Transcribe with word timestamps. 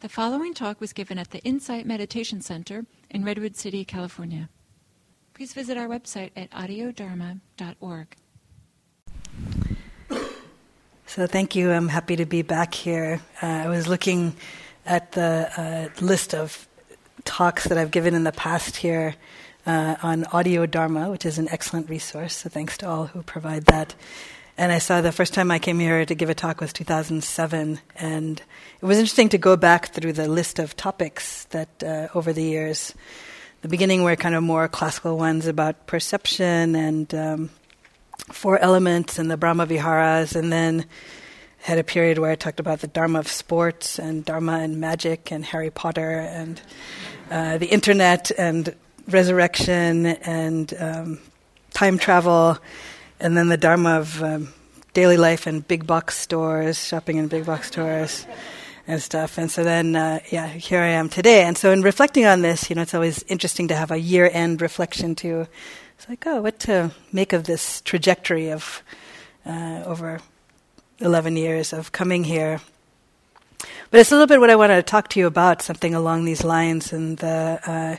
The 0.00 0.08
following 0.08 0.54
talk 0.54 0.80
was 0.80 0.94
given 0.94 1.18
at 1.18 1.30
the 1.30 1.40
Insight 1.40 1.84
Meditation 1.84 2.40
Center 2.40 2.86
in 3.10 3.22
Redwood 3.22 3.54
City, 3.54 3.84
California. 3.84 4.48
Please 5.34 5.52
visit 5.52 5.76
our 5.76 5.88
website 5.88 6.30
at 6.34 6.50
audiodharma.org. 6.52 8.16
So, 11.04 11.26
thank 11.26 11.54
you. 11.54 11.70
I'm 11.70 11.88
happy 11.88 12.16
to 12.16 12.24
be 12.24 12.40
back 12.40 12.72
here. 12.72 13.20
Uh, 13.42 13.46
I 13.46 13.68
was 13.68 13.88
looking 13.88 14.36
at 14.86 15.12
the 15.12 15.50
uh, 15.54 16.02
list 16.02 16.34
of 16.34 16.66
talks 17.24 17.64
that 17.64 17.76
I've 17.76 17.90
given 17.90 18.14
in 18.14 18.24
the 18.24 18.32
past 18.32 18.76
here 18.76 19.16
uh, 19.66 19.96
on 20.02 20.24
Audio 20.32 20.64
Dharma, 20.64 21.10
which 21.10 21.26
is 21.26 21.36
an 21.36 21.46
excellent 21.50 21.90
resource. 21.90 22.36
So, 22.36 22.48
thanks 22.48 22.78
to 22.78 22.88
all 22.88 23.08
who 23.08 23.22
provide 23.22 23.66
that. 23.66 23.94
And 24.60 24.70
I 24.70 24.78
saw 24.78 25.00
the 25.00 25.10
first 25.10 25.32
time 25.32 25.50
I 25.50 25.58
came 25.58 25.78
here 25.78 26.04
to 26.04 26.14
give 26.14 26.28
a 26.28 26.34
talk 26.34 26.60
was 26.60 26.70
2007, 26.74 27.80
and 27.96 28.42
it 28.82 28.84
was 28.84 28.98
interesting 28.98 29.30
to 29.30 29.38
go 29.38 29.56
back 29.56 29.88
through 29.88 30.12
the 30.12 30.28
list 30.28 30.58
of 30.58 30.76
topics 30.76 31.44
that 31.44 31.82
uh, 31.82 32.08
over 32.14 32.34
the 32.34 32.42
years. 32.42 32.94
The 33.62 33.68
beginning 33.68 34.02
were 34.02 34.16
kind 34.16 34.34
of 34.34 34.42
more 34.42 34.68
classical 34.68 35.16
ones 35.16 35.46
about 35.46 35.86
perception 35.86 36.76
and 36.76 37.14
um, 37.14 37.50
four 38.32 38.58
elements 38.58 39.18
and 39.18 39.30
the 39.30 39.38
Brahma 39.38 39.64
Viharas, 39.64 40.36
and 40.36 40.52
then 40.52 40.84
had 41.60 41.78
a 41.78 41.82
period 41.82 42.18
where 42.18 42.30
I 42.30 42.34
talked 42.34 42.60
about 42.60 42.80
the 42.80 42.86
Dharma 42.86 43.20
of 43.20 43.28
sports 43.28 43.98
and 43.98 44.26
Dharma 44.26 44.58
and 44.58 44.78
magic 44.78 45.32
and 45.32 45.42
Harry 45.42 45.70
Potter 45.70 46.18
and 46.18 46.60
uh, 47.30 47.56
the 47.56 47.68
internet 47.68 48.30
and 48.36 48.74
resurrection 49.08 50.04
and 50.04 50.74
um, 50.78 51.18
time 51.72 51.96
travel 51.96 52.58
and 53.20 53.36
then 53.36 53.48
the 53.48 53.56
dharma 53.56 53.98
of 53.98 54.22
um, 54.22 54.48
daily 54.92 55.16
life 55.16 55.46
in 55.46 55.60
big 55.60 55.86
box 55.86 56.16
stores, 56.16 56.84
shopping 56.84 57.16
in 57.16 57.28
big 57.28 57.46
box 57.46 57.68
stores 57.68 58.26
and 58.86 59.00
stuff. 59.00 59.38
And 59.38 59.50
so 59.50 59.62
then, 59.62 59.94
uh, 59.94 60.20
yeah, 60.30 60.48
here 60.48 60.80
I 60.80 60.88
am 60.88 61.08
today. 61.08 61.42
And 61.42 61.56
so 61.56 61.70
in 61.70 61.82
reflecting 61.82 62.26
on 62.26 62.42
this, 62.42 62.68
you 62.70 62.76
know, 62.76 62.82
it's 62.82 62.94
always 62.94 63.22
interesting 63.24 63.68
to 63.68 63.76
have 63.76 63.90
a 63.90 63.98
year-end 63.98 64.62
reflection 64.62 65.14
too. 65.14 65.46
It's 65.96 66.08
like, 66.08 66.26
oh, 66.26 66.40
what 66.40 66.58
to 66.60 66.92
make 67.12 67.32
of 67.32 67.44
this 67.44 67.82
trajectory 67.82 68.50
of 68.50 68.82
uh, 69.46 69.82
over 69.84 70.20
11 70.98 71.36
years 71.36 71.72
of 71.72 71.92
coming 71.92 72.24
here. 72.24 72.60
But 73.90 74.00
it's 74.00 74.10
a 74.10 74.14
little 74.14 74.26
bit 74.26 74.40
what 74.40 74.50
I 74.50 74.56
wanted 74.56 74.76
to 74.76 74.82
talk 74.82 75.08
to 75.08 75.20
you 75.20 75.26
about, 75.26 75.62
something 75.62 75.94
along 75.94 76.24
these 76.24 76.44
lines, 76.44 76.92
and 76.92 77.18
the 77.18 77.60
uh, 77.66 77.96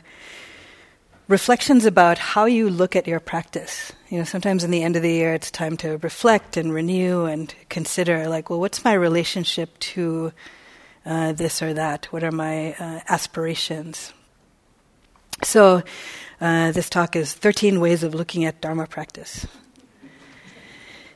reflections 1.28 1.84
about 1.84 2.18
how 2.18 2.44
you 2.44 2.68
look 2.68 2.96
at 2.96 3.06
your 3.06 3.20
practice. 3.20 3.92
You 4.08 4.18
know, 4.18 4.24
sometimes 4.24 4.64
in 4.64 4.70
the 4.70 4.82
end 4.82 4.96
of 4.96 5.02
the 5.02 5.12
year, 5.12 5.34
it's 5.34 5.50
time 5.50 5.76
to 5.78 5.98
reflect 5.98 6.56
and 6.56 6.72
renew 6.72 7.24
and 7.24 7.54
consider, 7.68 8.28
like, 8.28 8.50
well, 8.50 8.60
what's 8.60 8.84
my 8.84 8.92
relationship 8.92 9.78
to 9.78 10.32
uh, 11.06 11.32
this 11.32 11.62
or 11.62 11.74
that? 11.74 12.06
What 12.06 12.24
are 12.24 12.32
my 12.32 12.74
uh, 12.74 13.00
aspirations? 13.08 14.12
So, 15.42 15.82
uh, 16.40 16.72
this 16.72 16.90
talk 16.90 17.16
is 17.16 17.32
13 17.32 17.80
ways 17.80 18.02
of 18.02 18.14
looking 18.14 18.44
at 18.44 18.60
Dharma 18.60 18.86
practice. 18.86 19.46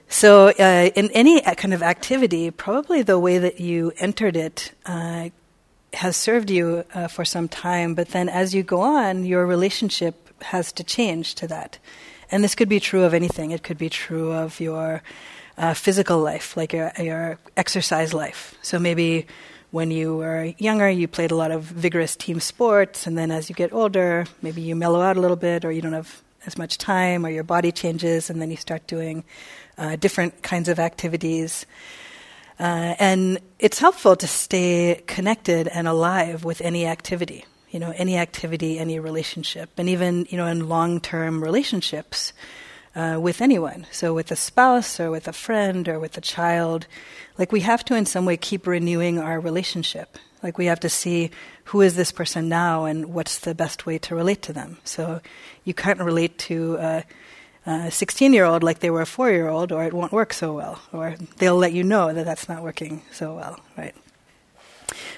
So, 0.08 0.48
uh, 0.48 0.90
in 0.94 1.10
any 1.10 1.40
kind 1.40 1.74
of 1.74 1.82
activity, 1.82 2.50
probably 2.50 3.02
the 3.02 3.18
way 3.18 3.38
that 3.38 3.60
you 3.60 3.92
entered 3.98 4.36
it 4.36 4.72
uh, 4.86 5.30
has 5.96 6.16
served 6.16 6.50
you 6.50 6.84
uh, 6.94 7.08
for 7.08 7.24
some 7.24 7.48
time, 7.48 7.94
but 7.94 8.08
then 8.08 8.28
as 8.28 8.54
you 8.54 8.62
go 8.62 8.80
on, 8.80 9.24
your 9.24 9.46
relationship 9.46 10.42
has 10.42 10.72
to 10.72 10.84
change 10.84 11.34
to 11.36 11.46
that. 11.48 11.78
And 12.30 12.42
this 12.42 12.54
could 12.54 12.68
be 12.68 12.80
true 12.80 13.04
of 13.04 13.14
anything. 13.14 13.50
It 13.50 13.62
could 13.62 13.78
be 13.78 13.88
true 13.88 14.32
of 14.32 14.60
your 14.60 15.02
uh, 15.56 15.74
physical 15.74 16.18
life, 16.18 16.56
like 16.56 16.72
your, 16.72 16.92
your 16.98 17.38
exercise 17.56 18.12
life. 18.12 18.54
So 18.62 18.78
maybe 18.78 19.26
when 19.70 19.90
you 19.90 20.16
were 20.16 20.52
younger, 20.58 20.88
you 20.88 21.08
played 21.08 21.30
a 21.30 21.36
lot 21.36 21.50
of 21.50 21.62
vigorous 21.62 22.16
team 22.16 22.40
sports, 22.40 23.06
and 23.06 23.16
then 23.16 23.30
as 23.30 23.48
you 23.48 23.54
get 23.54 23.72
older, 23.72 24.26
maybe 24.42 24.60
you 24.62 24.76
mellow 24.76 25.00
out 25.00 25.16
a 25.16 25.20
little 25.20 25.36
bit, 25.36 25.64
or 25.64 25.72
you 25.72 25.82
don't 25.82 25.92
have 25.92 26.22
as 26.46 26.56
much 26.56 26.78
time, 26.78 27.26
or 27.26 27.30
your 27.30 27.44
body 27.44 27.72
changes, 27.72 28.30
and 28.30 28.40
then 28.40 28.50
you 28.50 28.56
start 28.56 28.86
doing 28.86 29.24
uh, 29.78 29.96
different 29.96 30.42
kinds 30.42 30.68
of 30.68 30.78
activities. 30.78 31.66
Uh, 32.58 32.94
and 32.98 33.38
it's 33.58 33.78
helpful 33.78 34.16
to 34.16 34.26
stay 34.26 35.02
connected 35.06 35.68
and 35.68 35.86
alive 35.86 36.44
with 36.44 36.60
any 36.60 36.86
activity, 36.86 37.44
you 37.70 37.78
know, 37.78 37.92
any 37.96 38.16
activity, 38.16 38.78
any 38.78 38.98
relationship, 38.98 39.70
and 39.76 39.88
even, 39.88 40.26
you 40.30 40.38
know, 40.38 40.46
in 40.46 40.68
long 40.68 41.00
term 41.00 41.42
relationships 41.42 42.32
uh, 42.94 43.18
with 43.20 43.42
anyone. 43.42 43.86
So 43.90 44.14
with 44.14 44.30
a 44.30 44.36
spouse 44.36 44.98
or 44.98 45.10
with 45.10 45.28
a 45.28 45.32
friend 45.32 45.86
or 45.86 46.00
with 46.00 46.16
a 46.16 46.22
child, 46.22 46.86
like 47.38 47.52
we 47.52 47.60
have 47.60 47.84
to 47.86 47.94
in 47.94 48.06
some 48.06 48.24
way 48.24 48.38
keep 48.38 48.66
renewing 48.66 49.18
our 49.18 49.38
relationship. 49.38 50.16
Like 50.42 50.56
we 50.56 50.66
have 50.66 50.80
to 50.80 50.88
see 50.88 51.30
who 51.64 51.82
is 51.82 51.96
this 51.96 52.12
person 52.12 52.48
now 52.48 52.84
and 52.84 53.12
what's 53.12 53.38
the 53.40 53.54
best 53.54 53.84
way 53.84 53.98
to 53.98 54.14
relate 54.14 54.42
to 54.42 54.52
them. 54.52 54.78
So 54.84 55.20
you 55.64 55.74
can't 55.74 56.00
relate 56.00 56.38
to, 56.38 56.78
uh, 56.78 57.02
a 57.66 57.90
16 57.90 58.32
year 58.32 58.44
old 58.44 58.62
like 58.62 58.78
they 58.78 58.90
were 58.90 59.02
a 59.02 59.06
four 59.06 59.30
year 59.30 59.48
old, 59.48 59.72
or 59.72 59.84
it 59.84 59.92
won't 59.92 60.12
work 60.12 60.32
so 60.32 60.52
well, 60.54 60.80
or 60.92 61.16
they'll 61.38 61.56
let 61.56 61.72
you 61.72 61.82
know 61.82 62.12
that 62.12 62.24
that's 62.24 62.48
not 62.48 62.62
working 62.62 63.02
so 63.12 63.34
well, 63.34 63.60
right? 63.76 63.94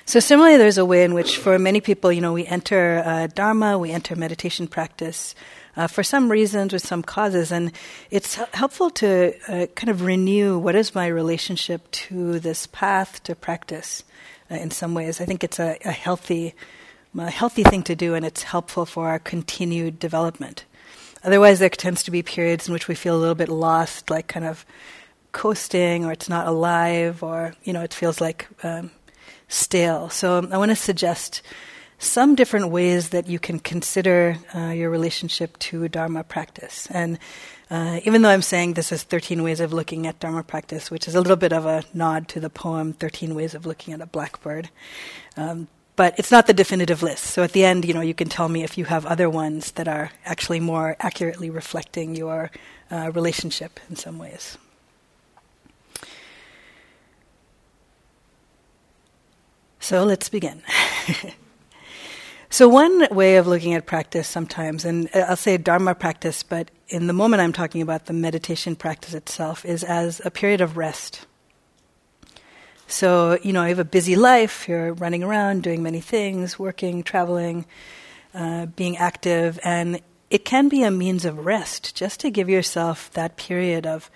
So, 0.07 0.21
similarly, 0.21 0.57
there's 0.57 0.79
a 0.79 0.87
way 0.87 1.05
in 1.05 1.13
which, 1.13 1.37
for 1.37 1.59
many 1.59 1.83
people, 1.83 2.11
you 2.11 2.23
know, 2.23 2.33
we 2.33 2.47
enter 2.47 3.03
uh, 3.05 3.27
Dharma, 3.27 3.79
we 3.79 3.91
enter 3.91 4.17
meditation 4.17 4.67
practice 4.67 5.35
uh, 5.77 5.87
for 5.87 6.03
some 6.03 6.31
reasons, 6.31 6.73
with 6.73 6.87
some 6.87 7.03
causes, 7.03 7.53
and 7.53 7.73
it's 8.11 8.37
helpful 8.55 8.89
to 8.91 9.35
uh, 9.49 9.67
kind 9.75 9.91
of 9.91 10.03
renew 10.03 10.59
what 10.59 10.75
is 10.75 10.95
my 10.95 11.07
relationship 11.07 11.91
to 11.91 12.41
this 12.41 12.67
path 12.67 13.23
to 13.25 13.35
practice. 13.35 14.03
Uh, 14.51 14.55
in 14.55 14.71
some 14.71 14.95
ways, 14.95 15.21
I 15.21 15.27
think 15.27 15.45
it's 15.45 15.61
a, 15.61 15.77
a 15.85 15.93
healthy, 15.93 16.55
a 17.19 17.31
healthy 17.31 17.63
thing 17.63 17.83
to 17.83 17.95
do, 17.95 18.15
and 18.15 18.25
it's 18.25 18.45
helpful 18.45 18.87
for 18.87 19.09
our 19.09 19.19
continued 19.19 19.99
development. 19.99 20.65
Otherwise, 21.28 21.59
there 21.59 21.69
tends 21.69 22.03
to 22.05 22.11
be 22.11 22.22
periods 22.22 22.69
in 22.69 22.72
which 22.72 22.89
we 22.89 22.94
feel 22.94 23.15
a 23.15 23.21
little 23.21 23.34
bit 23.34 23.50
lost, 23.50 24.09
like 24.09 24.28
kind 24.28 24.47
of 24.47 24.65
coasting, 25.33 26.06
or 26.06 26.11
it's 26.11 26.31
not 26.31 26.47
alive, 26.47 27.22
or 27.22 27.53
you 27.65 27.72
know, 27.75 27.83
it 27.83 27.93
feels 27.93 28.19
like 28.19 28.49
um, 28.62 28.91
stale. 29.47 30.09
So 30.09 30.49
I 30.50 30.56
want 30.56 30.71
to 30.71 30.75
suggest 30.75 31.43
some 31.99 32.34
different 32.34 32.71
ways 32.71 33.11
that 33.11 33.27
you 33.27 33.38
can 33.38 33.59
consider 33.59 34.38
uh, 34.55 34.71
your 34.71 34.88
relationship 34.88 35.59
to 35.59 35.87
Dharma 35.88 36.25
practice. 36.25 36.88
And 36.91 37.19
uh, 37.71 38.00
even 38.05 38.22
though 38.22 38.31
I'm 38.31 38.41
saying 38.41 38.72
this 38.72 38.91
is 38.91 39.03
13 39.03 39.43
ways 39.43 39.61
of 39.61 39.75
looking 39.75 40.06
at 40.06 40.19
Dharma 40.21 40.43
practice, 40.43 40.91
which 40.91 41.06
is 41.06 41.15
a 41.15 41.21
little 41.21 41.37
bit 41.37 41.53
of 41.53 41.67
a 41.67 41.84
nod 41.93 42.27
to 42.28 42.41
the 42.41 42.49
poem 42.49 42.94
13 42.94 43.34
Ways 43.34 43.55
of 43.55 43.67
Looking 43.67 43.93
at 43.93 44.00
a 44.00 44.06
Blackbird, 44.06 44.71
um, 45.37 45.69
but 45.99 46.17
it's 46.17 46.31
not 46.31 46.47
the 46.47 46.55
definitive 46.55 47.03
list. 47.03 47.25
So 47.25 47.43
at 47.43 47.51
the 47.51 47.65
end, 47.65 47.85
you 47.85 47.93
know, 47.93 48.01
you 48.01 48.15
can 48.15 48.29
tell 48.29 48.49
me 48.49 48.63
if 48.63 48.79
you 48.79 48.85
have 48.85 49.05
other 49.05 49.29
ones 49.29 49.73
that 49.73 49.89
are 49.89 50.13
actually 50.25 50.61
more 50.61 50.95
accurately 51.01 51.51
reflecting 51.51 52.15
your 52.15 52.53
uh, 52.89 53.11
relationship 53.13 53.81
in 53.91 53.97
some 53.97 54.17
ways. 54.17 54.57
So 59.81 60.05
let's 60.05 60.29
begin. 60.29 60.63
so 62.49 62.69
one 62.69 63.09
way 63.11 63.37
of 63.37 63.49
looking 63.49 63.75
at 63.75 63.85
practice 63.85 64.29
sometimes, 64.29 64.85
and 64.85 65.11
I'll 65.13 65.35
say 65.35 65.57
Dharma 65.57 65.97
practice, 65.97 66.45
but 66.45 66.71
in 66.87 67.09
the 67.09 67.13
moment 67.13 67.43
I'm 67.43 67.53
talking 67.53 67.83
about 67.83 68.07
the 68.07 68.13
meditation 68.13 68.77
practice 68.77 69.15
itself, 69.15 69.65
is 69.65 69.83
as 69.83 70.23
a 70.25 70.31
period 70.31 70.61
of 70.61 70.77
rest. 70.77 71.27
So, 72.91 73.38
you 73.43 73.53
know, 73.53 73.62
you 73.65 73.69
have 73.69 73.78
a 73.78 73.84
busy 73.84 74.16
life, 74.16 74.66
you're 74.66 74.94
running 74.94 75.22
around, 75.22 75.62
doing 75.62 75.82
many 75.82 76.00
things, 76.00 76.59
working, 76.59 77.03
traveling, 77.03 77.66
uh, 78.34 78.66
being 78.66 78.97
active, 78.97 79.60
and 79.62 80.00
it 80.31 80.47
can 80.47 80.71
be 80.71 80.82
a 80.82 80.91
means 80.91 81.26
of 81.26 81.44
rest 81.44 81.94
just 81.94 82.21
to 82.21 82.31
give 82.31 82.49
yourself 82.49 83.10
that 83.12 83.37
period 83.37 83.87
of 83.87 84.10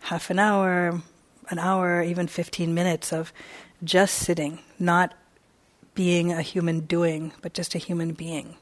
half 0.00 0.30
an 0.30 0.38
hour, 0.38 1.02
an 1.50 1.58
hour, 1.58 2.02
even 2.02 2.26
15 2.26 2.72
minutes 2.72 3.12
of 3.12 3.30
just 3.84 4.14
sitting, 4.14 4.58
not 4.78 5.12
being 5.94 6.32
a 6.32 6.40
human 6.40 6.80
doing, 6.80 7.32
but 7.42 7.52
just 7.52 7.74
a 7.74 7.78
human 7.78 8.12
being. 8.12 8.56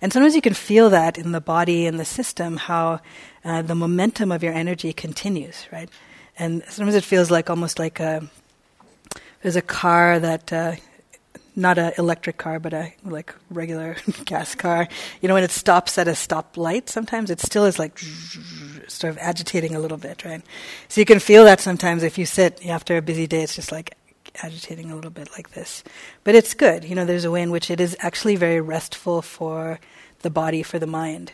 And 0.00 0.12
sometimes 0.12 0.34
you 0.34 0.42
can 0.42 0.54
feel 0.54 0.90
that 0.90 1.16
in 1.16 1.32
the 1.32 1.40
body 1.40 1.86
and 1.86 1.98
the 1.98 2.04
system, 2.04 2.56
how 2.58 3.00
uh, 3.44 3.62
the 3.62 3.74
momentum 3.74 4.30
of 4.30 4.42
your 4.42 4.52
energy 4.52 4.92
continues, 4.92 5.66
right? 5.72 5.88
And 6.38 6.62
sometimes 6.68 6.94
it 6.94 7.04
feels 7.04 7.30
like 7.30 7.50
almost 7.50 7.78
like 7.78 8.00
a 8.00 8.28
there's 9.42 9.56
a 9.56 9.62
car 9.62 10.18
that 10.18 10.52
uh, 10.52 10.76
not 11.54 11.78
an 11.78 11.92
electric 11.96 12.36
car, 12.36 12.58
but 12.58 12.74
a 12.74 12.92
like 13.04 13.34
regular 13.50 13.96
gas 14.24 14.54
car. 14.54 14.86
You 15.20 15.28
know, 15.28 15.34
when 15.34 15.44
it 15.44 15.50
stops 15.50 15.96
at 15.98 16.06
a 16.06 16.12
stoplight, 16.12 16.88
sometimes 16.88 17.30
it 17.30 17.40
still 17.40 17.64
is 17.64 17.78
like 17.78 17.98
sort 18.88 19.10
of 19.10 19.18
agitating 19.18 19.74
a 19.74 19.80
little 19.80 19.96
bit, 19.96 20.24
right? 20.24 20.42
So 20.88 21.00
you 21.00 21.06
can 21.06 21.18
feel 21.18 21.44
that 21.44 21.60
sometimes 21.60 22.02
if 22.02 22.18
you 22.18 22.26
sit 22.26 22.64
after 22.66 22.96
a 22.96 23.02
busy 23.02 23.26
day, 23.26 23.42
it's 23.42 23.56
just 23.56 23.72
like 23.72 23.96
agitating 24.42 24.90
a 24.90 24.94
little 24.94 25.10
bit 25.10 25.30
like 25.32 25.52
this. 25.52 25.82
But 26.24 26.34
it's 26.34 26.52
good. 26.52 26.84
You 26.84 26.94
know, 26.94 27.06
there's 27.06 27.24
a 27.24 27.30
way 27.30 27.42
in 27.42 27.50
which 27.50 27.70
it 27.70 27.80
is 27.80 27.96
actually 28.00 28.36
very 28.36 28.60
restful 28.60 29.22
for 29.22 29.80
the 30.20 30.30
body, 30.30 30.62
for 30.62 30.78
the 30.78 30.86
mind. 30.86 31.32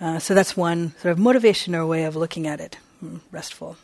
Uh, 0.00 0.18
so 0.18 0.32
that's 0.32 0.56
one 0.56 0.94
sort 1.00 1.12
of 1.12 1.18
motivation 1.18 1.74
or 1.74 1.84
way 1.84 2.04
of 2.04 2.16
looking 2.16 2.46
at 2.46 2.60
it, 2.60 2.78
mm, 3.04 3.20
restful. 3.32 3.76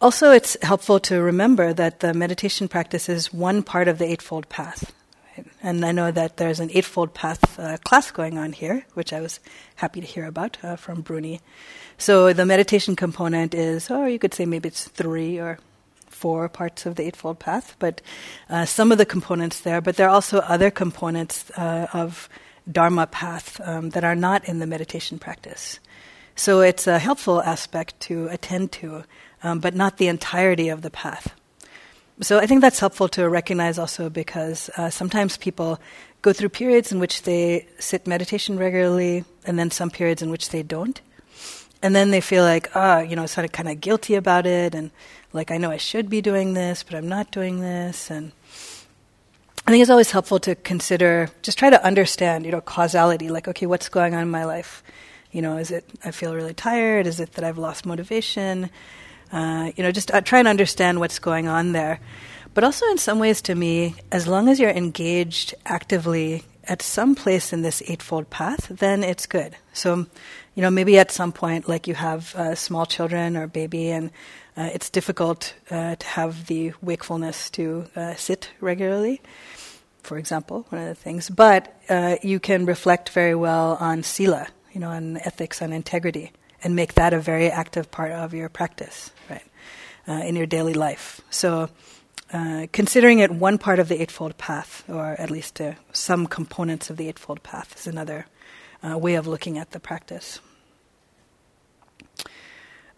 Also, 0.00 0.30
it's 0.30 0.56
helpful 0.62 1.00
to 1.00 1.20
remember 1.20 1.72
that 1.72 2.00
the 2.00 2.14
meditation 2.14 2.68
practice 2.68 3.08
is 3.08 3.32
one 3.32 3.62
part 3.62 3.88
of 3.88 3.98
the 3.98 4.06
Eightfold 4.06 4.48
Path. 4.48 4.92
And 5.62 5.84
I 5.84 5.92
know 5.92 6.10
that 6.10 6.36
there's 6.36 6.60
an 6.60 6.70
Eightfold 6.72 7.14
Path 7.14 7.58
uh, 7.58 7.76
class 7.78 8.10
going 8.10 8.38
on 8.38 8.52
here, 8.52 8.84
which 8.94 9.12
I 9.12 9.20
was 9.20 9.40
happy 9.76 10.00
to 10.00 10.06
hear 10.06 10.26
about 10.26 10.58
uh, 10.62 10.76
from 10.76 11.00
Bruni. 11.00 11.40
So 11.96 12.32
the 12.32 12.46
meditation 12.46 12.96
component 12.96 13.54
is, 13.54 13.90
or 13.90 14.08
you 14.08 14.18
could 14.18 14.34
say 14.34 14.46
maybe 14.46 14.68
it's 14.68 14.86
three 14.88 15.38
or 15.38 15.58
four 16.06 16.48
parts 16.48 16.86
of 16.86 16.96
the 16.96 17.04
Eightfold 17.04 17.38
Path, 17.38 17.76
but 17.78 18.00
uh, 18.50 18.64
some 18.64 18.90
of 18.92 18.98
the 18.98 19.06
components 19.06 19.60
there. 19.60 19.80
But 19.80 19.96
there 19.96 20.08
are 20.08 20.14
also 20.14 20.38
other 20.38 20.70
components 20.70 21.50
uh, 21.56 21.86
of 21.92 22.28
Dharma 22.70 23.06
path 23.06 23.60
um, 23.64 23.90
that 23.90 24.04
are 24.04 24.14
not 24.14 24.48
in 24.48 24.58
the 24.58 24.66
meditation 24.66 25.18
practice. 25.18 25.80
So 26.36 26.60
it's 26.60 26.86
a 26.86 26.98
helpful 26.98 27.42
aspect 27.42 27.98
to 28.00 28.28
attend 28.28 28.72
to 28.72 29.04
um, 29.42 29.60
but 29.60 29.74
not 29.74 29.96
the 29.96 30.08
entirety 30.08 30.68
of 30.68 30.82
the 30.82 30.90
path. 30.90 31.34
So 32.20 32.38
I 32.38 32.46
think 32.46 32.62
that's 32.62 32.80
helpful 32.80 33.08
to 33.10 33.28
recognize 33.28 33.78
also 33.78 34.10
because 34.10 34.70
uh, 34.76 34.90
sometimes 34.90 35.36
people 35.36 35.78
go 36.20 36.32
through 36.32 36.48
periods 36.48 36.90
in 36.90 36.98
which 36.98 37.22
they 37.22 37.68
sit 37.78 38.06
meditation 38.06 38.58
regularly, 38.58 39.24
and 39.46 39.58
then 39.58 39.70
some 39.70 39.90
periods 39.90 40.20
in 40.20 40.30
which 40.30 40.50
they 40.50 40.62
don't. 40.62 41.00
And 41.80 41.94
then 41.94 42.10
they 42.10 42.20
feel 42.20 42.42
like, 42.42 42.70
ah, 42.74 42.98
oh, 42.98 43.00
you 43.02 43.14
know, 43.14 43.26
sort 43.26 43.44
of 43.44 43.52
kind 43.52 43.68
of 43.68 43.80
guilty 43.80 44.16
about 44.16 44.46
it, 44.46 44.74
and 44.74 44.90
like, 45.32 45.52
I 45.52 45.58
know 45.58 45.70
I 45.70 45.76
should 45.76 46.10
be 46.10 46.20
doing 46.20 46.54
this, 46.54 46.82
but 46.82 46.96
I'm 46.96 47.08
not 47.08 47.30
doing 47.30 47.60
this. 47.60 48.10
And 48.10 48.32
I 49.64 49.70
think 49.70 49.82
it's 49.82 49.90
always 49.90 50.10
helpful 50.10 50.40
to 50.40 50.56
consider, 50.56 51.28
just 51.42 51.58
try 51.58 51.70
to 51.70 51.84
understand, 51.84 52.46
you 52.46 52.50
know, 52.50 52.60
causality, 52.60 53.28
like, 53.28 53.46
okay, 53.46 53.66
what's 53.66 53.88
going 53.88 54.14
on 54.14 54.22
in 54.22 54.30
my 54.30 54.44
life? 54.44 54.82
You 55.30 55.42
know, 55.42 55.56
is 55.58 55.70
it 55.70 55.84
I 56.04 56.10
feel 56.10 56.34
really 56.34 56.54
tired? 56.54 57.06
Is 57.06 57.20
it 57.20 57.34
that 57.34 57.44
I've 57.44 57.58
lost 57.58 57.86
motivation? 57.86 58.70
Uh, 59.32 59.72
you 59.76 59.82
know, 59.82 59.92
just 59.92 60.12
uh, 60.12 60.20
try 60.20 60.38
and 60.38 60.48
understand 60.48 61.00
what's 61.00 61.18
going 61.18 61.48
on 61.48 61.72
there. 61.72 62.00
But 62.54 62.64
also, 62.64 62.86
in 62.86 62.98
some 62.98 63.18
ways, 63.18 63.42
to 63.42 63.54
me, 63.54 63.94
as 64.10 64.26
long 64.26 64.48
as 64.48 64.58
you're 64.58 64.70
engaged 64.70 65.54
actively 65.66 66.44
at 66.64 66.82
some 66.82 67.14
place 67.14 67.52
in 67.52 67.62
this 67.62 67.82
Eightfold 67.86 68.30
Path, 68.30 68.68
then 68.68 69.04
it's 69.04 69.26
good. 69.26 69.56
So, 69.72 70.06
you 70.54 70.62
know, 70.62 70.70
maybe 70.70 70.98
at 70.98 71.10
some 71.10 71.32
point, 71.32 71.68
like 71.68 71.86
you 71.86 71.94
have 71.94 72.34
uh, 72.34 72.54
small 72.54 72.84
children 72.84 73.36
or 73.36 73.46
baby, 73.46 73.90
and 73.90 74.10
uh, 74.56 74.70
it's 74.72 74.90
difficult 74.90 75.54
uh, 75.70 75.96
to 75.96 76.06
have 76.06 76.46
the 76.46 76.72
wakefulness 76.82 77.48
to 77.50 77.86
uh, 77.94 78.14
sit 78.16 78.50
regularly, 78.60 79.20
for 80.02 80.18
example, 80.18 80.66
one 80.70 80.82
of 80.82 80.88
the 80.88 80.94
things. 80.94 81.30
But 81.30 81.74
you 82.22 82.40
can 82.40 82.66
reflect 82.66 83.10
very 83.10 83.34
well 83.34 83.76
on 83.78 84.02
sila, 84.02 84.48
you 84.72 84.80
know, 84.80 84.90
on 84.90 85.18
ethics, 85.18 85.62
on 85.62 85.72
integrity 85.72 86.32
and 86.62 86.74
make 86.74 86.94
that 86.94 87.12
a 87.12 87.20
very 87.20 87.50
active 87.50 87.90
part 87.90 88.12
of 88.12 88.34
your 88.34 88.48
practice, 88.48 89.10
right, 89.30 89.44
uh, 90.06 90.24
in 90.24 90.36
your 90.36 90.46
daily 90.46 90.74
life. 90.74 91.20
So, 91.30 91.68
uh, 92.32 92.66
considering 92.72 93.20
it 93.20 93.30
one 93.30 93.58
part 93.58 93.78
of 93.78 93.88
the 93.88 94.00
Eightfold 94.02 94.36
Path, 94.36 94.84
or 94.88 95.16
at 95.18 95.30
least 95.30 95.60
uh, 95.60 95.74
some 95.92 96.26
components 96.26 96.90
of 96.90 96.96
the 96.96 97.08
Eightfold 97.08 97.42
Path, 97.42 97.74
is 97.78 97.86
another 97.86 98.26
uh, 98.82 98.98
way 98.98 99.14
of 99.14 99.26
looking 99.26 99.58
at 99.58 99.70
the 99.70 99.80
practice. 99.80 100.40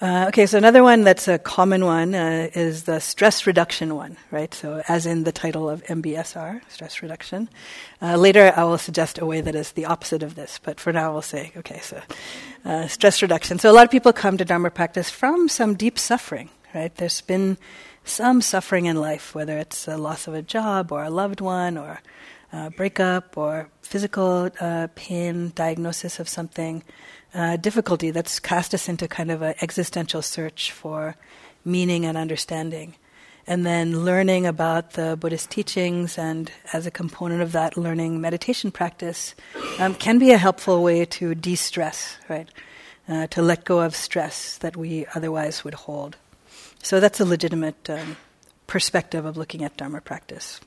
Uh, 0.00 0.24
okay, 0.28 0.46
so 0.46 0.56
another 0.56 0.82
one 0.82 1.04
that's 1.04 1.28
a 1.28 1.38
common 1.38 1.84
one 1.84 2.14
uh, 2.14 2.48
is 2.54 2.84
the 2.84 2.98
stress 3.00 3.46
reduction 3.46 3.94
one, 3.94 4.16
right? 4.30 4.54
So, 4.54 4.82
as 4.88 5.04
in 5.04 5.24
the 5.24 5.32
title 5.32 5.68
of 5.68 5.84
MBSR, 5.84 6.62
stress 6.70 7.02
reduction. 7.02 7.50
Uh, 8.00 8.16
later, 8.16 8.50
I 8.56 8.64
will 8.64 8.78
suggest 8.78 9.18
a 9.18 9.26
way 9.26 9.42
that 9.42 9.54
is 9.54 9.72
the 9.72 9.84
opposite 9.84 10.22
of 10.22 10.36
this, 10.36 10.58
but 10.62 10.80
for 10.80 10.90
now, 10.90 11.12
we'll 11.12 11.20
say, 11.20 11.52
okay, 11.54 11.80
so 11.80 12.00
uh, 12.64 12.86
stress 12.86 13.20
reduction. 13.20 13.58
So, 13.58 13.70
a 13.70 13.74
lot 13.74 13.84
of 13.84 13.90
people 13.90 14.14
come 14.14 14.38
to 14.38 14.44
Dharma 14.46 14.70
practice 14.70 15.10
from 15.10 15.50
some 15.50 15.74
deep 15.74 15.98
suffering, 15.98 16.48
right? 16.74 16.94
There's 16.94 17.20
been 17.20 17.58
some 18.02 18.40
suffering 18.40 18.86
in 18.86 18.96
life, 18.96 19.34
whether 19.34 19.58
it's 19.58 19.86
a 19.86 19.98
loss 19.98 20.26
of 20.26 20.32
a 20.32 20.40
job 20.40 20.92
or 20.92 21.04
a 21.04 21.10
loved 21.10 21.42
one 21.42 21.76
or 21.76 22.00
a 22.54 22.70
breakup 22.70 23.36
or 23.36 23.68
physical 23.82 24.48
uh, 24.60 24.88
pain, 24.94 25.52
diagnosis 25.54 26.18
of 26.18 26.26
something 26.26 26.84
uh, 27.34 27.56
difficulty 27.56 28.10
that's 28.10 28.40
cast 28.40 28.74
us 28.74 28.88
into 28.88 29.06
kind 29.08 29.30
of 29.30 29.42
an 29.42 29.54
existential 29.60 30.22
search 30.22 30.72
for 30.72 31.16
meaning 31.64 32.04
and 32.04 32.16
understanding. 32.16 32.94
And 33.46 33.66
then 33.66 34.04
learning 34.04 34.46
about 34.46 34.92
the 34.92 35.16
Buddhist 35.18 35.50
teachings, 35.50 36.18
and 36.18 36.50
as 36.72 36.86
a 36.86 36.90
component 36.90 37.42
of 37.42 37.52
that, 37.52 37.76
learning 37.76 38.20
meditation 38.20 38.70
practice 38.70 39.34
um, 39.78 39.94
can 39.94 40.18
be 40.18 40.30
a 40.30 40.38
helpful 40.38 40.82
way 40.82 41.04
to 41.04 41.34
de 41.34 41.56
stress, 41.56 42.16
right? 42.28 42.48
Uh, 43.08 43.26
to 43.28 43.42
let 43.42 43.64
go 43.64 43.80
of 43.80 43.96
stress 43.96 44.58
that 44.58 44.76
we 44.76 45.06
otherwise 45.14 45.64
would 45.64 45.74
hold. 45.74 46.16
So 46.82 47.00
that's 47.00 47.18
a 47.18 47.24
legitimate 47.24 47.90
um, 47.90 48.16
perspective 48.66 49.24
of 49.24 49.36
looking 49.36 49.64
at 49.64 49.76
Dharma 49.76 50.00
practice. 50.00 50.60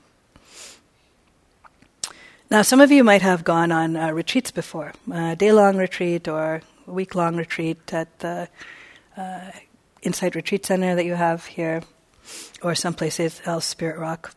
Now, 2.54 2.62
some 2.62 2.80
of 2.80 2.92
you 2.92 3.02
might 3.02 3.22
have 3.22 3.42
gone 3.42 3.72
on 3.72 3.96
uh, 3.96 4.12
retreats 4.12 4.52
before, 4.52 4.92
a 5.12 5.34
day 5.34 5.50
long 5.50 5.76
retreat 5.76 6.28
or 6.28 6.62
a 6.86 6.92
week 6.92 7.16
long 7.16 7.34
retreat 7.34 7.92
at 7.92 8.20
the 8.20 8.48
uh, 9.16 9.50
Insight 10.02 10.36
Retreat 10.36 10.64
Center 10.64 10.94
that 10.94 11.04
you 11.04 11.16
have 11.16 11.46
here, 11.46 11.82
or 12.62 12.76
someplace 12.76 13.18
else, 13.44 13.64
Spirit 13.64 13.98
Rock. 13.98 14.36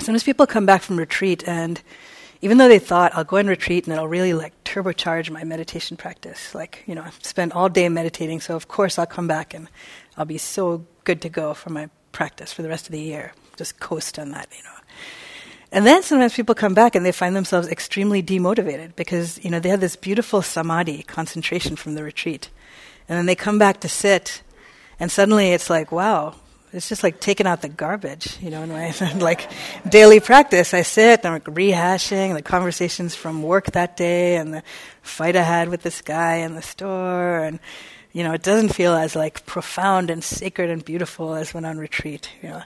Sometimes 0.00 0.22
people 0.22 0.46
come 0.46 0.66
back 0.66 0.82
from 0.82 0.98
retreat 0.98 1.48
and 1.48 1.80
even 2.42 2.58
though 2.58 2.68
they 2.68 2.78
thought 2.78 3.14
I'll 3.14 3.24
go 3.24 3.38
on 3.38 3.46
retreat 3.46 3.86
and 3.86 3.94
it'll 3.94 4.06
really 4.06 4.34
like 4.34 4.52
turbocharge 4.64 5.30
my 5.30 5.44
meditation 5.44 5.96
practice, 5.96 6.54
like, 6.54 6.84
you 6.86 6.94
know, 6.94 7.04
I've 7.04 7.52
all 7.52 7.70
day 7.70 7.88
meditating, 7.88 8.40
so 8.40 8.54
of 8.54 8.68
course 8.68 8.98
I'll 8.98 9.06
come 9.06 9.26
back 9.26 9.54
and 9.54 9.68
I'll 10.18 10.26
be 10.26 10.36
so 10.36 10.84
good 11.04 11.22
to 11.22 11.30
go 11.30 11.54
for 11.54 11.70
my 11.70 11.88
practice 12.12 12.52
for 12.52 12.60
the 12.60 12.68
rest 12.68 12.84
of 12.84 12.92
the 12.92 13.00
year. 13.00 13.32
Just 13.56 13.80
coast 13.80 14.18
on 14.18 14.32
that, 14.32 14.48
you 14.54 14.62
know. 14.62 14.70
And 15.76 15.86
then 15.86 16.02
sometimes 16.02 16.32
people 16.32 16.54
come 16.54 16.72
back 16.72 16.94
and 16.94 17.04
they 17.04 17.12
find 17.12 17.36
themselves 17.36 17.68
extremely 17.68 18.22
demotivated 18.22 18.96
because, 18.96 19.38
you 19.44 19.50
know, 19.50 19.60
they 19.60 19.68
had 19.68 19.82
this 19.82 19.94
beautiful 19.94 20.40
samadhi, 20.40 21.02
concentration 21.02 21.76
from 21.76 21.94
the 21.94 22.02
retreat. 22.02 22.48
And 23.06 23.18
then 23.18 23.26
they 23.26 23.34
come 23.34 23.58
back 23.58 23.80
to 23.80 23.88
sit 23.90 24.40
and 24.98 25.12
suddenly 25.12 25.52
it's 25.52 25.68
like, 25.68 25.92
wow, 25.92 26.34
it's 26.72 26.88
just 26.88 27.02
like 27.02 27.20
taking 27.20 27.46
out 27.46 27.60
the 27.60 27.68
garbage, 27.68 28.38
you 28.40 28.48
know, 28.48 28.62
in 28.62 28.70
my 28.70 28.94
like 29.16 29.50
daily 29.86 30.18
practice. 30.18 30.72
I 30.72 30.80
sit, 30.80 31.20
and 31.20 31.26
I'm 31.26 31.32
like 31.34 31.44
rehashing 31.44 32.32
the 32.32 32.40
conversations 32.40 33.14
from 33.14 33.42
work 33.42 33.72
that 33.72 33.98
day 33.98 34.36
and 34.36 34.54
the 34.54 34.62
fight 35.02 35.36
I 35.36 35.42
had 35.42 35.68
with 35.68 35.82
this 35.82 36.00
guy 36.00 36.36
in 36.36 36.54
the 36.54 36.62
store 36.62 37.40
and 37.40 37.60
you 38.12 38.22
know, 38.22 38.32
it 38.32 38.42
doesn't 38.42 38.70
feel 38.70 38.94
as 38.94 39.14
like 39.14 39.44
profound 39.44 40.08
and 40.08 40.24
sacred 40.24 40.70
and 40.70 40.82
beautiful 40.82 41.34
as 41.34 41.52
when 41.52 41.66
on 41.66 41.76
retreat, 41.76 42.30
you 42.42 42.48
know. 42.48 42.62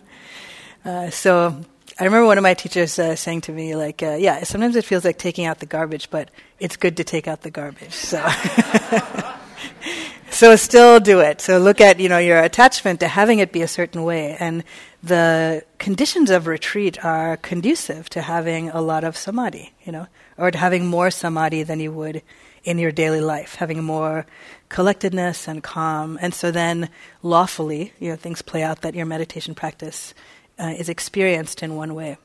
Uh, 0.85 1.11
so 1.11 1.61
I 2.01 2.05
remember 2.05 2.25
one 2.25 2.39
of 2.39 2.43
my 2.43 2.55
teachers 2.55 2.99
uh, 2.99 3.15
saying 3.15 3.43
to 3.43 3.53
me, 3.53 3.77
like, 3.77 4.03
uh, 4.03 4.17
yeah, 4.19 4.43
sometimes 4.45 4.75
it 4.75 4.87
feels 4.87 5.05
like 5.05 5.19
taking 5.19 5.45
out 5.45 5.59
the 5.59 5.67
garbage, 5.67 6.09
but 6.09 6.31
it's 6.59 6.79
good 6.79 6.97
to 6.97 7.05
take 7.05 7.29
out 7.29 7.43
the 7.43 7.51
garbage. 7.51 7.93
So, 7.93 8.27
so 10.31 10.57
still 10.57 10.99
do 10.99 11.21
it. 11.21 11.43
So 11.43 11.59
look 11.59 11.79
at, 11.79 12.01
you 12.01 12.09
know, 12.09 12.17
your 12.17 12.41
attachment 12.41 13.01
to 13.01 13.09
having 13.09 13.41
it 13.41 13.53
be 13.53 13.61
a 13.61 13.69
certain 13.69 14.03
way. 14.03 14.35
And 14.41 14.65
the 15.03 15.63
conditions 15.77 16.31
of 16.31 16.47
retreat 16.47 17.05
are 17.05 17.37
conducive 17.37 18.09
to 18.11 18.23
having 18.23 18.71
a 18.71 18.81
lot 18.81 19.05
of 19.05 19.15
samadhi, 19.15 19.75
you 19.85 19.93
know, 19.93 20.07
or 20.39 20.51
to 20.51 20.57
having 20.57 20.87
more 20.87 21.11
samadhi 21.11 21.65
than 21.65 21.81
you 21.81 21.93
would 21.93 22.23
in 22.65 22.79
your 22.79 22.93
daily 22.93 23.21
life, 23.21 23.57
having 23.57 23.85
more 23.85 24.25
collectedness 24.71 25.47
and 25.47 25.63
calm. 25.63 26.19
And 26.23 26.33
so 26.33 26.51
then 26.51 26.89
lawfully, 27.23 27.93
you 27.99 28.09
know, 28.09 28.17
things 28.17 28.41
play 28.41 28.63
out 28.63 28.81
that 28.81 28.95
your 28.95 29.05
meditation 29.05 29.55
practice 29.55 30.15
uh, 30.61 30.75
is 30.77 30.89
experienced 30.89 31.63
in 31.63 31.75
one 31.75 31.95
way. 31.95 32.19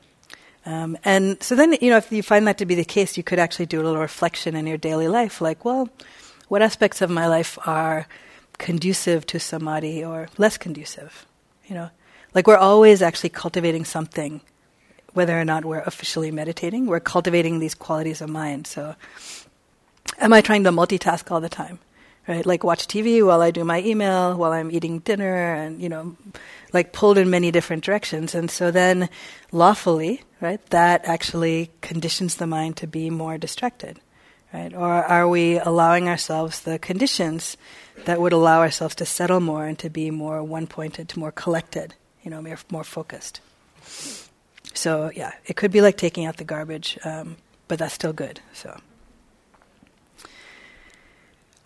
Um, 0.66 0.98
and 1.04 1.40
so 1.42 1.54
then, 1.54 1.76
you 1.80 1.90
know, 1.90 1.96
if 1.96 2.10
you 2.10 2.22
find 2.22 2.46
that 2.48 2.58
to 2.58 2.66
be 2.66 2.74
the 2.74 2.84
case, 2.84 3.16
you 3.16 3.22
could 3.22 3.38
actually 3.38 3.66
do 3.66 3.80
a 3.80 3.84
little 3.84 4.00
reflection 4.00 4.56
in 4.56 4.66
your 4.66 4.76
daily 4.76 5.08
life, 5.08 5.40
like, 5.40 5.64
well, 5.64 5.88
what 6.48 6.60
aspects 6.60 7.00
of 7.00 7.08
my 7.08 7.26
life 7.28 7.58
are 7.66 8.06
conducive 8.58 9.26
to 9.26 9.38
samadhi 9.38 10.04
or 10.04 10.28
less 10.38 10.58
conducive? 10.58 11.24
You 11.66 11.76
know, 11.76 11.90
like 12.34 12.46
we're 12.46 12.56
always 12.56 13.00
actually 13.00 13.30
cultivating 13.30 13.84
something, 13.84 14.40
whether 15.12 15.38
or 15.40 15.44
not 15.44 15.64
we're 15.64 15.80
officially 15.80 16.30
meditating. 16.30 16.86
We're 16.86 17.00
cultivating 17.00 17.58
these 17.58 17.74
qualities 17.74 18.20
of 18.20 18.28
mind. 18.28 18.66
So, 18.66 18.96
am 20.18 20.32
I 20.32 20.40
trying 20.40 20.64
to 20.64 20.70
multitask 20.70 21.30
all 21.30 21.40
the 21.40 21.48
time? 21.48 21.78
Right, 22.28 22.44
like 22.44 22.64
watch 22.64 22.88
TV 22.88 23.24
while 23.24 23.40
I 23.40 23.52
do 23.52 23.62
my 23.62 23.80
email, 23.82 24.36
while 24.36 24.52
I'm 24.52 24.72
eating 24.72 24.98
dinner, 24.98 25.54
and 25.54 25.80
you 25.80 25.88
know, 25.88 26.16
like 26.72 26.92
pulled 26.92 27.18
in 27.18 27.30
many 27.30 27.52
different 27.52 27.84
directions. 27.84 28.34
And 28.34 28.50
so 28.50 28.72
then, 28.72 29.08
lawfully, 29.52 30.22
right, 30.40 30.60
that 30.70 31.04
actually 31.04 31.70
conditions 31.82 32.34
the 32.34 32.46
mind 32.48 32.78
to 32.78 32.88
be 32.88 33.10
more 33.10 33.38
distracted, 33.38 34.00
right? 34.52 34.74
Or 34.74 35.04
are 35.04 35.28
we 35.28 35.60
allowing 35.60 36.08
ourselves 36.08 36.62
the 36.62 36.80
conditions 36.80 37.56
that 38.06 38.20
would 38.20 38.32
allow 38.32 38.58
ourselves 38.58 38.96
to 38.96 39.06
settle 39.06 39.38
more 39.38 39.64
and 39.66 39.78
to 39.78 39.88
be 39.88 40.10
more 40.10 40.42
one-pointed, 40.42 41.08
to 41.10 41.20
more 41.20 41.30
collected, 41.32 41.94
you 42.24 42.30
know, 42.32 42.42
more, 42.70 42.82
focused? 42.82 43.40
So 44.74 45.12
yeah, 45.14 45.30
it 45.46 45.54
could 45.54 45.70
be 45.70 45.80
like 45.80 45.96
taking 45.96 46.26
out 46.26 46.38
the 46.38 46.44
garbage, 46.44 46.98
um, 47.04 47.36
but 47.68 47.78
that's 47.78 47.94
still 47.94 48.12
good. 48.12 48.40
So. 48.52 48.80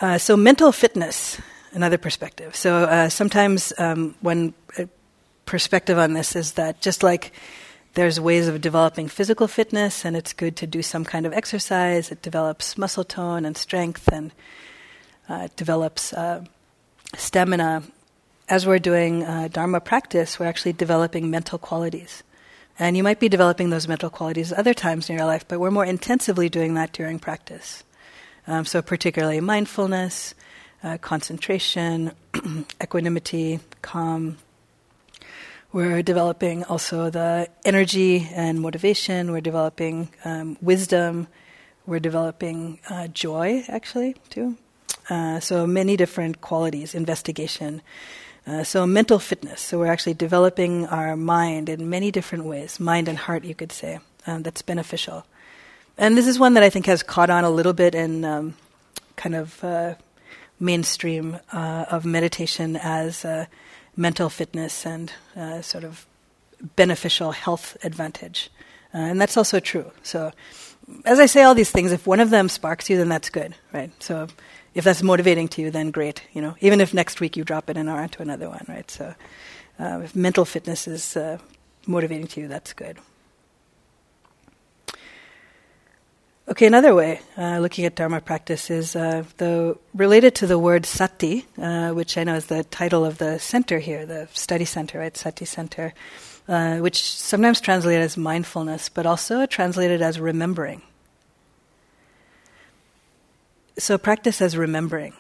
Uh, 0.01 0.17
so 0.17 0.35
mental 0.37 0.73
fitness 0.73 1.39
another 1.73 1.99
perspective. 1.99 2.57
So 2.57 2.85
uh, 2.85 3.09
sometimes 3.09 3.73
um, 3.79 4.15
one 4.21 4.55
uh, 4.79 4.87
perspective 5.47 5.99
on 5.99 6.15
this 6.15 6.35
is 6.35 6.53
that 6.53 6.81
just 6.81 7.03
like 7.03 7.33
there's 7.95 8.19
ways 8.19 8.49
of 8.49 8.61
developing 8.61 9.09
physical 9.09 9.49
fitness, 9.49 10.05
and 10.05 10.17
it's 10.17 10.33
good 10.33 10.57
to 10.57 10.67
do 10.67 10.81
some 10.83 11.05
kind 11.05 11.27
of 11.27 11.33
exercise. 11.33 12.11
It 12.11 12.23
develops 12.23 12.79
muscle 12.79 13.05
tone 13.05 13.45
and 13.45 13.57
strength, 13.57 14.09
and 14.13 14.33
uh, 15.29 15.49
develops 15.57 16.13
uh, 16.13 16.45
stamina. 17.17 17.83
As 18.49 18.67
we're 18.67 18.81
doing 18.81 19.21
Dharma 19.51 19.81
practice, 19.81 20.41
we're 20.41 20.47
actually 20.47 20.73
developing 20.73 21.31
mental 21.31 21.57
qualities. 21.57 22.25
And 22.81 22.97
you 22.97 23.05
might 23.05 23.21
be 23.21 23.29
developing 23.29 23.71
those 23.71 23.87
mental 23.87 24.11
qualities 24.11 24.53
other 24.53 24.75
times 24.75 25.09
in 25.09 25.17
your 25.17 25.27
life, 25.27 25.47
but 25.47 25.61
we're 25.61 25.71
more 25.71 25.85
intensively 25.85 26.49
doing 26.49 26.75
that 26.75 26.93
during 26.93 27.21
practice. 27.21 27.85
Um, 28.47 28.65
so, 28.65 28.83
particularly 28.83 29.41
mindfulness, 29.41 30.35
uh, 30.83 30.99
concentration, 30.99 32.13
equanimity, 32.83 33.61
calm, 33.83 34.39
we're 35.73 36.03
developing 36.03 36.65
also 36.65 37.11
the 37.11 37.49
energy 37.65 38.29
and 38.35 38.61
motivation. 38.61 39.31
We're 39.31 39.41
developing 39.41 40.09
um, 40.25 40.57
wisdom. 40.61 41.29
We're 41.87 42.01
developing 42.01 42.81
uh, 42.91 43.07
joy, 43.07 43.63
actually, 43.69 44.17
too. 44.31 44.57
Uh, 45.09 45.39
so 45.39 45.69
many 45.69 45.97
different 45.97 46.41
qualities, 46.41 46.93
investigation. 46.93 47.83
Uh, 48.49 48.65
so 48.65 48.85
mental 48.85 49.21
fitness. 49.21 49.61
So 49.61 49.79
we're 49.79 49.93
actually 49.93 50.15
developing 50.15 50.87
our 50.87 51.17
mind 51.17 51.69
in 51.69 51.89
many 51.89 52.11
different 52.11 52.47
ways, 52.47 52.81
mind 52.81 53.07
and 53.07 53.17
heart, 53.17 53.45
you 53.45 53.55
could 53.55 53.71
say. 53.71 54.01
Um, 54.27 54.43
that's 54.43 54.63
beneficial. 54.63 55.25
And 56.01 56.17
this 56.17 56.27
is 56.27 56.39
one 56.39 56.55
that 56.55 56.65
I 56.65 56.71
think 56.71 56.87
has 56.87 57.05
caught 57.05 57.31
on 57.31 57.45
a 57.45 57.51
little 57.51 57.75
bit 57.75 57.95
in 57.95 58.25
um, 58.25 58.55
kind 59.15 59.37
of 59.37 59.63
uh, 59.63 59.95
mainstream 60.59 61.39
uh, 61.53 61.85
of 61.91 62.05
meditation 62.05 62.77
as 62.77 63.25
mental 63.97 64.31
fitness 64.31 64.87
and 64.87 65.13
uh, 65.37 65.61
sort 65.63 65.85
of 65.85 66.07
beneficial 66.77 67.33
health 67.33 67.77
advantage. 67.83 68.51
Uh, 68.93 68.99
and 68.99 69.21
that's 69.21 69.37
also 69.37 69.61
true. 69.61 69.91
So, 70.03 70.33
as 71.05 71.21
I 71.21 71.27
say 71.27 71.43
all 71.43 71.55
these 71.55 71.71
things, 71.71 71.93
if 71.93 72.07
one 72.07 72.19
of 72.19 72.31
them 72.31 72.49
sparks 72.49 72.91
you, 72.91 72.97
then 72.97 73.09
that's 73.09 73.31
good, 73.31 73.55
right? 73.73 73.91
So, 74.03 74.27
if 74.75 74.85
that's 74.85 75.03
motivating 75.03 75.49
to 75.49 75.63
you, 75.63 75.71
then 75.71 75.91
great. 75.91 76.23
You 76.33 76.43
know, 76.43 76.57
even 76.61 76.81
if 76.81 76.93
next 76.93 77.21
week 77.21 77.37
you 77.37 77.45
drop 77.45 77.71
it 77.71 77.77
and 77.77 77.89
are 77.89 78.01
onto 78.01 78.23
another 78.23 78.49
one, 78.49 78.65
right? 78.69 78.91
So, 78.91 79.15
uh, 79.79 80.01
if 80.03 80.17
mental 80.17 80.45
fitness 80.45 80.89
is 80.89 81.17
uh, 81.17 81.39
motivating 81.87 82.27
to 82.29 82.41
you, 82.41 82.49
that's 82.49 82.73
good. 82.73 82.99
Okay, 86.51 86.67
another 86.67 86.97
way 86.97 87.21
uh, 87.39 87.61
looking 87.61 87.85
at 87.85 87.95
Dharma 87.95 88.21
practice 88.21 88.71
is 88.71 88.97
uh, 88.97 89.23
the 89.37 89.79
related 89.95 90.35
to 90.35 90.49
the 90.49 90.59
word 90.59 90.85
sati, 90.85 91.47
uh, 91.57 91.93
which 91.93 92.19
I 92.19 92.25
know 92.25 92.35
is 92.35 92.47
the 92.47 92.65
title 92.65 93.05
of 93.05 93.19
the 93.19 93.39
center 93.39 93.79
here, 93.79 94.05
the 94.05 94.27
study 94.33 94.65
center, 94.65 94.99
right? 94.99 95.17
Sati 95.17 95.45
Center, 95.45 95.95
uh, 96.49 96.79
which 96.79 97.01
sometimes 97.01 97.61
translated 97.61 98.03
as 98.03 98.17
mindfulness, 98.17 98.89
but 98.89 99.07
also 99.07 99.47
translated 99.47 100.03
as 100.03 100.19
remembering. 100.19 100.83
So 103.79 103.97
practice 103.97 104.43
as 104.43 104.57
remembering. 104.57 105.15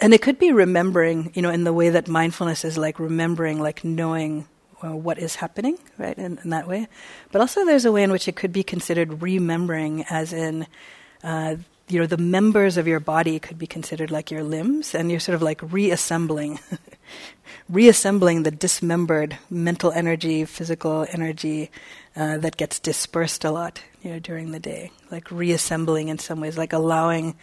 And 0.00 0.14
it 0.14 0.22
could 0.22 0.38
be 0.38 0.52
remembering, 0.52 1.32
you 1.34 1.42
know, 1.42 1.50
in 1.50 1.64
the 1.64 1.74
way 1.74 1.90
that 1.90 2.08
mindfulness 2.08 2.64
is 2.64 2.78
like 2.78 2.98
remembering, 2.98 3.60
like 3.60 3.84
knowing 3.84 4.48
uh, 4.82 4.94
what 4.94 5.18
is 5.18 5.36
happening, 5.36 5.78
right, 5.96 6.16
in, 6.16 6.38
in, 6.42 6.50
that 6.50 6.68
way. 6.68 6.88
But 7.32 7.40
also, 7.40 7.64
there's 7.64 7.84
a 7.84 7.92
way 7.92 8.02
in 8.02 8.12
which 8.12 8.28
it 8.28 8.36
could 8.36 8.52
be 8.52 8.62
considered 8.62 9.22
remembering, 9.22 10.04
as 10.08 10.32
in, 10.32 10.66
uh, 11.22 11.56
you 11.88 11.98
know, 11.98 12.06
the 12.06 12.16
members 12.16 12.76
of 12.76 12.86
your 12.86 13.00
body 13.00 13.38
could 13.38 13.58
be 13.58 13.66
considered 13.66 14.10
like 14.10 14.30
your 14.30 14.42
limbs, 14.42 14.94
and 14.94 15.10
you're 15.10 15.20
sort 15.20 15.34
of 15.34 15.42
like 15.42 15.60
reassembling, 15.62 16.60
reassembling 17.68 18.42
the 18.42 18.50
dismembered 18.50 19.38
mental 19.50 19.90
energy, 19.92 20.44
physical 20.44 21.06
energy 21.10 21.70
uh, 22.16 22.38
that 22.38 22.56
gets 22.56 22.78
dispersed 22.78 23.44
a 23.44 23.50
lot, 23.50 23.82
you 24.02 24.10
know, 24.10 24.18
during 24.18 24.52
the 24.52 24.60
day. 24.60 24.90
Like 25.10 25.30
reassembling 25.30 26.08
in 26.08 26.18
some 26.18 26.40
ways, 26.40 26.58
like 26.58 26.72
allowing 26.72 27.36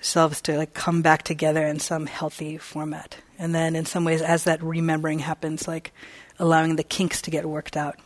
selves 0.00 0.40
to 0.42 0.56
like 0.56 0.74
come 0.74 1.02
back 1.02 1.22
together 1.22 1.66
in 1.66 1.80
some 1.80 2.06
healthy 2.06 2.58
format. 2.58 3.16
And 3.38 3.54
then 3.54 3.76
in 3.76 3.84
some 3.84 4.04
ways, 4.04 4.22
as 4.22 4.44
that 4.44 4.62
remembering 4.62 5.20
happens, 5.20 5.68
like 5.68 5.92
allowing 6.38 6.76
the 6.76 6.82
kinks 6.82 7.22
to 7.22 7.30
get 7.30 7.46
worked 7.46 7.76
out. 7.76 7.96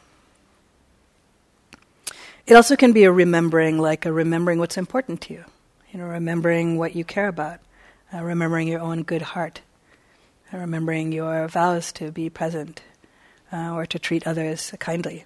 It 2.47 2.55
also 2.55 2.77
can 2.77 2.93
be 2.93 3.05
a 3.05 3.13
remembering, 3.13 3.79
like 3.79 4.05
a 4.05 4.13
remembering 4.13 4.59
what's 4.59 4.77
important 4.77 5.21
to 5.23 5.35
you, 5.35 5.45
you 5.93 5.99
know, 5.99 6.07
remembering 6.07 6.77
what 6.77 6.97
you 6.97 7.05
care 7.05 7.29
about, 7.29 7.61
uh, 8.13 8.23
remembering 8.23 8.67
your 8.67 8.81
own 8.81 9.05
good 9.05 9.23
heart, 9.23 9.61
uh, 10.53 10.59
remembering 10.59 11.13
your 11.13 11.47
vows 11.49 11.93
to 11.93 12.11
be 12.11 12.29
present 12.29 12.83
uh, 13.53 13.73
or 13.73 13.87
to 13.87 13.99
treat 13.99 14.27
others 14.27 14.75
kindly. 14.81 15.25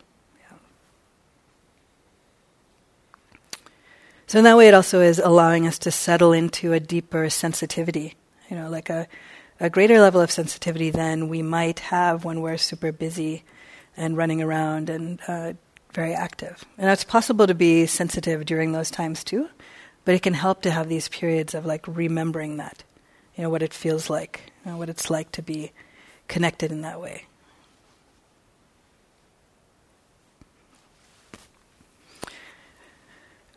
So 4.29 4.39
in 4.39 4.45
that 4.45 4.57
way, 4.57 4.67
it 4.67 4.75
also 4.75 5.01
is 5.01 5.21
allowing 5.21 5.69
us 5.69 5.79
to 5.81 5.93
settle 5.93 6.33
into 6.33 6.73
a 6.73 6.81
deeper 6.81 7.31
sensitivity, 7.31 8.15
you 8.51 8.57
know, 8.57 8.69
like 8.69 8.91
a 8.91 9.07
a 9.59 9.71
greater 9.71 10.01
level 10.01 10.21
of 10.21 10.31
sensitivity 10.31 10.91
than 10.91 11.29
we 11.29 11.43
might 11.43 11.79
have 11.81 12.25
when 12.25 12.41
we're 12.41 12.59
super 12.59 12.93
busy 12.93 13.45
and 13.97 14.17
running 14.17 14.43
around 14.43 14.91
and 14.91 15.21
uh, 15.27 15.53
very 15.93 16.13
active. 16.13 16.65
And 16.77 16.91
it's 16.91 17.05
possible 17.05 17.47
to 17.47 17.55
be 17.55 17.87
sensitive 17.87 18.45
during 18.45 18.73
those 18.73 18.91
times 18.91 19.25
too, 19.25 19.49
but 20.05 20.15
it 20.15 20.23
can 20.23 20.35
help 20.35 20.63
to 20.63 20.71
have 20.71 20.89
these 20.89 21.09
periods 21.09 21.55
of 21.55 21.65
like 21.65 21.87
remembering 21.89 22.59
that, 22.59 22.85
you 23.35 23.43
know, 23.43 23.51
what 23.51 23.63
it 23.63 23.73
feels 23.73 24.11
like, 24.11 24.53
you 24.65 24.73
know, 24.73 24.79
what 24.79 24.91
it's 24.91 25.09
like 25.09 25.33
to 25.33 25.43
be 25.43 25.73
connected 26.29 26.71
in 26.71 26.83
that 26.83 27.01
way. 27.01 27.25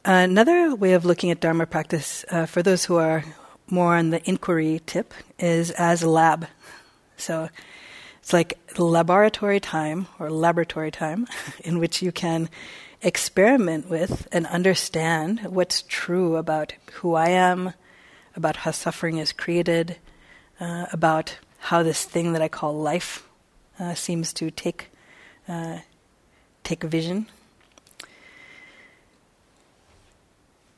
Another 0.05 0.73
way 0.73 0.93
of 0.93 1.03
looking 1.03 1.29
at 1.29 1.41
Dharma 1.41 1.65
practice, 1.65 2.23
uh, 2.31 2.45
for 2.45 2.63
those 2.63 2.85
who 2.85 2.95
are 2.95 3.23
more 3.71 3.95
on 3.95 4.09
the 4.09 4.27
inquiry 4.29 4.81
tip 4.85 5.13
is 5.37 5.71
as 5.71 6.03
a 6.03 6.09
lab. 6.09 6.47
So 7.17 7.49
it's 8.19 8.33
like 8.33 8.57
laboratory 8.77 9.59
time 9.59 10.07
or 10.19 10.29
laboratory 10.29 10.91
time 10.91 11.27
in 11.63 11.79
which 11.79 12.01
you 12.01 12.11
can 12.11 12.49
experiment 13.01 13.89
with 13.89 14.27
and 14.31 14.45
understand 14.47 15.41
what's 15.41 15.83
true 15.83 16.35
about 16.35 16.73
who 16.93 17.15
I 17.15 17.29
am, 17.29 17.73
about 18.35 18.57
how 18.57 18.71
suffering 18.71 19.17
is 19.17 19.31
created, 19.31 19.97
uh, 20.59 20.87
about 20.91 21.37
how 21.59 21.83
this 21.83 22.03
thing 22.03 22.33
that 22.33 22.41
I 22.41 22.47
call 22.47 22.77
life 22.77 23.27
uh, 23.79 23.93
seems 23.93 24.33
to 24.33 24.51
take 24.51 24.89
uh, 25.47 25.79
take 26.63 26.83
vision. 26.83 27.25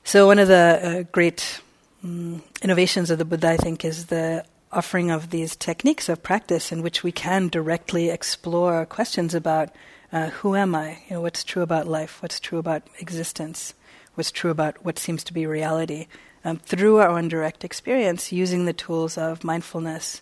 So 0.03 0.27
one 0.27 0.39
of 0.39 0.47
the 0.47 0.55
uh, 0.55 1.03
great 1.11 1.61
um, 2.03 2.43
innovations 2.61 3.09
of 3.09 3.17
the 3.17 3.25
Buddha, 3.25 3.49
I 3.49 3.57
think, 3.57 3.85
is 3.85 4.07
the 4.07 4.45
offering 4.71 5.11
of 5.11 5.29
these 5.29 5.55
techniques 5.55 6.09
of 6.09 6.23
practice 6.23 6.71
in 6.71 6.81
which 6.81 7.03
we 7.03 7.11
can 7.11 7.49
directly 7.49 8.09
explore 8.09 8.85
questions 8.85 9.35
about 9.35 9.69
uh, 10.13 10.29
who 10.29 10.55
am 10.55 10.75
I? 10.75 10.99
You 11.07 11.15
know, 11.15 11.21
what's 11.21 11.43
true 11.43 11.61
about 11.61 11.87
life? 11.87 12.21
What's 12.21 12.39
true 12.39 12.59
about 12.59 12.83
existence? 12.99 13.73
What's 14.15 14.31
true 14.31 14.51
about 14.51 14.83
what 14.83 14.99
seems 14.99 15.23
to 15.25 15.33
be 15.33 15.45
reality? 15.45 16.07
Um, 16.43 16.57
through 16.57 16.97
our 16.97 17.09
own 17.09 17.27
direct 17.27 17.63
experience, 17.63 18.31
using 18.31 18.65
the 18.65 18.73
tools 18.73 19.17
of 19.17 19.43
mindfulness, 19.43 20.21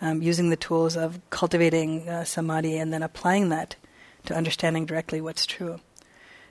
um, 0.00 0.20
using 0.20 0.50
the 0.50 0.56
tools 0.56 0.96
of 0.96 1.20
cultivating 1.30 2.08
uh, 2.08 2.24
samadhi, 2.24 2.76
and 2.76 2.92
then 2.92 3.02
applying 3.02 3.50
that 3.50 3.76
to 4.26 4.36
understanding 4.36 4.84
directly 4.84 5.20
what's 5.20 5.46
true. 5.46 5.80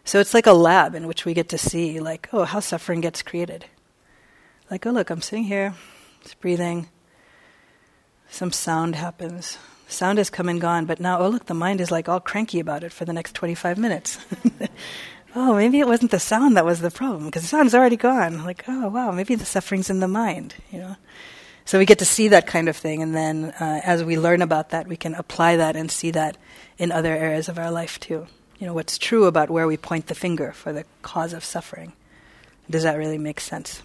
So 0.03 0.19
it's 0.19 0.33
like 0.33 0.47
a 0.47 0.53
lab 0.53 0.95
in 0.95 1.05
which 1.05 1.25
we 1.25 1.33
get 1.33 1.49
to 1.49 1.57
see, 1.57 1.99
like, 1.99 2.29
oh, 2.31 2.45
how 2.45 2.59
suffering 2.59 3.01
gets 3.01 3.21
created. 3.21 3.65
Like, 4.71 4.85
oh, 4.85 4.91
look, 4.91 5.09
I'm 5.09 5.21
sitting 5.21 5.45
here, 5.45 5.73
just 6.21 6.39
breathing. 6.39 6.89
Some 8.29 8.51
sound 8.51 8.95
happens. 8.95 9.57
Sound 9.87 10.19
has 10.19 10.29
come 10.29 10.47
and 10.47 10.61
gone, 10.61 10.85
but 10.85 10.99
now, 10.99 11.19
oh, 11.19 11.29
look, 11.29 11.47
the 11.47 11.55
mind 11.55 11.81
is 11.81 11.89
like 11.89 12.07
all 12.07 12.19
cranky 12.19 12.59
about 12.59 12.83
it 12.83 12.93
for 12.93 13.03
the 13.03 13.13
next 13.13 13.33
25 13.33 13.79
minutes. 13.79 14.19
oh, 15.35 15.55
maybe 15.55 15.79
it 15.79 15.87
wasn't 15.87 16.11
the 16.11 16.19
sound 16.19 16.55
that 16.55 16.65
was 16.65 16.81
the 16.81 16.91
problem, 16.91 17.25
because 17.25 17.41
the 17.41 17.47
sound's 17.47 17.73
already 17.73 17.97
gone. 17.97 18.43
Like, 18.43 18.63
oh, 18.67 18.89
wow, 18.89 19.11
maybe 19.11 19.33
the 19.33 19.45
suffering's 19.45 19.89
in 19.89 20.01
the 20.01 20.07
mind, 20.07 20.53
you 20.71 20.77
know? 20.77 20.95
So 21.65 21.79
we 21.79 21.85
get 21.85 21.99
to 21.99 22.05
see 22.05 22.27
that 22.27 22.45
kind 22.45 22.69
of 22.69 22.77
thing, 22.77 23.01
and 23.01 23.15
then 23.15 23.45
uh, 23.59 23.81
as 23.83 24.03
we 24.03 24.19
learn 24.19 24.43
about 24.43 24.69
that, 24.69 24.87
we 24.87 24.97
can 24.97 25.15
apply 25.15 25.55
that 25.55 25.75
and 25.75 25.89
see 25.89 26.11
that 26.11 26.37
in 26.77 26.91
other 26.91 27.15
areas 27.15 27.49
of 27.49 27.57
our 27.57 27.71
life 27.71 27.99
too. 27.99 28.27
You 28.59 28.67
know, 28.67 28.73
what's 28.75 28.99
true 28.99 29.25
about 29.25 29.49
where 29.49 29.65
we 29.65 29.77
point 29.77 30.07
the 30.07 30.15
finger 30.15 30.51
for 30.51 30.71
the 30.73 30.85
cause 31.01 31.33
of 31.33 31.43
suffering. 31.43 31.93
Does 32.69 32.83
that 32.83 32.97
really 32.97 33.17
make 33.17 33.39
sense? 33.39 33.81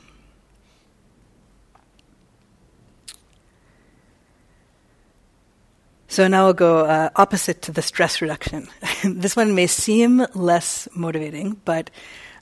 So 6.15 6.29
now 6.29 6.45
we'll 6.45 6.53
go 6.53 6.85
uh, 6.85 7.11
opposite 7.17 7.63
to 7.63 7.73
the 7.73 7.83
stress 7.83 8.23
reduction. 8.23 8.69
this 9.05 9.35
one 9.35 9.57
may 9.57 9.67
seem 9.67 10.25
less 10.33 10.87
motivating, 10.95 11.61
but 11.65 11.91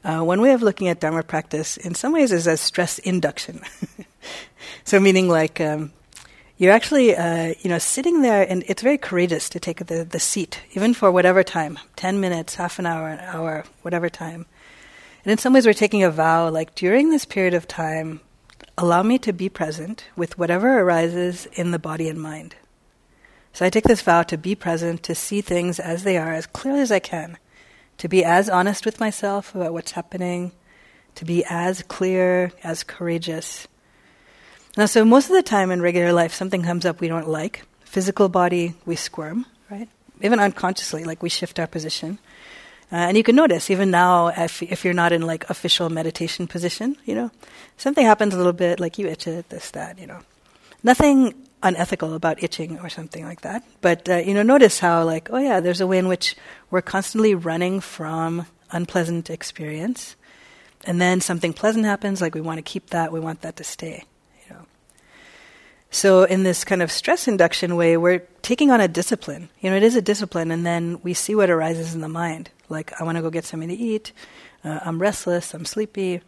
uh, 0.05 0.21
one 0.21 0.43
way 0.43 0.52
of 0.52 0.61
looking 0.61 0.88
at 0.88 1.00
Dharma 1.00 1.23
practice, 1.23 1.79
in 1.79 1.95
some 1.95 2.12
ways, 2.12 2.33
is 2.33 2.47
as 2.47 2.61
stress 2.61 2.99
induction. 2.99 3.62
so, 4.85 5.00
meaning 5.00 5.26
like 5.26 5.59
um, 5.59 5.91
you're 6.59 6.71
actually, 6.71 7.17
uh, 7.17 7.55
you 7.62 7.71
know, 7.71 7.79
sitting 7.79 8.21
there, 8.21 8.43
and 8.47 8.62
it's 8.67 8.83
very 8.83 8.99
courageous 8.99 9.49
to 9.49 9.59
take 9.59 9.87
the, 9.87 10.05
the 10.05 10.21
seat, 10.21 10.61
even 10.75 10.93
for 10.93 11.11
whatever 11.11 11.43
time 11.43 11.79
10 11.97 12.21
minutes, 12.21 12.57
half 12.57 12.79
an 12.79 12.85
hour, 12.85 13.09
an 13.09 13.21
hour, 13.21 13.64
whatever 13.81 14.11
time. 14.11 14.45
And 15.25 15.33
in 15.33 15.38
some 15.38 15.55
ways, 15.55 15.64
we're 15.64 15.73
taking 15.73 16.02
a 16.02 16.11
vow 16.11 16.50
like, 16.50 16.75
during 16.75 17.09
this 17.09 17.25
period 17.25 17.55
of 17.55 17.67
time, 17.67 18.21
allow 18.76 19.02
me 19.02 19.19
to 19.21 19.33
be 19.33 19.49
present 19.49 20.05
with 20.14 20.37
whatever 20.37 20.81
arises 20.81 21.47
in 21.55 21.71
the 21.71 21.79
body 21.79 22.11
and 22.11 22.21
mind. 22.21 22.55
So 23.52 23.66
I 23.66 23.71
take 23.71 23.85
this 23.85 24.00
vow 24.00 24.23
to 24.25 24.38
be 24.38 24.54
present, 24.54 25.02
to 25.04 25.14
see 25.14 25.40
things 25.40 25.78
as 25.78 26.04
they 26.04 26.16
are, 26.16 26.32
as 26.32 26.47
clearly 26.47 26.80
as 26.80 26.90
I 26.90 27.00
can, 27.00 27.37
to 27.99 28.09
be 28.09 28.25
as 28.25 28.49
honest 28.49 28.87
with 28.87 28.99
myself 29.00 29.54
about 29.54 29.73
what's 29.73 29.92
happening, 29.92 30.52
to 31.16 31.25
be 31.25 31.44
as 31.49 31.82
clear, 31.82 32.52
as 32.64 32.82
courageous. 32.82 33.68
Now, 34.76 34.87
so 34.87 35.04
most 35.04 35.28
of 35.28 35.37
the 35.37 35.42
time 35.42 35.71
in 35.71 35.82
regular 35.82 36.12
life, 36.12 36.32
something 36.32 36.62
comes 36.62 36.87
up 36.87 37.00
we 37.00 37.09
don't 37.09 37.28
like. 37.28 37.64
Physical 37.85 38.30
body, 38.30 38.75
we 38.87 38.97
squirm, 38.97 39.44
right? 39.71 39.88
Even 40.23 40.40
unconsciously, 40.40 41.04
like 41.04 41.23
we 41.23 41.28
shift 41.28 41.59
our 41.59 41.66
position. 41.66 42.18
Uh, 42.90 42.97
and 42.97 43.16
you 43.16 43.23
can 43.23 43.37
notice, 43.37 43.71
even 43.71 43.90
now, 43.90 44.28
if, 44.28 44.62
if 44.62 44.85
you're 44.85 44.94
not 44.94 45.12
in 45.12 45.23
like 45.23 45.49
official 45.50 45.90
meditation 45.90 46.47
position, 46.47 46.97
you 47.04 47.14
know, 47.14 47.30
something 47.76 48.06
happens 48.06 48.32
a 48.32 48.37
little 48.38 48.52
bit, 48.52 48.80
like 48.80 48.99
you 48.99 49.06
itch 49.06 49.26
it, 49.26 49.49
this, 49.50 49.71
that, 49.73 49.99
you 49.99 50.06
know. 50.06 50.21
Nothing 50.82 51.35
unethical 51.62 52.14
about 52.14 52.42
itching 52.42 52.78
or 52.81 52.88
something 52.88 53.25
like 53.25 53.42
that. 53.42 53.64
But, 53.81 54.09
uh, 54.09 54.16
you 54.16 54.35
know, 54.35 54.42
notice 54.42 54.81
how, 54.81 55.04
like, 55.04 55.28
oh 55.31 55.38
yeah, 55.38 55.61
there's 55.61 55.81
a 55.81 55.87
way 55.87 55.99
in 55.99 56.09
which 56.09 56.37
we're 56.71 56.83
constantly 56.83 57.35
running 57.35 57.81
from 57.81 58.47
unpleasant 58.71 59.31
experience. 59.31 60.16
And 60.85 61.00
then 61.00 61.21
something 61.21 61.52
pleasant 61.52 61.85
happens, 61.85 62.21
like 62.21 62.35
we 62.35 62.40
want 62.40 62.59
to 62.59 62.62
keep 62.62 62.90
that, 62.90 63.12
we 63.12 63.21
want 63.21 63.42
that 63.42 63.57
to 63.57 63.64
stay. 63.64 64.04
You 64.49 64.54
know. 64.54 64.66
So 65.90 66.25
in 66.25 66.42
this 66.42 66.64
kind 66.64 66.83
of 66.83 66.90
stress 66.90 67.28
induction 67.28 67.76
way, 67.76 67.97
we're 67.97 68.26
taking 68.42 68.71
on 68.71 68.81
a 68.81 68.88
discipline. 68.88 69.49
You 69.61 69.71
know, 69.71 69.76
it 69.76 69.85
is 69.85 69.95
a 69.95 70.02
discipline, 70.02 70.50
and 70.50 70.66
then 70.66 70.99
we 71.02 71.14
see 71.14 71.35
what 71.37 71.50
arises 71.50 71.95
in 71.95 72.00
the 72.00 72.09
mind. 72.09 72.50
Like, 72.69 73.00
I 73.00 73.04
want 73.04 73.16
to 73.16 73.23
go 73.23 73.31
get 73.31 73.45
something 73.45 73.69
to 73.69 73.75
eat, 73.75 74.12
uh, 74.64 74.81
I'm 74.85 75.00
restless, 75.00 75.54
I'm 75.54 75.64
sleepy, 75.64 76.21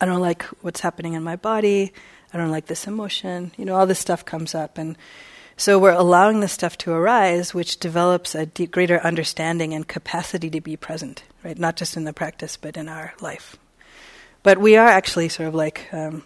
I 0.00 0.06
don't 0.06 0.20
like 0.20 0.44
what's 0.62 0.80
happening 0.80 1.14
in 1.14 1.22
my 1.22 1.36
body, 1.36 1.92
I 2.32 2.38
don't 2.38 2.50
like 2.50 2.66
this 2.66 2.86
emotion. 2.86 3.52
You 3.56 3.64
know, 3.64 3.76
all 3.76 3.86
this 3.86 3.98
stuff 3.98 4.24
comes 4.24 4.54
up. 4.54 4.78
And 4.78 4.96
so 5.56 5.78
we're 5.78 5.92
allowing 5.92 6.40
this 6.40 6.52
stuff 6.52 6.76
to 6.78 6.92
arise, 6.92 7.54
which 7.54 7.78
develops 7.78 8.34
a 8.34 8.46
deep, 8.46 8.70
greater 8.70 9.00
understanding 9.00 9.72
and 9.72 9.86
capacity 9.86 10.50
to 10.50 10.60
be 10.60 10.76
present, 10.76 11.22
right? 11.44 11.58
Not 11.58 11.76
just 11.76 11.96
in 11.96 12.04
the 12.04 12.12
practice, 12.12 12.56
but 12.56 12.76
in 12.76 12.88
our 12.88 13.14
life. 13.20 13.56
But 14.42 14.58
we 14.58 14.76
are 14.76 14.86
actually 14.86 15.28
sort 15.28 15.48
of 15.48 15.54
like 15.54 15.88
um, 15.92 16.24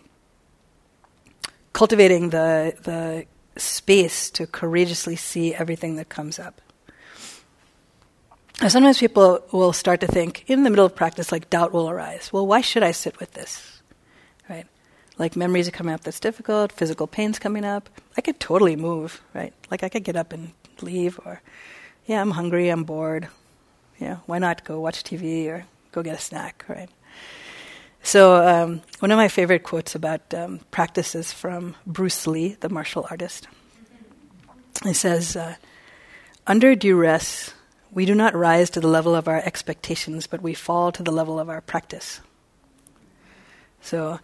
cultivating 1.73 2.31
the, 2.31 2.75
the 2.83 3.27
space 3.57 4.31
to 4.31 4.47
courageously 4.47 5.17
see 5.17 5.55
everything 5.55 5.97
that 5.97 6.09
comes 6.09 6.39
up. 6.39 6.61
sometimes 8.69 8.99
people 8.99 9.43
will 9.53 9.73
start 9.73 10.01
to 10.01 10.07
think 10.07 10.45
in 10.49 10.65
the 10.65 10.71
middle 10.71 10.85
of 10.87 10.95
practice, 10.95 11.31
like 11.31 11.51
doubt 11.51 11.73
will 11.73 11.89
arise. 11.89 12.33
Well, 12.33 12.47
why 12.47 12.61
should 12.61 12.83
I 12.83 12.93
sit 12.93 13.19
with 13.21 13.33
this? 13.33 13.80
Like 15.21 15.37
memories 15.37 15.69
are 15.69 15.71
coming 15.71 15.93
up 15.93 16.01
that's 16.01 16.19
difficult, 16.19 16.73
physical 16.73 17.07
pain's 17.07 17.39
coming 17.39 17.63
up, 17.63 17.91
I 18.17 18.23
could 18.23 18.41
totally 18.41 18.75
move, 18.75 19.21
right? 19.35 19.53
Like 19.71 19.83
I 19.83 19.91
could 19.91 20.03
get 20.03 20.17
up 20.17 20.33
and 20.33 20.53
leave, 20.81 21.21
or 21.27 21.43
yeah, 22.07 22.23
I'm 22.23 22.31
hungry, 22.31 22.71
I'm 22.71 22.85
bored. 22.85 23.29
Yeah, 23.99 24.17
why 24.25 24.39
not 24.39 24.65
go 24.65 24.81
watch 24.81 25.05
TV 25.05 25.47
or 25.49 25.67
go 25.93 26.03
get 26.03 26.15
a 26.15 26.19
snack, 26.19 26.65
right? 26.69 26.89
So 28.03 28.37
um, 28.37 28.81
one 29.01 29.11
of 29.11 29.19
my 29.19 29.29
favorite 29.29 29.63
quotes 29.63 29.95
about 29.95 30.33
um, 30.33 30.61
practices 30.71 31.35
from 31.35 31.77
Bruce 31.87 32.27
Lee, 32.27 32.57
the 32.61 32.71
martial 32.71 33.07
artist. 33.11 33.47
He 34.85 34.95
says, 34.95 35.37
uh, 35.37 35.57
"Under 36.47 36.75
duress, 36.75 37.53
we 37.93 38.07
do 38.07 38.15
not 38.15 38.35
rise 38.35 38.71
to 38.71 38.81
the 38.81 38.89
level 38.89 39.15
of 39.15 39.29
our 39.29 39.43
expectations, 39.45 40.27
but 40.27 40.41
we 40.41 40.55
fall 40.55 40.93
to 40.93 41.03
the 41.03 41.13
level 41.13 41.39
of 41.39 41.51
our 41.51 41.61
practice." 41.61 42.21
So 43.83 44.19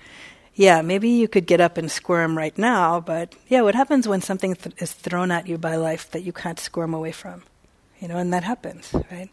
yeah, 0.56 0.80
maybe 0.80 1.10
you 1.10 1.28
could 1.28 1.46
get 1.46 1.60
up 1.60 1.76
and 1.76 1.90
squirm 1.90 2.36
right 2.36 2.56
now, 2.56 2.98
but 2.98 3.34
yeah, 3.46 3.60
what 3.60 3.74
happens 3.74 4.08
when 4.08 4.22
something 4.22 4.54
th- 4.54 4.74
is 4.78 4.90
thrown 4.90 5.30
at 5.30 5.46
you 5.46 5.58
by 5.58 5.76
life 5.76 6.10
that 6.12 6.22
you 6.22 6.32
can't 6.32 6.58
squirm 6.58 6.94
away 6.94 7.12
from? 7.12 7.42
You 8.00 8.08
know, 8.08 8.16
and 8.16 8.32
that 8.32 8.42
happens, 8.42 8.94
right? 9.10 9.28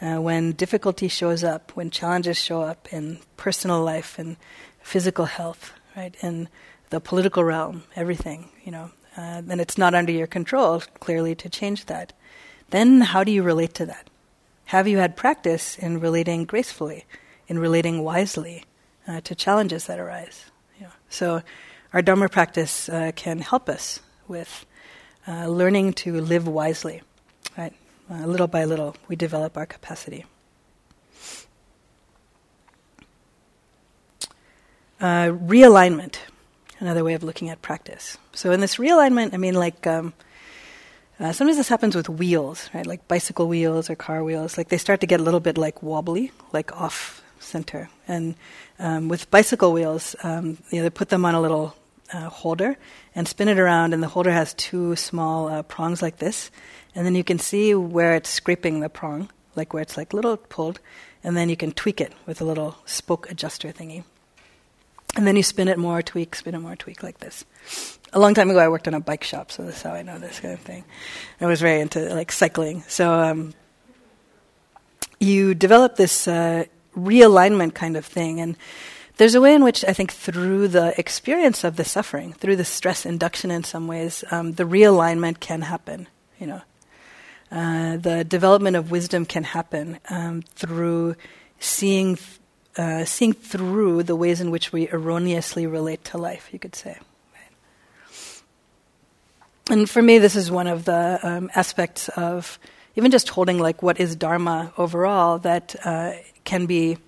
Uh, 0.00 0.20
when 0.20 0.52
difficulty 0.52 1.08
shows 1.08 1.42
up, 1.42 1.72
when 1.74 1.90
challenges 1.90 2.38
show 2.38 2.62
up 2.62 2.92
in 2.92 3.18
personal 3.36 3.82
life 3.82 4.20
and 4.20 4.36
physical 4.80 5.24
health, 5.24 5.72
right, 5.96 6.14
in 6.22 6.48
the 6.90 7.00
political 7.00 7.42
realm, 7.42 7.82
everything, 7.96 8.48
you 8.64 8.70
know, 8.70 8.92
uh, 9.16 9.40
then 9.40 9.58
it's 9.58 9.76
not 9.76 9.94
under 9.96 10.12
your 10.12 10.28
control, 10.28 10.80
clearly, 11.00 11.34
to 11.34 11.48
change 11.48 11.86
that. 11.86 12.12
Then 12.70 13.00
how 13.00 13.24
do 13.24 13.32
you 13.32 13.42
relate 13.42 13.74
to 13.74 13.86
that? 13.86 14.08
Have 14.66 14.86
you 14.86 14.98
had 14.98 15.16
practice 15.16 15.76
in 15.76 15.98
relating 15.98 16.44
gracefully, 16.44 17.04
in 17.48 17.58
relating 17.58 18.04
wisely 18.04 18.64
uh, 19.08 19.20
to 19.22 19.34
challenges 19.34 19.86
that 19.86 19.98
arise? 19.98 20.51
So, 21.08 21.42
our 21.92 22.02
Dharma 22.02 22.28
practice 22.28 22.88
uh, 22.88 23.12
can 23.14 23.40
help 23.40 23.68
us 23.68 24.00
with 24.28 24.64
uh, 25.28 25.46
learning 25.46 25.92
to 25.92 26.20
live 26.20 26.48
wisely. 26.48 27.02
Right? 27.56 27.74
Uh, 28.10 28.26
little 28.26 28.46
by 28.46 28.64
little, 28.64 28.96
we 29.08 29.16
develop 29.16 29.56
our 29.56 29.66
capacity. 29.66 30.24
Uh, 35.00 35.32
realignment, 35.32 36.16
another 36.78 37.04
way 37.04 37.14
of 37.14 37.22
looking 37.22 37.50
at 37.50 37.60
practice. 37.60 38.18
So, 38.32 38.52
in 38.52 38.60
this 38.60 38.76
realignment, 38.76 39.34
I 39.34 39.36
mean, 39.36 39.54
like, 39.54 39.86
um, 39.86 40.14
uh, 41.20 41.32
sometimes 41.32 41.56
this 41.56 41.68
happens 41.68 41.94
with 41.94 42.08
wheels, 42.08 42.68
right? 42.74 42.86
Like 42.86 43.06
bicycle 43.06 43.46
wheels 43.46 43.88
or 43.88 43.94
car 43.94 44.24
wheels. 44.24 44.58
Like 44.58 44.68
they 44.68 44.78
start 44.78 45.00
to 45.02 45.06
get 45.06 45.20
a 45.20 45.22
little 45.22 45.40
bit 45.40 45.56
like 45.56 45.82
wobbly, 45.82 46.32
like 46.52 46.72
off 46.72 47.21
center. 47.42 47.90
And 48.08 48.34
um, 48.78 49.08
with 49.08 49.30
bicycle 49.30 49.72
wheels, 49.72 50.16
um, 50.22 50.58
you 50.70 50.78
know, 50.78 50.84
they 50.84 50.90
put 50.90 51.08
them 51.08 51.24
on 51.24 51.34
a 51.34 51.40
little 51.40 51.74
uh, 52.12 52.28
holder 52.28 52.76
and 53.14 53.26
spin 53.26 53.48
it 53.48 53.58
around, 53.58 53.94
and 53.94 54.02
the 54.02 54.08
holder 54.08 54.30
has 54.30 54.54
two 54.54 54.96
small 54.96 55.48
uh, 55.48 55.62
prongs 55.62 56.02
like 56.02 56.18
this, 56.18 56.50
and 56.94 57.06
then 57.06 57.14
you 57.14 57.24
can 57.24 57.38
see 57.38 57.74
where 57.74 58.14
it's 58.14 58.30
scraping 58.30 58.80
the 58.80 58.88
prong, 58.88 59.30
like 59.56 59.72
where 59.72 59.82
it's 59.82 59.96
like 59.96 60.12
little 60.12 60.36
pulled, 60.36 60.80
and 61.24 61.36
then 61.36 61.48
you 61.48 61.56
can 61.56 61.72
tweak 61.72 62.00
it 62.00 62.12
with 62.26 62.40
a 62.40 62.44
little 62.44 62.76
spoke 62.84 63.30
adjuster 63.30 63.68
thingy. 63.72 64.04
And 65.14 65.26
then 65.26 65.36
you 65.36 65.42
spin 65.42 65.68
it 65.68 65.78
more, 65.78 66.00
tweak, 66.00 66.34
spin 66.34 66.54
it 66.54 66.60
more, 66.60 66.74
tweak 66.74 67.02
like 67.02 67.18
this. 67.18 67.44
A 68.14 68.18
long 68.18 68.32
time 68.32 68.48
ago, 68.48 68.58
I 68.58 68.68
worked 68.68 68.86
in 68.86 68.94
a 68.94 69.00
bike 69.00 69.24
shop, 69.24 69.52
so 69.52 69.62
that's 69.62 69.82
how 69.82 69.92
I 69.92 70.02
know 70.02 70.18
this 70.18 70.40
kind 70.40 70.54
of 70.54 70.60
thing. 70.60 70.84
I 71.40 71.46
was 71.46 71.60
very 71.60 71.80
into 71.80 72.14
like 72.14 72.32
cycling, 72.32 72.82
so 72.88 73.12
um, 73.12 73.54
you 75.20 75.54
develop 75.54 75.96
this 75.96 76.26
uh, 76.26 76.64
realignment 76.96 77.74
kind 77.74 77.96
of 77.96 78.04
thing. 78.04 78.40
And 78.40 78.56
there's 79.16 79.34
a 79.34 79.40
way 79.40 79.54
in 79.54 79.62
which 79.64 79.84
I 79.84 79.92
think 79.92 80.12
through 80.12 80.68
the 80.68 80.98
experience 80.98 81.64
of 81.64 81.76
the 81.76 81.84
suffering, 81.84 82.32
through 82.32 82.56
the 82.56 82.64
stress 82.64 83.06
induction 83.06 83.50
in 83.50 83.64
some 83.64 83.86
ways, 83.86 84.24
um, 84.30 84.52
the 84.52 84.64
realignment 84.64 85.40
can 85.40 85.62
happen. 85.62 86.08
You 86.38 86.46
know, 86.46 86.62
uh, 87.50 87.96
the 87.98 88.24
development 88.24 88.76
of 88.76 88.90
wisdom 88.90 89.26
can 89.26 89.44
happen 89.44 89.98
um, 90.08 90.42
through 90.54 91.16
seeing, 91.60 92.18
uh, 92.76 93.04
seeing 93.04 93.32
through 93.32 94.04
the 94.04 94.16
ways 94.16 94.40
in 94.40 94.50
which 94.50 94.72
we 94.72 94.88
erroneously 94.90 95.66
relate 95.66 96.04
to 96.04 96.18
life. 96.18 96.48
You 96.52 96.58
could 96.58 96.74
say. 96.74 96.98
And 99.70 99.88
for 99.88 100.02
me, 100.02 100.18
this 100.18 100.34
is 100.34 100.50
one 100.50 100.66
of 100.66 100.84
the 100.84 101.20
um, 101.22 101.50
aspects 101.54 102.08
of 102.10 102.58
even 102.96 103.10
just 103.10 103.28
holding 103.28 103.58
like 103.58 103.82
what 103.82 104.00
is 104.00 104.16
Dharma 104.16 104.72
overall 104.76 105.38
that 105.38 105.76
uh, 105.84 106.12
can 106.44 106.66
be 106.66 106.98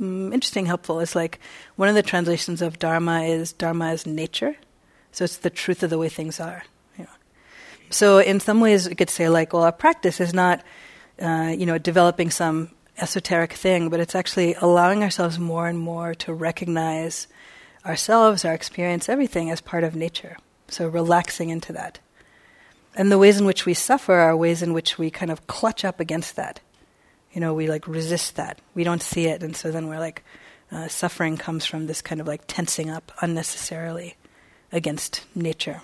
mm, 0.00 0.32
interesting, 0.32 0.66
helpful. 0.66 1.00
It's 1.00 1.14
like 1.14 1.40
one 1.76 1.88
of 1.88 1.94
the 1.94 2.02
translations 2.02 2.62
of 2.62 2.78
Dharma 2.78 3.22
is 3.22 3.52
Dharma 3.52 3.92
is 3.92 4.06
nature, 4.06 4.56
so 5.12 5.24
it's 5.24 5.38
the 5.38 5.50
truth 5.50 5.82
of 5.82 5.90
the 5.90 5.98
way 5.98 6.08
things 6.08 6.40
are. 6.40 6.64
You 6.96 7.04
know. 7.04 7.10
So 7.90 8.18
in 8.18 8.40
some 8.40 8.60
ways, 8.60 8.88
we 8.88 8.94
could 8.94 9.10
say 9.10 9.28
like, 9.28 9.52
well, 9.52 9.64
our 9.64 9.72
practice 9.72 10.20
is 10.20 10.34
not, 10.34 10.62
uh, 11.20 11.54
you 11.56 11.66
know, 11.66 11.78
developing 11.78 12.30
some 12.30 12.70
esoteric 12.98 13.52
thing, 13.52 13.88
but 13.88 14.00
it's 14.00 14.14
actually 14.14 14.54
allowing 14.54 15.02
ourselves 15.02 15.38
more 15.38 15.68
and 15.68 15.78
more 15.78 16.14
to 16.14 16.34
recognize 16.34 17.28
ourselves, 17.86 18.44
our 18.44 18.54
experience, 18.54 19.08
everything 19.08 19.50
as 19.50 19.60
part 19.60 19.84
of 19.84 19.94
nature. 19.94 20.36
So 20.68 20.88
relaxing 20.88 21.50
into 21.50 21.72
that. 21.72 22.00
And 22.94 23.12
the 23.12 23.18
ways 23.18 23.38
in 23.38 23.46
which 23.46 23.64
we 23.64 23.74
suffer 23.74 24.14
are 24.14 24.36
ways 24.36 24.62
in 24.62 24.72
which 24.72 24.98
we 24.98 25.10
kind 25.10 25.30
of 25.30 25.46
clutch 25.46 25.84
up 25.84 26.00
against 26.00 26.36
that 26.36 26.60
you 27.38 27.40
know, 27.40 27.54
we 27.54 27.68
like 27.68 27.86
resist 27.86 28.34
that. 28.34 28.58
We 28.74 28.82
don't 28.82 29.00
see 29.00 29.26
it, 29.26 29.44
and 29.44 29.54
so 29.54 29.70
then 29.70 29.86
we're 29.86 30.00
like, 30.00 30.24
uh, 30.72 30.88
suffering 30.88 31.36
comes 31.36 31.64
from 31.64 31.86
this 31.86 32.02
kind 32.02 32.20
of 32.20 32.26
like 32.26 32.42
tensing 32.48 32.90
up 32.90 33.12
unnecessarily 33.22 34.16
against 34.72 35.24
nature. 35.36 35.82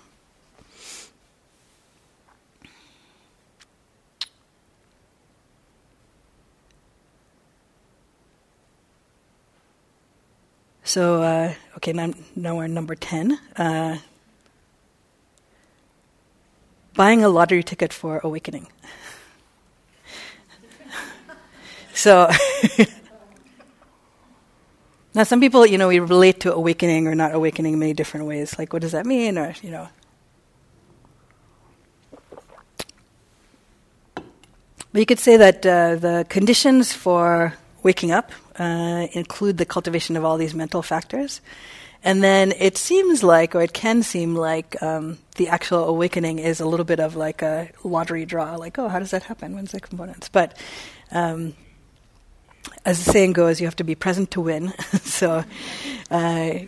So, 10.82 11.22
uh, 11.22 11.54
okay, 11.76 11.92
now, 11.92 12.14
now 12.34 12.56
we're 12.56 12.66
number 12.66 12.96
10. 12.96 13.38
Uh, 13.56 13.98
buying 16.96 17.22
a 17.22 17.28
lottery 17.28 17.62
ticket 17.62 17.92
for 17.92 18.20
awakening. 18.24 18.66
so, 21.94 22.28
now 25.14 25.22
some 25.22 25.40
people, 25.40 25.64
you 25.64 25.78
know, 25.78 25.88
we 25.88 26.00
relate 26.00 26.40
to 26.40 26.52
awakening 26.52 27.06
or 27.06 27.14
not 27.14 27.34
awakening 27.34 27.74
in 27.74 27.78
many 27.78 27.94
different 27.94 28.26
ways. 28.26 28.58
Like, 28.58 28.72
what 28.72 28.82
does 28.82 28.92
that 28.92 29.06
mean? 29.06 29.38
Or, 29.38 29.54
you 29.62 29.70
know. 29.70 29.88
But 34.94 35.00
you 35.00 35.06
could 35.06 35.18
say 35.18 35.36
that 35.36 35.66
uh, 35.66 35.96
the 35.96 36.24
conditions 36.28 36.92
for 36.92 37.52
waking 37.82 38.12
up 38.12 38.30
uh, 38.58 39.08
include 39.12 39.58
the 39.58 39.64
cultivation 39.64 40.16
of 40.16 40.24
all 40.24 40.36
these 40.36 40.54
mental 40.54 40.82
factors. 40.82 41.40
And 42.04 42.22
then 42.22 42.52
it 42.58 42.76
seems 42.76 43.22
like, 43.22 43.54
or 43.54 43.62
it 43.62 43.72
can 43.72 44.02
seem 44.02 44.36
like, 44.36 44.80
um, 44.82 45.18
the 45.36 45.48
actual 45.48 45.88
awakening 45.88 46.38
is 46.38 46.60
a 46.60 46.66
little 46.66 46.84
bit 46.84 47.00
of 47.00 47.16
like 47.16 47.42
a 47.42 47.70
lottery 47.82 48.26
draw. 48.26 48.56
Like, 48.56 48.78
oh, 48.78 48.88
how 48.88 48.98
does 48.98 49.10
that 49.10 49.24
happen? 49.24 49.54
When's 49.54 49.72
the 49.72 49.80
components? 49.80 50.28
But 50.28 50.56
um, 51.10 51.54
as 52.84 53.04
the 53.04 53.12
saying 53.12 53.32
goes, 53.32 53.60
you 53.60 53.66
have 53.66 53.76
to 53.76 53.84
be 53.84 53.94
present 53.94 54.30
to 54.32 54.40
win. 54.40 54.72
so, 55.02 55.44
uh, 56.10 56.58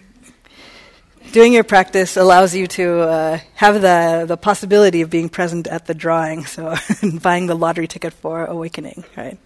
doing 1.33 1.53
your 1.53 1.65
practice 1.65 2.17
allows 2.17 2.55
you 2.55 2.67
to 2.67 3.01
uh, 3.01 3.39
have 3.55 3.81
the 3.81 4.25
the 4.27 4.37
possibility 4.37 5.03
of 5.03 5.11
being 5.11 5.29
present 5.29 5.67
at 5.67 5.87
the 5.87 5.95
drawing. 5.95 6.47
So, 6.47 6.75
buying 7.23 7.47
the 7.47 7.57
lottery 7.57 7.87
ticket 7.87 8.13
for 8.13 8.45
awakening, 8.45 9.05
right? 9.17 9.39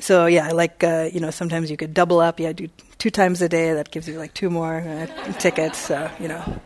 So 0.00 0.26
yeah, 0.26 0.52
like 0.52 0.82
uh, 0.82 1.10
you 1.12 1.20
know, 1.20 1.30
sometimes 1.30 1.70
you 1.70 1.76
could 1.76 1.92
double 1.92 2.20
up. 2.20 2.40
Yeah, 2.40 2.52
do 2.52 2.68
two 2.98 3.10
times 3.10 3.42
a 3.42 3.48
day. 3.48 3.74
That 3.74 3.90
gives 3.90 4.08
you 4.08 4.18
like 4.18 4.32
two 4.34 4.50
more 4.50 4.80
uh, 4.80 5.06
tickets. 5.34 5.78
So 5.78 6.10
you 6.18 6.28
know, 6.28 6.60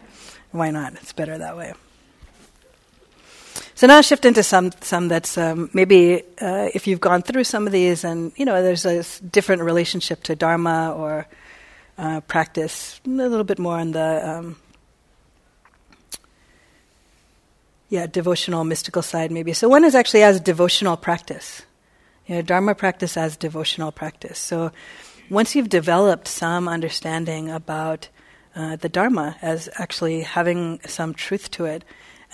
why 0.52 0.70
not? 0.70 0.94
It's 0.94 1.12
better 1.12 1.36
that 1.38 1.56
way. 1.56 1.74
So 3.76 3.88
now 3.88 4.00
shift 4.02 4.24
into 4.24 4.42
some 4.42 4.70
some 4.80 5.08
that's 5.08 5.36
um, 5.36 5.68
maybe 5.72 6.22
uh, 6.40 6.68
if 6.74 6.86
you've 6.86 7.00
gone 7.00 7.22
through 7.22 7.44
some 7.44 7.66
of 7.66 7.72
these 7.72 8.04
and 8.04 8.32
you 8.36 8.44
know 8.44 8.62
there's 8.62 8.86
a 8.86 9.02
different 9.24 9.62
relationship 9.62 10.22
to 10.24 10.36
dharma 10.36 10.94
or 10.96 11.26
uh, 11.98 12.20
practice 12.22 13.00
a 13.04 13.08
little 13.08 13.44
bit 13.44 13.58
more 13.58 13.78
on 13.78 13.90
the 13.90 14.30
um, 14.30 14.56
yeah 17.88 18.06
devotional 18.06 18.62
mystical 18.62 19.02
side 19.02 19.32
maybe. 19.32 19.52
So 19.52 19.68
one 19.68 19.84
is 19.84 19.94
actually 19.94 20.22
as 20.22 20.40
devotional 20.40 20.96
practice 20.96 21.62
you 22.26 22.36
know, 22.36 22.42
Dharma 22.42 22.74
practice 22.74 23.16
as 23.16 23.36
devotional 23.36 23.92
practice. 23.92 24.38
So 24.38 24.72
once 25.30 25.54
you've 25.54 25.68
developed 25.68 26.28
some 26.28 26.68
understanding 26.68 27.50
about 27.50 28.08
uh, 28.56 28.76
the 28.76 28.88
Dharma 28.88 29.36
as 29.42 29.68
actually 29.74 30.22
having 30.22 30.80
some 30.86 31.12
truth 31.14 31.50
to 31.52 31.64
it, 31.64 31.84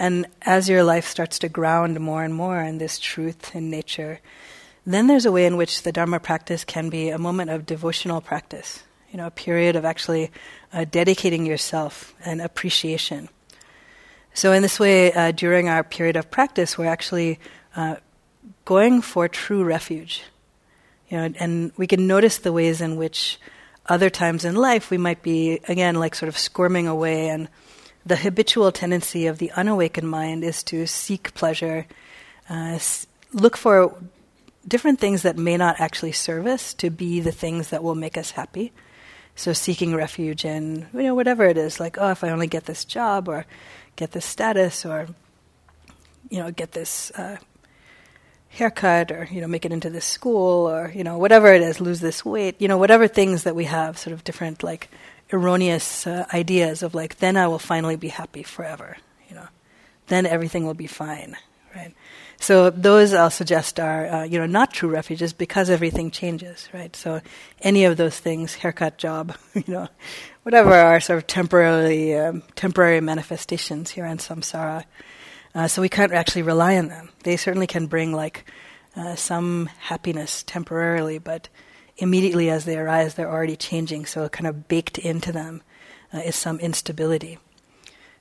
and 0.00 0.26
as 0.40 0.66
your 0.66 0.82
life 0.82 1.06
starts 1.06 1.38
to 1.40 1.50
ground 1.50 2.00
more 2.00 2.24
and 2.24 2.34
more 2.34 2.58
in 2.58 2.78
this 2.78 2.98
truth 2.98 3.54
in 3.54 3.68
nature, 3.68 4.20
then 4.86 5.08
there's 5.08 5.26
a 5.26 5.30
way 5.30 5.44
in 5.44 5.58
which 5.58 5.82
the 5.82 5.92
Dharma 5.92 6.18
practice 6.18 6.64
can 6.64 6.88
be 6.88 7.10
a 7.10 7.18
moment 7.18 7.50
of 7.50 7.66
devotional 7.66 8.22
practice, 8.22 8.82
you 9.10 9.18
know, 9.18 9.26
a 9.26 9.30
period 9.30 9.76
of 9.76 9.84
actually 9.84 10.30
uh, 10.72 10.86
dedicating 10.90 11.44
yourself 11.44 12.14
and 12.24 12.40
appreciation. 12.40 13.28
So, 14.32 14.52
in 14.52 14.62
this 14.62 14.80
way, 14.80 15.12
uh, 15.12 15.32
during 15.32 15.68
our 15.68 15.84
period 15.84 16.16
of 16.16 16.30
practice, 16.30 16.78
we're 16.78 16.86
actually 16.86 17.38
uh, 17.76 17.96
going 18.64 19.02
for 19.02 19.28
true 19.28 19.64
refuge. 19.64 20.22
You 21.10 21.18
know, 21.18 21.34
and 21.38 21.72
we 21.76 21.86
can 21.86 22.06
notice 22.06 22.38
the 22.38 22.54
ways 22.54 22.80
in 22.80 22.96
which 22.96 23.38
other 23.84 24.08
times 24.08 24.46
in 24.46 24.54
life 24.54 24.90
we 24.90 24.96
might 24.96 25.22
be, 25.22 25.60
again, 25.68 25.96
like 25.96 26.14
sort 26.14 26.30
of 26.30 26.38
squirming 26.38 26.86
away. 26.86 27.28
And 27.28 27.48
the 28.11 28.16
habitual 28.16 28.73
tendency 28.73 29.29
of 29.29 29.38
the 29.38 29.53
unawakened 29.53 30.11
mind 30.11 30.42
is 30.42 30.64
to 30.64 30.85
seek 30.85 31.33
pleasure, 31.35 31.87
uh, 32.49 32.77
look 33.33 33.57
for 33.57 33.94
different 34.66 34.99
things 34.99 35.23
that 35.23 35.37
may 35.37 35.57
not 35.57 35.79
actually 35.79 36.11
serve 36.11 36.44
us 36.44 36.75
to 36.75 36.90
be 36.90 37.20
the 37.20 37.31
things 37.31 37.68
that 37.68 37.85
will 37.85 37.94
make 37.94 38.18
us 38.18 38.33
happy. 38.33 38.73
So 39.37 39.53
seeking 39.53 39.94
refuge 39.94 40.44
in, 40.44 40.88
you 40.92 41.05
know, 41.05 41.14
whatever 41.14 41.44
it 41.46 41.57
is, 41.57 41.79
like, 41.79 41.99
oh, 42.01 42.11
if 42.11 42.25
I 42.25 42.31
only 42.31 42.49
get 42.49 42.64
this 42.64 42.85
job 42.85 43.29
or 43.29 43.46
get 43.94 44.11
this 44.11 44.27
status 44.27 44.85
or, 44.85 45.07
you 46.31 46.40
know, 46.40 46.51
get 46.51 46.73
this 46.73 47.12
uh, 47.12 47.37
haircut 48.49 49.12
or 49.12 49.29
you 49.31 49.40
know 49.40 49.46
make 49.46 49.64
it 49.64 49.70
into 49.70 49.88
this 49.88 50.05
school 50.05 50.68
or 50.68 50.90
you 50.92 51.05
know 51.05 51.16
whatever 51.16 51.55
it 51.55 51.62
is 51.62 51.81
lose 51.81 52.01
this 52.01 52.25
weight 52.25 52.61
you 52.61 52.66
know 52.66 52.79
whatever 52.79 53.07
things 53.07 53.44
that 53.44 53.55
we 53.55 53.64
have 53.66 53.96
sort 53.96 54.12
of 54.12 54.25
different 54.25 54.64
like 54.64 54.90
erroneous 55.33 56.07
uh, 56.07 56.27
ideas 56.33 56.83
of 56.83 56.95
like 56.95 57.19
then 57.19 57.37
I 57.37 57.47
will 57.49 57.59
finally 57.59 57.97
be 57.97 58.09
happy 58.09 58.43
forever 58.43 58.97
you 59.29 59.37
know. 59.37 59.49
Then 60.09 60.27
everything 60.27 60.66
will 60.66 60.75
be 60.75 60.87
fine 60.87 61.37
right? 61.75 61.95
So 62.40 62.71
those 62.71 63.14
I'll 63.14 63.31
suggest 63.31 63.79
are 63.79 64.07
uh, 64.07 64.25
you 64.25 64.38
know 64.38 64.47
not 64.47 64.73
true 64.73 64.88
refuges 64.88 65.33
because 65.33 65.71
everything 65.71 66.11
changes 66.11 66.69
right? 66.73 66.95
So 66.97 67.21
any 67.61 67.85
of 67.85 67.97
those 67.97 68.19
things 68.19 68.55
haircut 68.55 68.99
job 68.99 69.37
you 69.55 69.64
know 69.69 69.88
whatever 70.43 70.73
are 70.73 71.01
sort 71.01 71.19
of 71.19 71.27
temporarily 71.27 72.16
um, 72.16 72.43
temporary 72.57 73.01
manifestations 73.01 73.90
here 73.90 74.07
in 74.07 74.19
samsara 74.19 74.85
uh, 75.55 75.66
so 75.66 75.83
we 75.83 75.88
can't 75.88 76.12
actually 76.12 76.43
rely 76.43 76.77
on 76.77 76.88
them. 76.88 77.11
They 77.25 77.37
certainly 77.37 77.66
can 77.66 77.87
bring 77.87 78.12
like 78.12 78.51
uh, 78.97 79.16
some 79.16 79.66
happiness 79.81 80.43
temporarily, 80.45 81.19
but 81.19 81.49
immediately 82.00 82.50
as 82.50 82.64
they 82.64 82.76
arise, 82.76 83.14
they're 83.14 83.30
already 83.30 83.56
changing. 83.56 84.06
So 84.06 84.28
kind 84.28 84.46
of 84.46 84.66
baked 84.66 84.98
into 84.98 85.30
them 85.30 85.62
uh, 86.12 86.18
is 86.18 86.34
some 86.34 86.58
instability. 86.58 87.38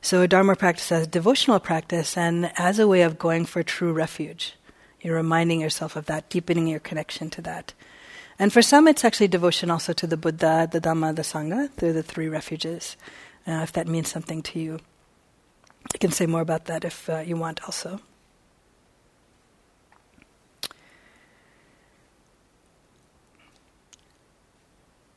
So 0.01 0.21
a 0.21 0.27
Dharma 0.27 0.55
practice 0.55 0.91
as 0.91 1.07
devotional 1.07 1.59
practice 1.59 2.15
and 2.17 2.51
as 2.57 2.79
a 2.79 2.87
way 2.87 3.01
of 3.01 3.19
going 3.19 3.45
for 3.45 3.63
true 3.63 3.91
refuge. 3.91 4.55
You're 5.01 5.15
reminding 5.15 5.61
yourself 5.61 5.95
of 5.95 6.05
that, 6.05 6.29
deepening 6.29 6.67
your 6.67 6.79
connection 6.79 7.29
to 7.31 7.41
that. 7.41 7.73
And 8.37 8.53
for 8.53 8.61
some, 8.61 8.87
it's 8.87 9.03
actually 9.03 9.27
devotion 9.27 9.69
also 9.69 9.91
to 9.93 10.07
the 10.07 10.17
Buddha, 10.17 10.67
the 10.71 10.79
Dhamma, 10.79 11.15
the 11.15 11.23
Sangha, 11.23 11.69
through 11.71 11.93
the 11.93 12.03
three 12.03 12.29
refuges, 12.29 12.95
uh, 13.45 13.61
if 13.63 13.73
that 13.73 13.87
means 13.87 14.09
something 14.09 14.41
to 14.43 14.59
you. 14.59 14.79
I 15.93 15.97
can 15.97 16.11
say 16.11 16.25
more 16.25 16.41
about 16.41 16.65
that 16.65 16.85
if 16.85 17.09
uh, 17.09 17.19
you 17.19 17.35
want 17.35 17.63
also. 17.63 17.99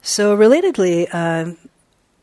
So, 0.05 0.37
relatedly, 0.37 1.07
uh, 1.12 1.53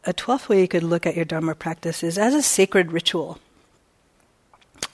a 0.03 0.11
twelfth 0.11 0.49
way 0.49 0.59
you 0.59 0.67
could 0.67 0.83
look 0.83 1.05
at 1.05 1.15
your 1.15 1.23
Dharma 1.23 1.55
practice 1.55 2.03
is 2.03 2.17
as 2.17 2.33
a 2.33 2.41
sacred 2.41 2.91
ritual. 2.91 3.39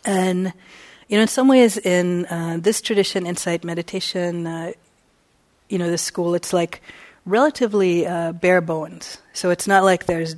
And, 0.05 0.53
you 1.09 1.17
know, 1.17 1.23
in 1.23 1.27
some 1.27 1.47
ways, 1.47 1.77
in 1.77 2.27
uh, 2.27 2.59
this 2.61 2.81
tradition, 2.81 3.25
insight 3.25 3.63
meditation, 3.63 4.45
uh, 4.45 4.73
you 5.67 5.79
know, 5.79 5.89
this 5.89 6.03
school, 6.03 6.35
it's 6.35 6.53
like 6.53 6.83
relatively 7.25 8.05
uh, 8.05 8.33
bare 8.33 8.61
bones. 8.61 9.17
So, 9.33 9.49
it's 9.49 9.65
not 9.65 9.83
like 9.83 10.05
there's 10.05 10.35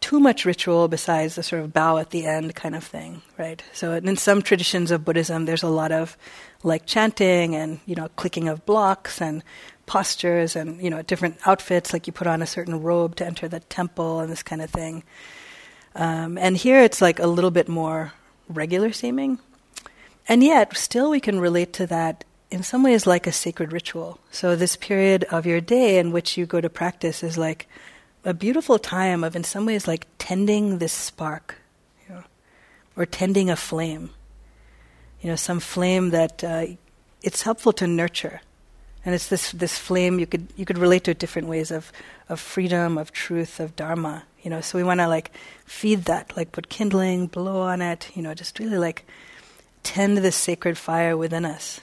too 0.00 0.20
much 0.20 0.44
ritual 0.44 0.88
besides 0.88 1.34
the 1.34 1.42
sort 1.42 1.62
of 1.62 1.72
bow 1.72 1.96
at 1.96 2.10
the 2.10 2.26
end 2.26 2.54
kind 2.54 2.74
of 2.74 2.84
thing, 2.84 3.22
right? 3.38 3.64
So 3.72 3.92
in 3.92 4.18
some 4.18 4.42
traditions 4.42 4.90
of 4.90 5.02
Buddhism, 5.02 5.46
there's 5.46 5.62
a 5.62 5.68
lot 5.68 5.92
of 5.92 6.18
like 6.62 6.84
chanting 6.84 7.54
and 7.54 7.80
you 7.86 7.94
know 7.94 8.08
clicking 8.16 8.46
of 8.46 8.66
blocks 8.66 9.22
and 9.22 9.42
postures 9.86 10.56
and 10.56 10.80
you 10.80 10.90
know 10.90 11.02
different 11.02 11.38
outfits, 11.46 11.92
like 11.92 12.06
you 12.06 12.12
put 12.12 12.26
on 12.26 12.42
a 12.42 12.46
certain 12.46 12.82
robe 12.82 13.16
to 13.16 13.26
enter 13.26 13.48
the 13.48 13.60
temple 13.60 14.20
and 14.20 14.30
this 14.30 14.42
kind 14.42 14.62
of 14.62 14.70
thing. 14.70 15.02
Um, 15.94 16.38
and 16.38 16.56
here 16.56 16.82
it's 16.82 17.00
like 17.00 17.18
a 17.18 17.26
little 17.26 17.50
bit 17.50 17.68
more 17.68 18.12
regular 18.48 18.92
seeming, 18.92 19.38
and 20.28 20.42
yet 20.42 20.76
still 20.76 21.10
we 21.10 21.20
can 21.20 21.38
relate 21.40 21.72
to 21.74 21.86
that 21.86 22.24
in 22.50 22.62
some 22.62 22.82
ways 22.82 23.06
like 23.06 23.26
a 23.26 23.32
sacred 23.32 23.72
ritual. 23.72 24.20
So 24.30 24.54
this 24.54 24.76
period 24.76 25.24
of 25.24 25.44
your 25.44 25.60
day 25.60 25.98
in 25.98 26.12
which 26.12 26.36
you 26.36 26.46
go 26.46 26.60
to 26.60 26.70
practice 26.70 27.22
is 27.22 27.36
like 27.36 27.66
a 28.24 28.32
beautiful 28.32 28.78
time 28.78 29.24
of, 29.24 29.36
in 29.36 29.44
some 29.44 29.66
ways, 29.66 29.88
like 29.88 30.06
tending 30.18 30.78
this 30.78 30.92
spark, 30.92 31.56
you 32.06 32.14
know, 32.14 32.22
or 32.96 33.06
tending 33.06 33.50
a 33.50 33.56
flame. 33.56 34.10
You 35.20 35.30
know, 35.30 35.36
some 35.36 35.60
flame 35.60 36.10
that 36.10 36.44
uh, 36.44 36.66
it's 37.22 37.42
helpful 37.42 37.72
to 37.74 37.86
nurture, 37.86 38.40
and 39.04 39.14
it's 39.14 39.28
this 39.28 39.52
this 39.52 39.78
flame 39.78 40.18
you 40.18 40.26
could 40.26 40.46
you 40.56 40.64
could 40.64 40.78
relate 40.78 41.04
to 41.04 41.10
it 41.10 41.18
different 41.18 41.48
ways 41.48 41.70
of 41.70 41.92
of 42.28 42.40
freedom, 42.40 42.98
of 42.98 43.12
truth, 43.12 43.60
of 43.60 43.76
dharma. 43.76 44.24
You 44.42 44.50
know, 44.50 44.60
so 44.60 44.78
we 44.78 44.84
want 44.84 45.00
to 45.00 45.08
like 45.08 45.30
feed 45.64 46.04
that, 46.04 46.36
like 46.36 46.52
put 46.52 46.68
kindling, 46.68 47.26
blow 47.26 47.60
on 47.60 47.80
it. 47.82 48.10
You 48.14 48.22
know, 48.22 48.34
just 48.34 48.58
really 48.58 48.78
like 48.78 49.06
tend 49.82 50.18
this 50.18 50.36
sacred 50.36 50.78
fire 50.78 51.16
within 51.16 51.44
us. 51.44 51.80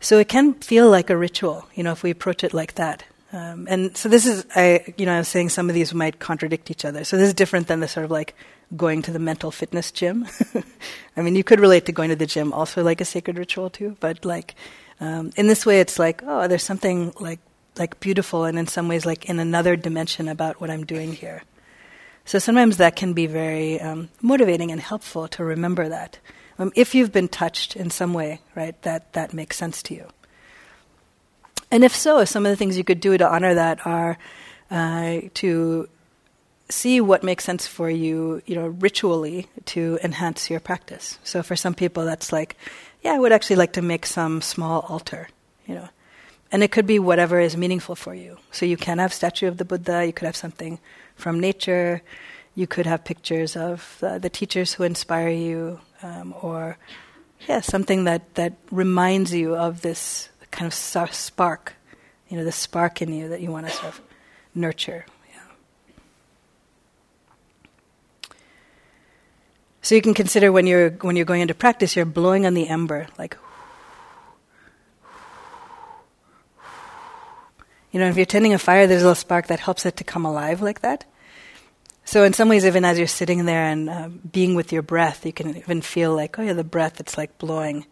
So 0.00 0.18
it 0.18 0.28
can 0.28 0.54
feel 0.54 0.88
like 0.88 1.10
a 1.10 1.16
ritual, 1.16 1.66
you 1.74 1.82
know, 1.82 1.92
if 1.92 2.02
we 2.02 2.10
approach 2.10 2.42
it 2.42 2.54
like 2.54 2.74
that. 2.74 3.04
Um, 3.32 3.68
and 3.70 3.96
so 3.96 4.08
this 4.08 4.26
is, 4.26 4.44
I, 4.56 4.92
you 4.96 5.06
know, 5.06 5.14
I 5.14 5.18
was 5.18 5.28
saying 5.28 5.50
some 5.50 5.68
of 5.68 5.74
these 5.74 5.94
might 5.94 6.18
contradict 6.18 6.70
each 6.70 6.84
other. 6.84 7.04
So 7.04 7.16
this 7.16 7.28
is 7.28 7.34
different 7.34 7.68
than 7.68 7.80
the 7.80 7.86
sort 7.86 8.04
of 8.04 8.10
like 8.10 8.34
going 8.76 9.02
to 9.02 9.12
the 9.12 9.18
mental 9.18 9.50
fitness 9.50 9.92
gym. 9.92 10.26
I 11.16 11.22
mean, 11.22 11.36
you 11.36 11.44
could 11.44 11.60
relate 11.60 11.86
to 11.86 11.92
going 11.92 12.08
to 12.08 12.16
the 12.16 12.26
gym 12.26 12.52
also 12.52 12.82
like 12.82 13.00
a 13.00 13.04
sacred 13.04 13.38
ritual 13.38 13.70
too, 13.70 13.96
but 14.00 14.24
like 14.24 14.54
um, 15.00 15.32
in 15.36 15.46
this 15.46 15.64
way, 15.64 15.80
it's 15.80 15.98
like, 15.98 16.22
oh, 16.24 16.46
there's 16.46 16.62
something 16.64 17.12
like 17.18 17.40
like 17.78 18.00
beautiful 18.00 18.44
and 18.44 18.58
in 18.58 18.66
some 18.66 18.88
ways 18.88 19.06
like 19.06 19.26
in 19.26 19.38
another 19.38 19.76
dimension 19.76 20.28
about 20.28 20.60
what 20.60 20.70
I'm 20.70 20.84
doing 20.84 21.12
here. 21.12 21.42
So 22.24 22.38
sometimes 22.38 22.76
that 22.76 22.96
can 22.96 23.12
be 23.14 23.26
very 23.26 23.80
um, 23.80 24.10
motivating 24.20 24.70
and 24.70 24.80
helpful 24.80 25.28
to 25.28 25.44
remember 25.44 25.88
that. 25.88 26.18
Um, 26.58 26.72
if 26.76 26.94
you've 26.94 27.12
been 27.12 27.28
touched 27.28 27.76
in 27.76 27.90
some 27.90 28.12
way, 28.12 28.40
right, 28.54 28.80
that, 28.82 29.14
that 29.14 29.32
makes 29.32 29.56
sense 29.56 29.82
to 29.84 29.94
you. 29.94 30.06
And 31.70 31.84
if 31.84 31.96
so, 31.96 32.24
some 32.24 32.44
of 32.44 32.50
the 32.50 32.56
things 32.56 32.76
you 32.76 32.84
could 32.84 33.00
do 33.00 33.16
to 33.16 33.26
honor 33.26 33.54
that 33.54 33.86
are 33.86 34.18
uh, 34.70 35.20
to 35.34 35.88
see 36.68 37.00
what 37.00 37.22
makes 37.22 37.44
sense 37.44 37.66
for 37.66 37.88
you, 37.88 38.42
you 38.46 38.54
know, 38.54 38.68
ritually 38.68 39.46
to 39.66 39.98
enhance 40.02 40.50
your 40.50 40.60
practice. 40.60 41.18
So 41.24 41.42
for 41.42 41.56
some 41.56 41.74
people, 41.74 42.04
that's 42.04 42.32
like, 42.32 42.56
yeah, 43.02 43.12
I 43.14 43.18
would 43.18 43.32
actually 43.32 43.56
like 43.56 43.72
to 43.74 43.82
make 43.82 44.06
some 44.06 44.40
small 44.40 44.84
altar, 44.88 45.28
you 45.66 45.74
know. 45.74 45.88
And 46.52 46.62
it 46.62 46.72
could 46.72 46.86
be 46.86 46.98
whatever 46.98 47.38
is 47.38 47.56
meaningful 47.56 47.94
for 47.94 48.14
you. 48.14 48.38
So 48.50 48.66
you 48.66 48.76
can 48.76 48.98
have 48.98 49.12
statue 49.12 49.46
of 49.46 49.56
the 49.56 49.64
Buddha, 49.64 50.04
you 50.04 50.12
could 50.12 50.26
have 50.26 50.36
something 50.36 50.80
from 51.14 51.38
nature, 51.38 52.02
you 52.54 52.66
could 52.66 52.86
have 52.86 53.04
pictures 53.04 53.56
of 53.56 53.98
uh, 54.02 54.18
the 54.18 54.28
teachers 54.28 54.74
who 54.74 54.82
inspire 54.82 55.28
you, 55.28 55.80
um, 56.02 56.34
or 56.42 56.76
yeah, 57.48 57.60
something 57.60 58.04
that, 58.04 58.34
that 58.34 58.54
reminds 58.70 59.32
you 59.32 59.54
of 59.54 59.82
this 59.82 60.28
kind 60.50 60.66
of 60.66 60.74
spark, 60.74 61.74
you 62.28 62.36
know, 62.36 62.44
the 62.44 62.52
spark 62.52 63.00
in 63.00 63.12
you 63.12 63.28
that 63.28 63.40
you 63.40 63.50
want 63.50 63.66
to 63.66 63.72
sort 63.72 63.94
of 63.94 64.00
nurture. 64.54 65.06
So 69.82 69.94
you 69.94 70.02
can 70.02 70.14
consider 70.14 70.52
when 70.52 70.66
you're 70.66 70.90
when 70.90 71.16
you're 71.16 71.24
going 71.24 71.40
into 71.40 71.54
practice, 71.54 71.96
you're 71.96 72.04
blowing 72.04 72.46
on 72.46 72.54
the 72.54 72.68
ember, 72.68 73.06
like 73.18 73.36
You 77.92 77.98
know, 77.98 78.08
if 78.08 78.16
you're 78.16 78.26
tending 78.26 78.54
a 78.54 78.58
fire, 78.58 78.86
there's 78.86 79.02
a 79.02 79.04
little 79.04 79.14
spark 79.16 79.48
that 79.48 79.60
helps 79.60 79.84
it 79.84 79.96
to 79.96 80.04
come 80.04 80.24
alive 80.24 80.62
like 80.62 80.80
that. 80.80 81.04
So 82.04 82.24
in 82.24 82.32
some 82.32 82.48
ways, 82.48 82.64
even 82.64 82.84
as 82.84 82.98
you're 82.98 83.06
sitting 83.08 83.44
there 83.44 83.64
and 83.64 83.90
uh, 83.90 84.08
being 84.30 84.54
with 84.54 84.72
your 84.72 84.82
breath, 84.82 85.26
you 85.26 85.32
can 85.32 85.56
even 85.56 85.82
feel 85.82 86.14
like, 86.14 86.38
oh 86.38 86.42
yeah, 86.42 86.52
the 86.52 86.64
breath, 86.64 87.00
it's 87.00 87.18
like 87.18 87.38
blowing. 87.38 87.86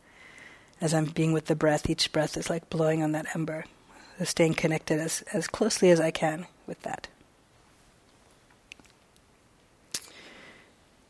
As 0.80 0.94
I'm 0.94 1.06
being 1.06 1.32
with 1.32 1.46
the 1.46 1.56
breath, 1.56 1.90
each 1.90 2.12
breath 2.12 2.36
is 2.36 2.48
like 2.48 2.70
blowing 2.70 3.02
on 3.02 3.12
that 3.12 3.26
ember. 3.34 3.64
So 4.18 4.24
staying 4.24 4.54
connected 4.54 5.00
as, 5.00 5.22
as 5.32 5.48
closely 5.48 5.90
as 5.90 6.00
I 6.00 6.12
can 6.12 6.46
with 6.66 6.80
that. 6.82 7.08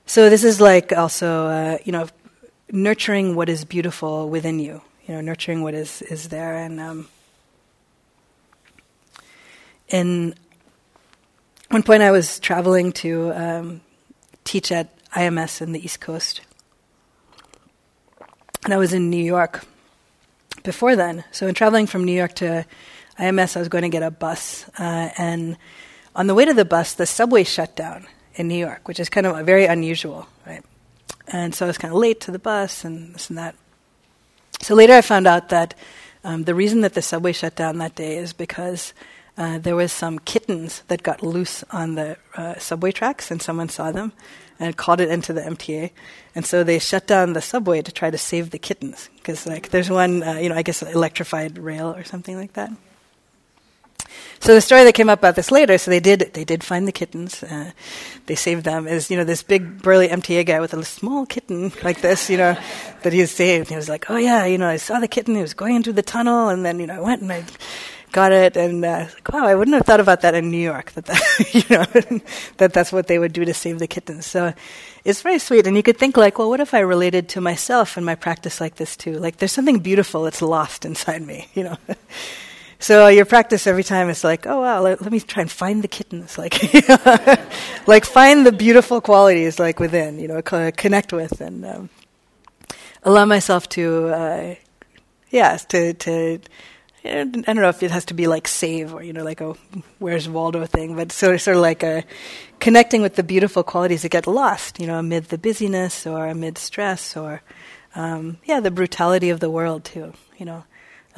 So 0.09 0.31
this 0.31 0.43
is 0.43 0.59
like 0.59 0.91
also, 0.95 1.49
uh, 1.49 1.79
you 1.85 1.93
know, 1.93 2.09
nurturing 2.73 3.37
what 3.37 3.51
is 3.51 3.67
beautiful 3.67 4.31
within 4.31 4.59
you. 4.59 4.81
You 5.07 5.15
know, 5.15 5.21
nurturing 5.21 5.63
what 5.63 5.75
is, 5.75 6.01
is 6.01 6.31
there 6.31 6.57
and... 6.57 6.81
Um, 6.81 7.09
in 9.89 10.35
one 11.69 11.83
point, 11.83 12.03
I 12.03 12.11
was 12.11 12.41
traveling 12.41 12.93
to 12.93 13.33
um, 13.33 13.81
teach 14.45 14.73
at 14.73 14.89
IMS 15.11 15.61
in 15.61 15.73
the 15.73 15.85
East 15.85 16.01
Coast, 16.01 16.41
and 18.65 18.73
I 18.73 18.77
was 18.79 18.95
in 18.95 19.11
New 19.11 19.23
York 19.23 19.65
before 20.63 20.97
then. 20.97 21.25
So, 21.33 21.47
in 21.47 21.55
traveling 21.55 21.87
from 21.87 22.05
New 22.05 22.13
York 22.13 22.35
to 22.37 22.67
IMS, 23.19 23.57
I 23.57 23.61
was 23.61 23.69
going 23.69 23.83
to 23.83 23.89
get 23.89 24.03
a 24.03 24.11
bus, 24.11 24.69
uh, 24.79 25.09
and 25.17 25.57
on 26.15 26.27
the 26.27 26.35
way 26.35 26.45
to 26.45 26.53
the 26.53 26.67
bus, 26.67 26.93
the 26.95 27.07
subway 27.07 27.45
shut 27.45 27.75
down 27.77 28.07
in 28.39 28.49
New 28.49 28.57
York, 28.57 28.89
which 28.89 29.01
is 29.01 29.09
kind 29.09 29.27
of 29.27 29.45
very 29.45 29.67
unusual, 29.67 30.27
right? 30.47 30.65
And 31.27 31.55
so 31.55 31.67
I 31.67 31.69
was 31.69 31.77
kind 31.77 31.93
of 31.93 32.01
late 32.01 32.21
to 32.23 32.31
the 32.31 32.39
bus 32.39 32.85
and 32.85 33.15
this 33.15 33.29
and 33.29 33.37
that. 33.37 33.55
So 34.63 34.75
later 34.75 34.95
I 34.95 35.03
found 35.03 35.27
out 35.27 35.51
that 35.51 35.75
um, 36.25 36.45
the 36.45 36.55
reason 36.55 36.81
that 36.81 36.95
the 36.95 37.03
subway 37.03 37.33
shut 37.33 37.55
down 37.57 37.79
that 37.79 37.95
day 37.95 38.17
is 38.17 38.33
because 38.33 38.95
uh, 39.37 39.59
there 39.59 39.77
was 39.77 39.93
some 39.93 40.19
kittens 40.19 40.83
that 40.89 41.03
got 41.03 41.23
loose 41.23 41.63
on 41.71 41.95
the 41.95 42.17
uh, 42.37 42.59
subway 42.59 42.91
tracks, 42.91 43.31
and 43.31 43.41
someone 43.41 43.69
saw 43.69 43.93
them 43.93 44.13
and 44.59 44.77
called 44.77 45.01
it 45.01 45.11
into 45.11 45.33
the 45.33 45.43
MTA. 45.43 45.93
And 46.35 46.45
so 46.45 46.65
they 46.65 46.81
shut 46.81 47.07
down 47.07 47.35
the 47.35 47.41
subway 47.41 47.81
to 47.83 47.93
try 47.93 48.11
to 48.11 48.19
save 48.19 48.51
the 48.51 48.59
kittens 48.59 49.09
because, 49.17 49.47
like, 49.47 49.71
there's 49.71 49.91
one, 49.91 50.25
uh, 50.25 50.39
you 50.39 50.49
know, 50.49 50.57
I 50.57 50.63
guess 50.63 50.83
electrified 50.83 51.57
rail 51.57 51.95
or 51.95 52.03
something 52.03 52.37
like 52.37 52.55
that. 52.55 52.73
So 54.41 54.55
the 54.55 54.61
story 54.61 54.85
that 54.85 54.95
came 54.95 55.09
up 55.09 55.19
about 55.19 55.37
this 55.37 55.51
later, 55.51 55.79
so 55.79 55.91
they 55.91 56.01
did 56.01 56.31
they 56.35 56.45
did 56.45 56.63
find 56.63 56.87
the 56.87 56.93
kittens, 56.93 57.43
uh, 57.43 57.73
they 58.27 58.35
saved 58.35 58.65
them. 58.65 58.87
Is 58.87 59.11
you 59.11 59.17
know 59.17 59.25
this 59.25 59.43
big 59.43 59.83
burly 59.83 60.09
MTA 60.09 60.47
guy 60.47 60.61
with 60.61 60.75
a 60.75 60.85
small 60.85 61.27
kitten 61.27 61.73
like 61.83 62.01
this, 62.01 62.31
you 62.31 62.37
know, 62.37 62.57
that 63.03 63.13
he 63.13 63.25
saved. 63.27 63.69
He 63.69 63.77
was 63.77 63.89
like, 63.89 64.11
oh 64.11 64.17
yeah, 64.17 64.45
you 64.45 64.59
know, 64.59 64.69
I 64.69 64.77
saw 64.77 65.01
the 65.01 65.09
kitten. 65.09 65.35
He 65.35 65.43
was 65.43 65.55
going 65.55 65.77
into 65.77 65.93
the 65.93 66.03
tunnel, 66.03 66.49
and 66.49 66.65
then 66.65 66.79
you 66.79 66.87
know 66.87 66.95
I 66.95 67.01
went 67.01 67.23
and 67.23 67.33
I 67.33 67.45
got 68.13 68.33
it, 68.33 68.57
and 68.57 68.85
uh, 68.85 69.07
like, 69.13 69.33
wow, 69.33 69.47
I 69.47 69.55
wouldn't 69.55 69.75
have 69.75 69.87
thought 69.87 70.01
about 70.01 70.23
that 70.23 70.35
in 70.35 70.51
New 70.51 70.59
York. 70.59 70.93
That, 70.93 71.07
that 71.07 71.55
you 71.55 71.77
know 71.77 72.21
that 72.59 72.73
that's 72.73 72.93
what 72.93 73.07
they 73.07 73.19
would 73.19 73.33
do 73.33 73.45
to 73.45 73.55
save 73.55 73.79
the 73.79 73.87
kittens. 73.87 74.27
So 74.27 74.55
it's 75.05 75.23
very 75.23 75.39
sweet, 75.39 75.67
and 75.67 75.77
you 75.77 75.83
could 75.83 75.99
think 75.99 76.17
like, 76.17 76.39
well, 76.39 76.49
what 76.49 76.61
if 76.61 76.75
I 76.75 76.81
related 76.81 77.29
to 77.31 77.41
myself 77.41 77.97
in 77.97 78.05
my 78.05 78.15
practice 78.15 78.61
like 78.61 78.77
this 78.77 78.97
too? 78.97 79.15
Like, 79.15 79.37
there's 79.37 79.53
something 79.53 79.79
beautiful 79.79 80.25
that's 80.25 80.43
lost 80.43 80.85
inside 80.85 81.23
me, 81.23 81.49
you 81.55 81.65
know. 81.65 81.77
So 82.81 83.09
your 83.09 83.25
practice 83.25 83.67
every 83.67 83.83
time 83.83 84.09
is 84.09 84.23
like, 84.23 84.47
oh 84.47 84.61
wow, 84.61 84.81
let, 84.83 85.03
let 85.03 85.11
me 85.11 85.21
try 85.21 85.43
and 85.43 85.51
find 85.51 85.83
the 85.83 85.89
kittens, 85.89 86.39
like, 86.39 86.63
like 87.89 88.05
find 88.05 88.47
the 88.47 88.53
beautiful 88.53 89.01
qualities 89.01 89.59
like 89.59 89.81
within, 89.81 90.21
you 90.21 90.29
know, 90.29 90.43
connect 90.43 91.13
with 91.13 91.41
and 91.41 91.65
um, 91.67 91.91
allow 93.03 93.25
myself 93.25 93.69
to, 93.71 94.09
uh, 94.09 94.55
yeah, 95.31 95.57
to 95.57 95.95
to 95.95 96.41
I 97.05 97.25
don't 97.25 97.57
know 97.57 97.69
if 97.69 97.83
it 97.83 97.91
has 97.91 98.05
to 98.07 98.15
be 98.15 98.27
like 98.27 98.49
save 98.49 98.93
or 98.93 99.03
you 99.03 99.13
know 99.13 99.23
like 99.23 99.41
a 99.41 99.55
where's 99.99 100.29
Waldo 100.29 100.67
thing, 100.67 100.97
but 100.97 101.13
sort 101.13 101.35
of, 101.35 101.43
sort 101.43 101.57
of 101.57 101.63
like 101.63 101.83
a 101.83 102.05
connecting 102.61 103.03
with 103.03 103.15
the 103.15 103.23
beautiful 103.23 103.63
qualities 103.63 104.03
that 104.03 104.11
get 104.11 104.27
lost, 104.27 104.81
you 104.81 104.87
know, 104.87 104.99
amid 104.99 105.27
the 105.27 105.39
busyness 105.39 106.07
or 106.07 106.27
amid 106.27 106.59
stress 106.59 107.17
or 107.17 107.43
um, 107.95 108.39
yeah, 108.45 108.61
the 108.61 108.71
brutality 108.71 109.31
of 109.31 109.41
the 109.41 109.51
world 109.51 109.85
too. 109.85 110.13
You 110.39 110.47
know, 110.47 110.65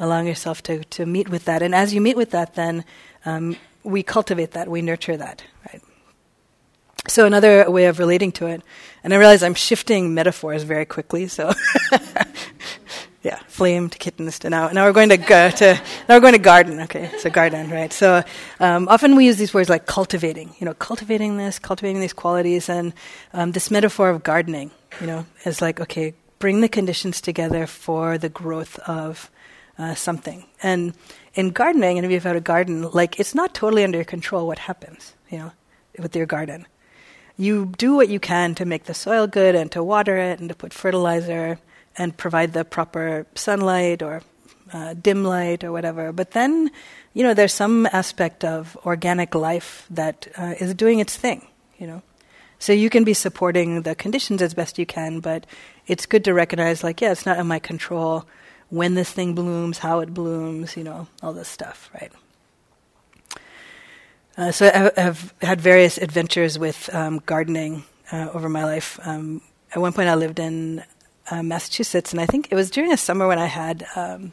allowing 0.01 0.27
yourself 0.27 0.61
to 0.63 0.83
to 0.85 1.05
meet 1.05 1.29
with 1.29 1.45
that, 1.45 1.61
and 1.61 1.73
as 1.73 1.93
you 1.93 2.01
meet 2.01 2.17
with 2.17 2.31
that, 2.31 2.55
then 2.55 2.83
um, 3.25 3.55
we 3.83 4.03
cultivate 4.03 4.51
that, 4.51 4.67
we 4.67 4.81
nurture 4.81 5.15
that, 5.15 5.43
right? 5.71 5.81
So 7.07 7.25
another 7.25 7.69
way 7.69 7.85
of 7.85 7.99
relating 7.99 8.31
to 8.33 8.47
it, 8.47 8.61
and 9.03 9.13
I 9.13 9.17
realize 9.17 9.41
I'm 9.41 9.55
shifting 9.55 10.13
metaphors 10.13 10.63
very 10.63 10.85
quickly, 10.85 11.27
so 11.27 11.53
yeah, 13.23 13.39
flamed 13.47 13.97
kittens 13.97 14.39
to 14.39 14.49
now. 14.49 14.69
Now 14.69 14.85
we're 14.85 14.93
going 14.93 15.09
to, 15.09 15.17
go 15.17 15.49
to 15.49 15.73
now 16.07 16.15
we're 16.15 16.19
going 16.19 16.33
to 16.33 16.39
garden. 16.39 16.79
Okay, 16.81 17.11
so 17.19 17.29
garden, 17.29 17.69
right? 17.69 17.93
So 17.93 18.23
um, 18.59 18.87
often 18.87 19.15
we 19.15 19.25
use 19.25 19.37
these 19.37 19.53
words 19.53 19.69
like 19.69 19.85
cultivating. 19.85 20.55
You 20.59 20.65
know, 20.65 20.73
cultivating 20.73 21.37
this, 21.37 21.59
cultivating 21.59 22.01
these 22.01 22.13
qualities, 22.13 22.69
and 22.69 22.93
um, 23.33 23.51
this 23.51 23.71
metaphor 23.71 24.09
of 24.09 24.23
gardening. 24.23 24.71
You 24.99 25.07
know, 25.07 25.25
is 25.45 25.61
like 25.61 25.79
okay, 25.79 26.13
bring 26.39 26.61
the 26.61 26.69
conditions 26.69 27.21
together 27.21 27.67
for 27.67 28.17
the 28.17 28.29
growth 28.29 28.77
of 28.79 29.31
uh, 29.77 29.95
something. 29.95 30.45
And 30.61 30.93
in 31.33 31.51
gardening, 31.51 31.97
and 31.97 32.05
if 32.05 32.11
you've 32.11 32.23
had 32.23 32.35
a 32.35 32.41
garden, 32.41 32.89
like 32.91 33.19
it's 33.19 33.35
not 33.35 33.53
totally 33.53 33.83
under 33.83 33.97
your 33.97 34.05
control 34.05 34.47
what 34.47 34.59
happens. 34.59 35.13
You 35.29 35.37
know, 35.37 35.51
with 35.97 36.15
your 36.15 36.25
garden. 36.25 36.67
You 37.37 37.71
do 37.77 37.95
what 37.95 38.09
you 38.09 38.19
can 38.19 38.55
to 38.55 38.65
make 38.65 38.85
the 38.85 38.93
soil 38.93 39.27
good 39.27 39.55
and 39.55 39.71
to 39.71 39.83
water 39.83 40.17
it 40.17 40.39
and 40.39 40.49
to 40.49 40.55
put 40.55 40.73
fertilizer 40.73 41.59
and 41.97 42.15
provide 42.15 42.53
the 42.53 42.65
proper 42.65 43.25
sunlight 43.35 44.01
or 44.01 44.21
uh, 44.73 44.93
dim 44.93 45.23
light 45.23 45.63
or 45.63 45.71
whatever. 45.71 46.11
But 46.11 46.31
then, 46.31 46.71
you 47.13 47.23
know, 47.23 47.33
there's 47.33 47.53
some 47.53 47.87
aspect 47.87 48.43
of 48.43 48.77
organic 48.85 49.35
life 49.35 49.85
that 49.89 50.27
uh, 50.37 50.55
is 50.59 50.73
doing 50.73 50.99
its 50.99 51.15
thing, 51.15 51.47
you 51.77 51.87
know. 51.87 52.01
So 52.59 52.73
you 52.73 52.91
can 52.91 53.03
be 53.03 53.15
supporting 53.15 53.81
the 53.81 53.95
conditions 53.95 54.41
as 54.41 54.53
best 54.53 54.77
you 54.77 54.85
can, 54.85 55.19
but 55.19 55.47
it's 55.87 56.05
good 56.05 56.23
to 56.25 56.33
recognize, 56.33 56.83
like, 56.83 57.01
yeah, 57.01 57.11
it's 57.11 57.25
not 57.25 57.39
in 57.39 57.47
my 57.47 57.57
control 57.57 58.27
when 58.71 58.95
this 58.95 59.11
thing 59.11 59.35
blooms, 59.35 59.77
how 59.77 59.99
it 59.99 60.13
blooms, 60.13 60.75
you 60.75 60.83
know, 60.83 61.07
all 61.21 61.33
this 61.33 61.49
stuff, 61.49 61.91
right? 61.93 62.11
Uh, 64.37 64.51
so 64.51 64.65
I 64.97 64.99
have 64.99 65.33
had 65.41 65.61
various 65.61 65.97
adventures 65.97 66.57
with 66.57 66.89
um, 66.95 67.21
gardening 67.25 67.83
uh, 68.11 68.29
over 68.33 68.49
my 68.49 68.63
life. 68.63 68.99
Um, 69.03 69.41
at 69.75 69.81
one 69.81 69.93
point, 69.93 70.07
I 70.07 70.15
lived 70.15 70.39
in 70.39 70.83
uh, 71.29 71.43
Massachusetts, 71.43 72.11
and 72.11 72.21
I 72.21 72.25
think 72.25 72.47
it 72.49 72.55
was 72.55 72.71
during 72.71 72.91
a 72.93 72.97
summer 72.97 73.27
when 73.27 73.39
I 73.39 73.45
had 73.45 73.85
um, 73.95 74.31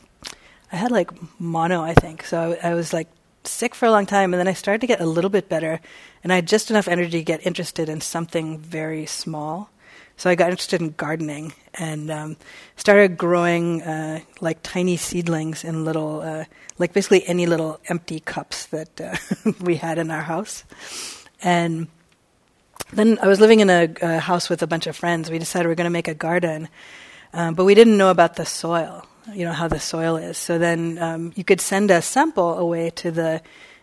I 0.73 0.77
had 0.77 0.93
like 0.93 1.11
mono, 1.41 1.83
I 1.83 1.95
think. 1.95 2.25
So 2.25 2.57
I, 2.63 2.71
I, 2.71 2.75
was 2.75 2.93
like 2.93 3.09
sick 3.45 3.75
for 3.75 3.87
a 3.87 3.91
long 3.91 4.07
time, 4.07 4.33
and 4.33 4.41
then 4.41 4.49
I 4.49 4.53
started 4.53 4.81
to 4.83 4.87
get 4.87 5.01
a 5.01 5.07
little 5.07 5.31
bit 5.31 5.49
better, 5.49 5.81
and 6.23 6.33
I 6.33 6.37
had 6.37 6.47
just 6.47 6.71
enough 6.71 6.89
energy 6.89 7.19
to 7.19 7.25
get 7.25 7.47
interested 7.47 7.89
in 7.89 8.01
something 8.01 8.59
very 8.59 9.05
small. 9.05 9.71
So 10.19 10.29
I 10.29 10.35
got 10.35 10.51
interested 10.51 10.81
in 10.81 10.91
gardening 10.97 11.53
and 11.75 12.11
um, 12.11 12.37
started 12.75 13.17
growing 13.17 13.83
uh, 13.83 14.19
like 14.41 14.59
tiny 14.65 14.97
seedlings 14.97 15.63
in 15.63 15.85
little, 15.85 16.23
uh, 16.23 16.45
like 16.77 16.93
basically 16.93 17.25
any 17.29 17.47
little 17.47 17.79
empty 17.89 18.19
cups 18.19 18.67
that 18.67 19.01
uh, 19.01 19.17
we 19.61 19.77
had 19.77 19.97
in 19.97 20.11
our 20.11 20.23
house, 20.23 20.65
and 21.41 21.87
then 22.93 23.19
I 23.23 23.29
was 23.29 23.39
living 23.39 23.61
in 23.61 23.71
a, 23.71 23.89
a, 24.03 24.19
house 24.19 24.49
with 24.49 24.61
a 24.61 24.67
bunch 24.67 24.89
of 24.89 24.97
friends. 24.97 25.31
We 25.31 25.39
decided 25.39 25.69
we 25.69 25.73
are 25.73 25.77
going 25.77 25.85
to 25.85 25.91
make 25.91 26.09
a 26.09 26.15
garden, 26.15 26.69
um, 27.33 27.55
but 27.55 27.65
we 27.65 27.77
didn't 27.77 27.97
know 27.97 28.11
about 28.11 28.35
the 28.35 28.45
soil. 28.45 29.07
you 29.33 29.45
know, 29.45 29.53
how 29.53 29.69
the 29.69 29.79
soil 29.79 30.17
is. 30.17 30.37
So 30.37 30.59
then 30.59 30.99
um, 30.99 31.33
you 31.37 31.45
could 31.45 31.61
send 31.61 31.93
a 31.93 32.03
sample 32.03 32.59
away 32.59 32.91
to 32.91 33.13
the 33.13 33.43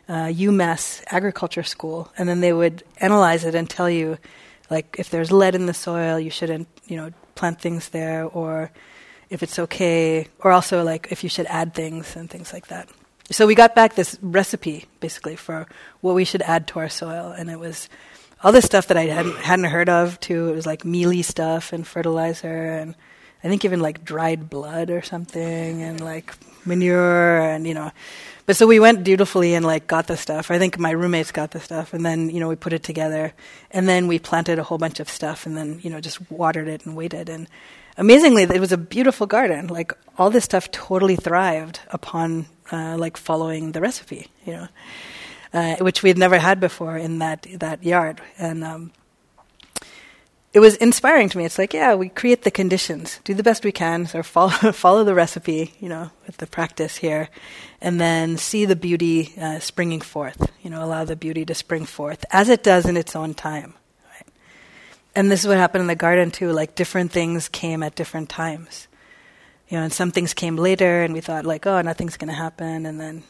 uh, 0.10 0.28
UMass 0.28 1.02
agriculture 1.08 1.64
school, 1.64 2.12
and 2.18 2.28
then 2.28 2.42
they 2.42 2.52
would 2.52 2.84
analyze 2.98 3.46
it 3.46 3.56
and 3.56 3.70
tell 3.70 3.90
you, 3.90 4.18
like, 4.70 4.96
if 4.98 5.10
there's 5.10 5.32
lead 5.32 5.56
in 5.56 5.66
the 5.66 5.74
soil, 5.74 6.20
you 6.20 6.30
shouldn't, 6.30 6.68
you 6.86 6.98
know, 6.98 7.12
plant 7.36 7.62
things 7.62 7.90
there, 7.90 8.26
or 8.26 8.72
if 9.30 9.44
it's 9.44 9.60
okay, 9.60 10.28
or 10.40 10.52
also 10.52 10.84
like 10.84 11.08
if 11.12 11.24
you 11.24 11.30
should 11.30 11.46
add 11.48 11.74
things 11.74 12.16
and 12.16 12.30
things 12.30 12.54
like 12.54 12.68
that. 12.68 12.90
So 13.32 13.48
we 13.48 13.56
got 13.56 13.74
back 13.74 13.96
this 13.96 14.18
recipe 14.22 14.86
basically 15.00 15.36
for 15.36 15.68
what 16.02 16.14
we 16.14 16.26
should 16.26 16.44
add 16.44 16.68
to 16.68 16.80
our 16.80 16.90
soil, 16.90 17.34
and 17.36 17.50
it 17.50 17.60
was 17.60 17.90
all 18.44 18.52
this 18.52 18.66
stuff 18.66 18.88
that 18.88 18.98
I 18.98 19.06
hadn't 19.06 19.38
hadn't 19.38 19.66
heard 19.66 19.90
of 19.90 20.20
too. 20.20 20.50
It 20.50 20.56
was 20.56 20.66
like 20.66 20.86
mealy 20.86 21.24
stuff 21.24 21.74
and 21.74 21.88
fertilizer, 21.88 22.66
and 22.66 22.96
I 23.46 23.48
think 23.48 23.64
even 23.64 23.80
like 23.80 24.04
dried 24.04 24.50
blood 24.50 24.90
or 24.90 25.04
something, 25.04 25.84
and 25.84 26.02
like 26.02 26.34
manure, 26.66 27.40
and 27.40 27.68
you 27.68 27.76
know. 27.76 27.92
But 28.48 28.56
so 28.56 28.66
we 28.66 28.80
went 28.80 29.04
dutifully 29.04 29.54
and 29.54 29.64
like 29.64 29.86
got 29.86 30.08
the 30.08 30.18
stuff. 30.18 30.50
I 30.50 30.58
think 30.58 30.80
my 30.80 30.90
roommates 30.92 31.32
got 31.32 31.52
the 31.52 31.60
stuff, 31.60 31.94
and 31.94 32.04
then 32.04 32.32
you 32.32 32.40
know 32.40 32.50
we 32.50 32.56
put 32.56 32.74
it 32.74 32.82
together, 32.82 33.34
and 33.70 33.88
then 33.88 34.08
we 34.08 34.18
planted 34.18 34.58
a 34.58 34.64
whole 34.64 34.80
bunch 34.80 35.00
of 35.00 35.10
stuff, 35.10 35.46
and 35.46 35.56
then 35.56 35.80
you 35.84 35.92
know 35.92 36.02
just 36.02 36.20
watered 36.32 36.68
it 36.68 36.88
and 36.88 36.96
waited, 36.96 37.30
and 37.30 37.48
amazingly, 37.98 38.44
it 38.44 38.60
was 38.60 38.72
a 38.72 38.78
beautiful 38.78 39.28
garden. 39.28 39.68
Like 39.68 39.94
all 40.18 40.32
this 40.32 40.46
stuff 40.46 40.72
totally 40.72 41.16
thrived 41.16 41.82
upon 41.90 42.48
uh, 42.72 42.98
like 42.98 43.16
following 43.16 43.74
the 43.74 43.82
recipe, 43.82 44.28
you 44.46 44.54
know, 44.54 44.68
uh, 45.54 45.76
which 45.78 46.02
we 46.02 46.10
had 46.10 46.18
never 46.18 46.40
had 46.40 46.60
before 46.60 46.98
in 46.98 47.20
that 47.20 47.46
that 47.60 47.84
yard, 47.84 48.22
and 48.38 48.64
um, 48.64 48.92
it 50.56 50.62
was 50.62 50.78
inspiring 50.78 51.28
to 51.28 51.38
me. 51.38 51.44
It's 51.44 51.58
like, 51.60 51.74
yeah, 51.74 51.96
we 51.96 52.08
create 52.08 52.44
the 52.44 52.50
conditions, 52.50 53.20
do 53.26 53.34
the 53.34 53.44
best 53.44 53.66
we 53.66 53.74
can, 53.74 54.06
sort 54.06 54.22
of 54.22 54.26
follow 54.26 54.50
follow 54.72 55.04
the 55.04 55.14
recipe, 55.14 55.74
you 55.82 55.90
know, 55.90 56.12
with 56.26 56.38
the 56.38 56.48
practice 56.48 56.96
here, 56.96 57.28
and 57.82 58.00
then 58.00 58.38
see 58.38 58.64
the 58.64 58.78
beauty 58.78 59.34
uh, 59.38 59.60
springing 59.60 60.00
forth. 60.00 60.50
You 60.64 60.70
know, 60.70 60.82
allow 60.82 61.04
the 61.04 61.18
beauty 61.18 61.44
to 61.46 61.54
spring 61.54 61.86
forth 61.86 62.24
as 62.32 62.48
it 62.48 62.64
does 62.64 62.86
in 62.86 62.96
its 62.96 63.18
own 63.18 63.34
time 63.34 63.74
Right? 64.10 64.28
and 65.14 65.30
this 65.30 65.42
is 65.42 65.48
what 65.48 65.58
happened 65.58 65.82
in 65.82 65.88
the 65.88 65.96
garden 65.96 66.32
too. 66.32 66.54
Like 66.54 66.74
different 66.76 67.12
things 67.12 67.50
came 67.50 67.84
at 67.84 67.96
different 67.96 68.30
times, 68.30 68.88
you 69.68 69.78
know, 69.78 69.84
and 69.84 69.92
some 69.92 70.12
things 70.12 70.34
came 70.34 70.56
later, 70.56 71.02
and 71.04 71.14
we 71.14 71.20
thought 71.20 71.46
like, 71.46 71.68
oh, 71.68 71.82
nothing's 71.82 72.16
going 72.16 72.30
to 72.30 72.34
happen, 72.34 72.86
and 72.86 72.98
then, 72.98 73.24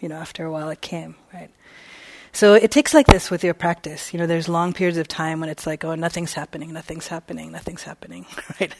you 0.00 0.08
know, 0.08 0.16
after 0.16 0.44
a 0.44 0.50
while 0.50 0.70
it 0.70 0.80
came, 0.80 1.14
right? 1.32 1.50
So 2.36 2.52
it 2.52 2.70
takes 2.70 2.92
like 2.92 3.06
this 3.06 3.30
with 3.30 3.42
your 3.42 3.54
practice. 3.54 4.12
You 4.12 4.18
know, 4.18 4.26
there's 4.26 4.46
long 4.46 4.74
periods 4.74 4.98
of 4.98 5.08
time 5.08 5.40
when 5.40 5.48
it's 5.48 5.66
like, 5.66 5.86
oh, 5.86 5.94
nothing's 5.94 6.34
happening, 6.34 6.70
nothing's 6.70 7.08
happening, 7.08 7.50
nothing's 7.50 7.84
happening, 7.84 8.26
right? 8.60 8.74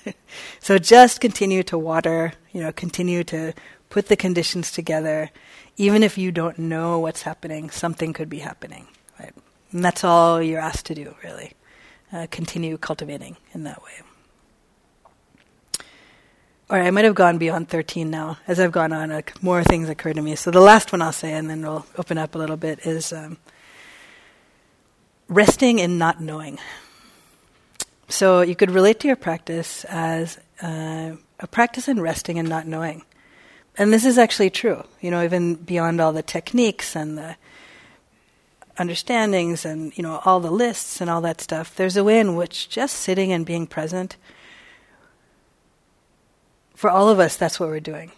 so 0.60 0.76
just 0.76 1.22
continue 1.22 1.62
to 1.62 1.78
water. 1.78 2.34
You 2.52 2.60
know, 2.60 2.70
continue 2.70 3.24
to 3.24 3.54
put 3.88 4.08
the 4.08 4.16
conditions 4.16 4.70
together. 4.72 5.30
Even 5.78 6.02
if 6.02 6.18
you 6.18 6.32
don't 6.32 6.58
know 6.58 6.98
what's 6.98 7.22
happening, 7.22 7.70
something 7.70 8.12
could 8.12 8.28
be 8.28 8.40
happening, 8.40 8.88
right? 9.18 9.32
And 9.72 9.82
that's 9.82 10.04
all 10.04 10.42
you're 10.42 10.60
asked 10.60 10.84
to 10.86 10.94
do, 10.94 11.16
really 11.24 11.54
uh, 12.12 12.26
continue 12.30 12.76
cultivating 12.76 13.38
in 13.54 13.64
that 13.64 13.82
way. 13.82 14.05
Right, 16.68 16.84
I 16.84 16.90
might 16.90 17.04
have 17.04 17.14
gone 17.14 17.38
beyond 17.38 17.68
13 17.68 18.10
now. 18.10 18.38
As 18.48 18.58
I've 18.58 18.72
gone 18.72 18.92
on, 18.92 19.12
uh, 19.12 19.22
more 19.40 19.62
things 19.62 19.88
occur 19.88 20.12
to 20.12 20.20
me. 20.20 20.34
So 20.34 20.50
the 20.50 20.60
last 20.60 20.90
one 20.90 21.00
I'll 21.00 21.12
say, 21.12 21.32
and 21.32 21.48
then 21.48 21.62
we'll 21.62 21.86
open 21.96 22.18
up 22.18 22.34
a 22.34 22.38
little 22.38 22.56
bit, 22.56 22.84
is 22.84 23.12
um, 23.12 23.36
resting 25.28 25.78
in 25.78 25.96
not 25.96 26.20
knowing. 26.20 26.58
So 28.08 28.40
you 28.40 28.56
could 28.56 28.72
relate 28.72 28.98
to 29.00 29.06
your 29.06 29.14
practice 29.14 29.84
as 29.84 30.40
uh, 30.60 31.12
a 31.38 31.46
practice 31.46 31.86
in 31.86 32.00
resting 32.00 32.36
and 32.36 32.48
not 32.48 32.66
knowing. 32.66 33.02
And 33.78 33.92
this 33.92 34.04
is 34.04 34.18
actually 34.18 34.50
true, 34.50 34.82
you 35.00 35.12
know, 35.12 35.22
even 35.22 35.54
beyond 35.54 36.00
all 36.00 36.12
the 36.12 36.22
techniques 36.22 36.96
and 36.96 37.16
the 37.16 37.36
understandings 38.78 39.64
and 39.64 39.96
you 39.96 40.02
know 40.02 40.20
all 40.24 40.38
the 40.40 40.50
lists 40.50 41.00
and 41.00 41.08
all 41.08 41.22
that 41.22 41.40
stuff 41.40 41.74
there's 41.76 41.96
a 41.96 42.04
way 42.04 42.20
in 42.20 42.36
which 42.36 42.68
just 42.68 42.94
sitting 42.96 43.32
and 43.32 43.46
being 43.46 43.66
present 43.66 44.18
for 46.76 46.90
all 46.90 47.08
of 47.08 47.18
us 47.18 47.36
that's 47.36 47.58
what 47.58 47.68
we're 47.68 47.80
doing 47.80 48.12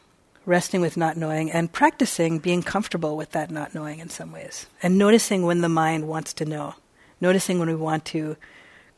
resting 0.45 0.81
with 0.81 0.97
not 0.97 1.17
knowing 1.17 1.51
and 1.51 1.73
practicing 1.73 2.39
being 2.39 2.63
comfortable 2.63 3.17
with 3.17 3.31
that 3.31 3.51
not 3.51 3.75
knowing 3.75 4.01
in 4.01 4.11
some 4.11 4.33
ways 4.33 4.67
and 4.83 4.99
noticing 4.99 5.45
when 5.45 5.61
the 5.61 5.69
mind 5.69 6.09
wants 6.09 6.33
to 6.35 6.45
know 6.45 6.75
noticing 7.21 7.59
when 7.59 7.69
we 7.69 7.75
want 7.75 8.05
to 8.05 8.37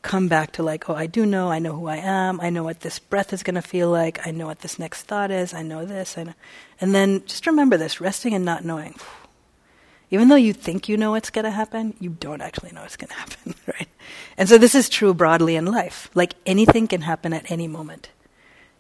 come 0.03 0.29
back 0.29 0.51
to 0.51 0.63
like 0.63 0.89
oh 0.89 0.95
i 0.95 1.07
do 1.07 1.27
know 1.27 1.51
i 1.51 1.59
know 1.59 1.75
who 1.75 1.87
i 1.87 1.97
am 1.97 2.41
i 2.41 2.49
know 2.49 2.65
what 2.65 2.81
this 2.81 2.99
breath 2.99 3.33
is 3.33 3.43
going 3.43 3.55
to 3.55 3.63
feel 3.63 3.91
like 3.91 4.27
i 4.27 4.31
know 4.31 4.47
what 4.47 4.61
this 4.61 4.79
next 4.79 5.03
thought 5.03 5.31
is 5.31 5.53
i 5.53 5.63
know 5.63 5.85
this 5.85 6.17
i 6.17 6.23
know 6.23 6.35
and 6.81 6.95
then 6.95 7.23
just 7.27 7.47
remember 7.47 7.77
this 7.77 8.01
resting 8.01 8.33
and 8.33 8.45
not 8.45 8.65
knowing 8.65 8.95
even 10.11 10.29
though 10.29 10.37
you 10.37 10.53
think 10.53 10.89
you 10.89 10.97
know 10.97 11.13
what's 11.13 11.31
going 11.31 11.45
to 11.45 11.51
happen, 11.51 11.95
you 12.01 12.11
don't 12.11 12.41
actually 12.41 12.73
know 12.73 12.83
what's 12.83 12.97
going 12.97 13.09
to 13.11 13.15
happen, 13.15 13.55
right? 13.67 13.89
And 14.37 14.49
so 14.49 14.59
this 14.59 14.75
is 14.75 14.89
true 14.89 15.15
broadly 15.15 15.55
in 15.57 15.67
life. 15.67 16.11
Like 16.15 16.35
anything 16.47 16.89
can 16.89 17.03
happen 17.03 17.33
at 17.33 17.51
any 17.51 17.69
moment. 17.69 18.11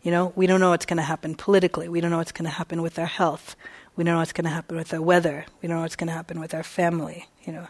You 0.02 0.10
know, 0.10 0.32
we 0.34 0.46
don't 0.46 0.60
know 0.60 0.70
what's 0.70 0.86
going 0.86 0.96
to 0.96 1.02
happen 1.02 1.34
politically. 1.34 1.88
We 1.88 2.00
don't 2.00 2.10
know 2.10 2.18
what's 2.18 2.32
going 2.32 2.46
to 2.46 2.56
happen 2.56 2.80
with 2.82 2.98
our 2.98 3.06
health. 3.06 3.54
We 3.96 4.04
don't 4.04 4.14
know 4.14 4.20
what's 4.20 4.32
going 4.32 4.44
to 4.44 4.50
happen 4.50 4.76
with 4.76 4.94
our 4.94 5.02
weather. 5.02 5.44
We 5.60 5.68
don't 5.68 5.76
know 5.76 5.82
what's 5.82 5.96
going 5.96 6.08
to 6.08 6.14
happen 6.14 6.40
with 6.40 6.54
our 6.54 6.62
family, 6.62 7.28
you 7.44 7.52
know. 7.52 7.66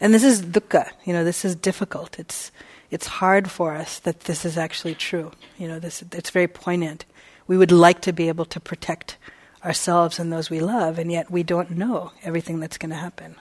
And 0.00 0.14
this 0.14 0.24
is 0.24 0.42
dukkha, 0.42 0.90
you 1.04 1.12
know, 1.12 1.24
this 1.24 1.44
is 1.44 1.54
difficult. 1.54 2.18
It's 2.18 2.50
it's 2.90 3.06
hard 3.06 3.50
for 3.50 3.76
us 3.76 4.00
that 4.00 4.20
this 4.20 4.44
is 4.44 4.58
actually 4.58 4.94
true. 4.94 5.30
You 5.58 5.68
know, 5.68 5.78
this 5.78 6.02
it's 6.12 6.30
very 6.30 6.48
poignant. 6.48 7.04
We 7.46 7.56
would 7.56 7.70
like 7.70 8.00
to 8.02 8.12
be 8.12 8.28
able 8.28 8.46
to 8.46 8.60
protect 8.60 9.16
ourselves 9.64 10.18
and 10.18 10.32
those 10.32 10.50
we 10.50 10.60
love, 10.60 10.98
and 10.98 11.12
yet 11.12 11.30
we 11.30 11.42
don't 11.42 11.70
know 11.70 12.12
everything 12.22 12.60
that's 12.60 12.78
going 12.78 12.90
to 12.90 12.96
happen. 12.96 13.36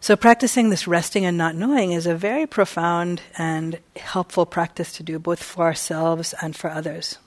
So, 0.00 0.16
practicing 0.16 0.70
this 0.70 0.86
resting 0.86 1.24
and 1.24 1.36
not 1.36 1.54
knowing 1.54 1.92
is 1.92 2.06
a 2.06 2.14
very 2.14 2.46
profound 2.46 3.20
and 3.36 3.80
helpful 3.96 4.46
practice 4.46 4.92
to 4.94 5.02
do, 5.02 5.18
both 5.18 5.42
for 5.42 5.64
ourselves 5.64 6.34
and 6.40 6.54
for 6.54 6.70
others. 6.70 7.18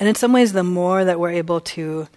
And 0.00 0.08
in 0.08 0.14
some 0.14 0.32
ways, 0.32 0.52
the 0.52 0.64
more 0.64 1.04
that 1.04 1.20
we're 1.20 1.30
able 1.30 1.60
to 1.60 2.08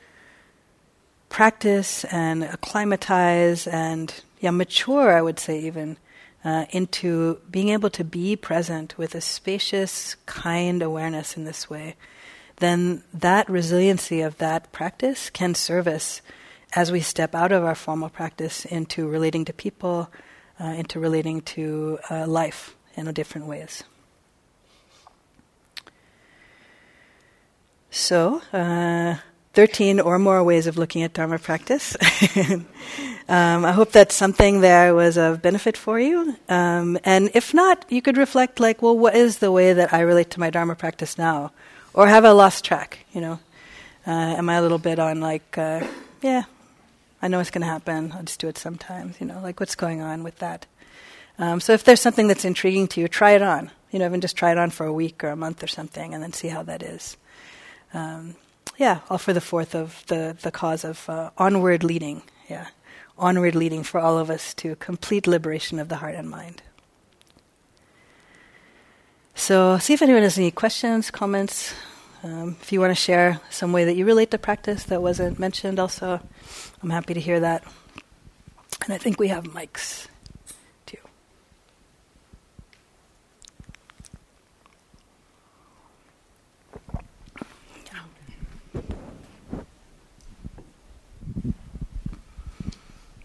practice 1.30 2.06
and 2.06 2.44
acclimatize 2.44 3.68
and 3.68 4.14
yeah, 4.40 4.52
mature, 4.52 5.16
I 5.16 5.22
would 5.22 5.40
say, 5.40 5.60
even 5.60 5.98
uh, 6.46 6.66
into 6.70 7.40
being 7.52 7.70
able 7.70 7.90
to 7.92 8.04
be 8.04 8.36
present 8.36 8.98
with 8.98 9.14
a 9.14 9.22
spacious, 9.22 10.16
kind 10.26 10.82
awareness 10.82 11.36
in 11.36 11.44
this 11.44 11.70
way 11.70 11.96
then 12.58 13.04
that 13.14 13.50
resiliency 13.50 14.22
of 14.22 14.38
that 14.38 14.72
practice 14.72 15.30
can 15.30 15.56
serve 15.56 15.88
us 15.88 16.22
as 16.78 16.92
we 16.92 17.00
step 17.02 17.34
out 17.34 17.52
of 17.52 17.64
our 17.64 17.74
formal 17.74 18.08
practice 18.08 18.64
into 18.64 19.08
relating 19.08 19.44
to 19.44 19.52
people, 19.52 20.12
uh, 20.62 20.66
into 20.66 21.00
relating 21.00 21.42
to 21.42 21.98
uh, 22.12 22.28
life 22.28 22.76
in 22.94 23.12
different 23.14 23.48
ways. 23.48 23.84
So, 27.90 28.44
uh, 28.54 29.16
13 29.54 30.00
or 30.00 30.20
more 30.20 30.44
ways 30.44 30.68
of 30.68 30.78
looking 30.78 31.02
at 31.02 31.14
Dharma 31.14 31.40
practice. 31.40 31.98
um, 33.28 33.66
I 33.66 33.72
hope 33.72 33.94
that 33.94 34.12
something 34.12 34.62
there 34.62 34.94
was 34.94 35.18
of 35.18 35.42
benefit 35.42 35.76
for 35.76 36.00
you. 36.00 36.36
Um, 36.48 37.00
and 37.04 37.32
if 37.34 37.56
not, 37.56 37.86
you 37.90 38.04
could 38.04 38.18
reflect 38.18 38.60
like, 38.60 38.84
well, 38.84 38.96
what 38.96 39.16
is 39.16 39.40
the 39.40 39.52
way 39.52 39.74
that 39.74 39.92
I 39.96 40.02
relate 40.02 40.30
to 40.32 40.40
my 40.40 40.52
Dharma 40.52 40.76
practice 40.76 41.18
now? 41.18 41.54
Or 41.96 42.06
have 42.06 42.24
I 42.24 42.30
lost 42.30 42.64
track? 42.64 43.00
You 43.14 43.22
know, 43.22 43.40
uh, 44.06 44.38
am 44.38 44.48
I 44.48 44.58
a 44.58 44.62
little 44.62 44.78
bit 44.78 45.00
on 45.00 45.22
like, 45.22 45.58
uh, 45.58 45.84
yeah, 46.22 46.44
I 47.28 47.30
know 47.30 47.42
it's 47.42 47.52
going 47.52 47.62
to 47.62 47.68
happen. 47.68 48.14
I'll 48.14 48.24
just 48.24 48.40
do 48.40 48.48
it 48.48 48.58
sometimes. 48.58 49.20
You 49.20 49.28
know, 49.28 49.42
like 49.42 49.60
what's 49.60 49.76
going 49.76 50.00
on 50.00 50.24
with 50.24 50.38
that? 50.38 50.66
Um, 51.38 51.60
so 51.60 51.74
if 51.74 51.84
there's 51.84 52.00
something 52.00 52.30
that's 52.30 52.46
intriguing 52.46 52.88
to 52.88 53.02
you, 53.02 53.10
try 53.10 53.32
it 53.32 53.42
on. 53.42 53.70
You 53.92 54.00
know, 54.00 54.06
even 54.06 54.22
just 54.22 54.38
try 54.38 54.54
it 54.54 54.58
on 54.58 54.70
for 54.70 54.86
a 54.86 54.94
week 54.94 55.26
or 55.26 55.28
a 55.28 55.36
month 55.36 55.62
or 55.62 55.68
something, 55.68 56.14
and 56.14 56.24
then 56.24 56.32
see 56.32 56.48
how 56.48 56.64
that 56.64 56.82
is. 56.82 57.18
Um, 57.94 58.38
yeah, 58.78 59.02
all 59.10 59.18
for 59.18 59.34
the 59.34 59.42
fourth 59.42 59.76
of 59.76 60.06
the 60.08 60.38
the 60.42 60.52
cause 60.52 60.86
of 60.86 61.10
uh, 61.10 61.32
onward 61.38 61.84
leading. 61.84 62.22
Yeah, 62.50 62.68
onward 63.18 63.56
leading 63.56 63.84
for 63.84 64.00
all 64.00 64.18
of 64.18 64.30
us 64.30 64.54
to 64.54 64.78
complete 64.78 65.28
liberation 65.28 65.80
of 65.80 65.90
the 65.90 65.98
heart 65.98 66.16
and 66.16 66.30
mind. 66.30 66.62
So, 69.36 69.78
see 69.80 69.94
if 69.94 70.02
anyone 70.02 70.24
has 70.24 70.38
any 70.38 70.52
questions, 70.52 71.12
comments. 71.12 71.74
Um, 72.24 72.58
if 72.62 72.72
you 72.72 72.80
want 72.80 72.92
to 72.92 72.96
share 72.96 73.40
some 73.50 73.72
way 73.72 73.86
that 73.86 73.96
you 73.96 74.06
relate 74.06 74.32
to 74.32 74.40
practice 74.40 74.84
that 74.86 75.02
wasn't 75.02 75.38
mentioned, 75.38 75.80
also, 75.80 76.20
I'm 76.82 76.90
happy 76.90 77.14
to 77.14 77.20
hear 77.20 77.40
that. 77.40 77.64
And 78.84 78.94
I 78.94 78.98
think 78.98 79.20
we 79.20 79.28
have 79.28 79.44
mics 79.44 80.08
too. 80.86 80.98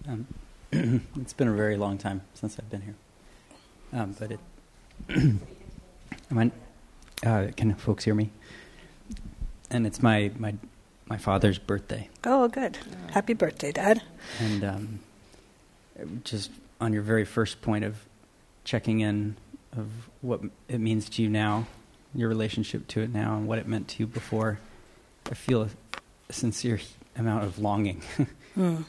Um, 0.07 0.27
it's 1.21 1.33
been 1.33 1.49
a 1.49 1.55
very 1.55 1.79
long 1.79 1.97
time 1.97 2.23
since 2.35 2.59
I've 2.59 2.69
been 2.69 2.83
here, 2.83 2.97
um, 3.95 4.15
but 4.19 4.33
it. 4.33 4.41
uh, 7.25 7.49
can 7.57 7.75
folks 7.77 8.05
hear 8.05 8.15
me? 8.15 8.31
And 9.73 9.87
it's 9.87 10.03
my 10.03 10.31
my 10.39 10.55
my 11.07 11.17
father's 11.19 11.59
birthday. 11.59 12.09
Oh, 12.25 12.47
good. 12.49 12.79
Happy 13.11 13.35
birthday, 13.35 13.73
Dad. 13.73 14.03
And 14.39 14.65
um, 14.65 15.01
just 16.25 16.51
on 16.81 16.93
your 16.93 17.03
very 17.03 17.25
first 17.25 17.61
point 17.61 17.85
of 17.85 17.97
checking 18.65 19.01
in 19.01 19.37
of 19.77 19.89
what 20.21 20.41
it 20.69 20.79
means 20.79 21.09
to 21.11 21.23
you 21.23 21.29
now, 21.29 21.67
your 22.15 22.29
relationship 22.29 22.87
to 22.89 23.01
it 23.01 23.13
now, 23.13 23.37
and 23.37 23.47
what 23.49 23.59
it 23.59 23.67
meant 23.67 23.89
to 23.89 23.99
you 24.01 24.07
before, 24.07 24.59
I 25.31 25.35
feel 25.35 25.63
a, 25.63 25.69
sincere 26.33 26.81
amount 27.17 27.45
of 27.45 27.59
longing 27.59 28.03
Mm. 28.57 28.85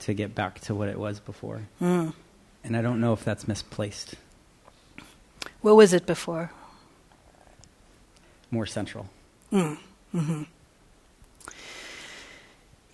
to 0.00 0.14
get 0.14 0.34
back 0.34 0.60
to 0.60 0.74
what 0.74 0.88
it 0.88 0.98
was 0.98 1.20
before. 1.20 1.60
Mm. 1.80 2.14
And 2.64 2.74
I 2.76 2.80
don't 2.80 3.00
know 3.02 3.12
if 3.12 3.22
that's 3.22 3.46
misplaced, 3.46 4.14
What 5.60 5.76
was 5.76 5.92
it 5.92 6.06
before? 6.06 6.50
more 8.50 8.64
central. 8.66 9.08
Mm. 9.52 9.76
Hmm 10.14 10.42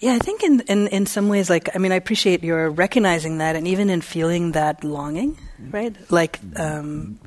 Yeah, 0.00 0.14
I 0.14 0.18
think 0.18 0.42
in, 0.42 0.60
in, 0.60 0.88
in 0.88 1.04
some 1.04 1.28
ways, 1.28 1.50
like, 1.50 1.68
I 1.76 1.78
mean, 1.78 1.92
I 1.92 1.96
appreciate 1.96 2.42
your 2.42 2.70
recognizing 2.70 3.36
that 3.38 3.54
and 3.54 3.68
even 3.68 3.90
in 3.90 4.00
feeling 4.00 4.52
that 4.52 4.82
longing, 4.82 5.36
right? 5.70 5.94
Like, 6.10 6.40
um, 6.56 7.18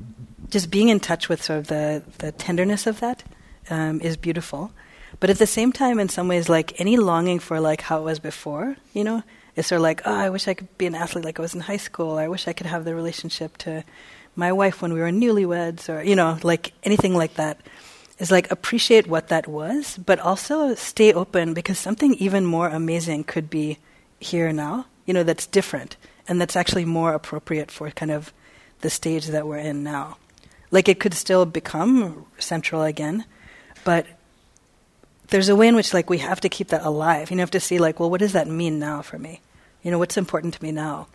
just 0.50 0.72
being 0.72 0.88
in 0.88 0.98
touch 0.98 1.28
with 1.28 1.40
sort 1.40 1.60
of 1.60 1.66
the, 1.68 2.02
the 2.18 2.32
tenderness 2.32 2.88
of 2.88 2.98
that 2.98 3.22
um, 3.70 4.00
is 4.00 4.16
beautiful. 4.16 4.72
But 5.20 5.30
at 5.30 5.38
the 5.38 5.46
same 5.46 5.72
time, 5.72 6.00
in 6.00 6.08
some 6.08 6.26
ways, 6.26 6.48
like, 6.48 6.80
any 6.80 6.96
longing 6.96 7.38
for, 7.38 7.60
like, 7.60 7.80
how 7.80 8.00
it 8.00 8.04
was 8.04 8.18
before, 8.18 8.76
you 8.92 9.04
know, 9.04 9.22
is 9.54 9.68
sort 9.68 9.78
of 9.78 9.84
like, 9.84 10.02
oh, 10.04 10.12
I 10.12 10.30
wish 10.30 10.48
I 10.48 10.54
could 10.54 10.76
be 10.76 10.86
an 10.86 10.96
athlete 10.96 11.24
like 11.24 11.38
I 11.38 11.42
was 11.42 11.54
in 11.54 11.60
high 11.60 11.76
school. 11.78 12.18
I 12.18 12.26
wish 12.26 12.48
I 12.48 12.52
could 12.52 12.66
have 12.66 12.84
the 12.84 12.96
relationship 12.96 13.56
to 13.58 13.84
my 14.34 14.50
wife 14.50 14.82
when 14.82 14.92
we 14.92 14.98
were 14.98 15.12
newlyweds, 15.12 15.88
or, 15.88 16.02
you 16.02 16.16
know, 16.16 16.38
like 16.42 16.72
anything 16.82 17.14
like 17.14 17.34
that 17.34 17.60
is 18.18 18.30
like 18.30 18.50
appreciate 18.50 19.06
what 19.06 19.28
that 19.28 19.46
was, 19.46 19.98
but 19.98 20.18
also 20.18 20.74
stay 20.74 21.12
open 21.12 21.54
because 21.54 21.78
something 21.78 22.14
even 22.14 22.44
more 22.44 22.68
amazing 22.68 23.24
could 23.24 23.50
be 23.50 23.78
here 24.20 24.52
now, 24.52 24.86
you 25.04 25.12
know, 25.12 25.22
that's 25.22 25.46
different 25.46 25.96
and 26.28 26.40
that's 26.40 26.56
actually 26.56 26.84
more 26.84 27.12
appropriate 27.12 27.70
for 27.70 27.90
kind 27.90 28.10
of 28.10 28.32
the 28.80 28.90
stage 28.90 29.26
that 29.28 29.46
we're 29.46 29.58
in 29.58 29.82
now. 29.82 30.16
Like 30.70 30.88
it 30.88 31.00
could 31.00 31.14
still 31.14 31.44
become 31.46 32.26
central 32.38 32.82
again, 32.82 33.24
but 33.84 34.06
there's 35.28 35.48
a 35.48 35.56
way 35.56 35.68
in 35.68 35.76
which 35.76 35.94
like 35.94 36.10
we 36.10 36.18
have 36.18 36.40
to 36.40 36.48
keep 36.48 36.68
that 36.68 36.84
alive. 36.84 37.30
You 37.30 37.36
know, 37.36 37.42
have 37.42 37.50
to 37.52 37.60
see 37.60 37.78
like, 37.78 38.00
well, 38.00 38.10
what 38.10 38.20
does 38.20 38.32
that 38.32 38.48
mean 38.48 38.78
now 38.78 39.02
for 39.02 39.18
me? 39.18 39.40
You 39.82 39.90
know, 39.90 39.98
what's 39.98 40.16
important 40.16 40.54
to 40.54 40.62
me 40.62 40.72
now? 40.72 41.08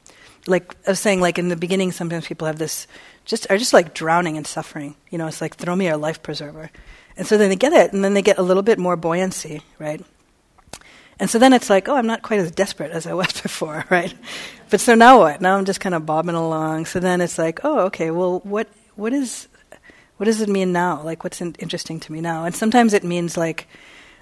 Like 0.49 0.75
I 0.87 0.91
was 0.91 0.99
saying, 0.99 1.21
like 1.21 1.37
in 1.37 1.49
the 1.49 1.55
beginning, 1.55 1.91
sometimes 1.91 2.27
people 2.27 2.47
have 2.47 2.57
this 2.57 2.87
just 3.25 3.49
are 3.49 3.57
just 3.57 3.73
like 3.73 3.93
drowning 3.93 4.35
in 4.35 4.45
suffering. 4.45 4.95
You 5.09 5.17
know, 5.17 5.27
it's 5.27 5.41
like 5.41 5.55
throw 5.55 5.75
me 5.75 5.87
a 5.87 5.97
life 5.97 6.23
preserver, 6.23 6.71
and 7.15 7.27
so 7.27 7.37
then 7.37 7.49
they 7.49 7.55
get 7.55 7.73
it, 7.73 7.93
and 7.93 8.03
then 8.03 8.13
they 8.13 8.21
get 8.21 8.37
a 8.37 8.43
little 8.43 8.63
bit 8.63 8.79
more 8.79 8.97
buoyancy, 8.97 9.61
right? 9.77 10.03
And 11.19 11.29
so 11.29 11.37
then 11.37 11.51
it's 11.51 11.69
like, 11.69 11.89
oh, 11.89 11.95
I'm 11.95 12.07
not 12.07 12.21
quite 12.21 12.39
as 12.39 12.51
desperate 12.51 12.91
as 12.91 13.05
I 13.05 13.13
was 13.13 13.41
before, 13.41 13.85
right? 13.89 14.13
But 14.69 14.79
so 14.79 14.95
now 14.95 15.19
what? 15.19 15.41
Now 15.41 15.57
I'm 15.57 15.65
just 15.65 15.81
kind 15.81 15.93
of 15.93 16.05
bobbing 16.05 16.35
along. 16.35 16.85
So 16.85 16.99
then 16.99 17.21
it's 17.21 17.37
like, 17.37 17.59
oh, 17.63 17.81
okay, 17.87 18.09
well, 18.11 18.39
what 18.39 18.67
what 18.95 19.13
is 19.13 19.47
what 20.17 20.25
does 20.25 20.41
it 20.41 20.49
mean 20.49 20.73
now? 20.73 21.01
Like, 21.01 21.23
what's 21.23 21.39
in- 21.39 21.55
interesting 21.59 21.99
to 22.01 22.11
me 22.11 22.19
now? 22.19 22.45
And 22.45 22.55
sometimes 22.55 22.93
it 22.93 23.03
means 23.03 23.37
like 23.37 23.67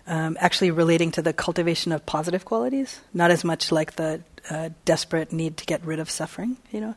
um, 0.08 0.38
actually 0.40 0.72
relating 0.72 1.12
to 1.12 1.22
the 1.22 1.34
cultivation 1.34 1.92
of 1.92 2.06
positive 2.06 2.46
qualities, 2.46 3.02
not 3.14 3.32
as 3.32 3.44
much 3.44 3.72
like 3.72 3.96
the 3.96 4.22
uh, 4.50 4.70
desperate 4.86 5.32
need 5.32 5.58
to 5.58 5.66
get 5.66 5.86
rid 5.86 6.00
of 6.00 6.10
suffering, 6.10 6.58
you 6.72 6.82
know. 6.82 6.96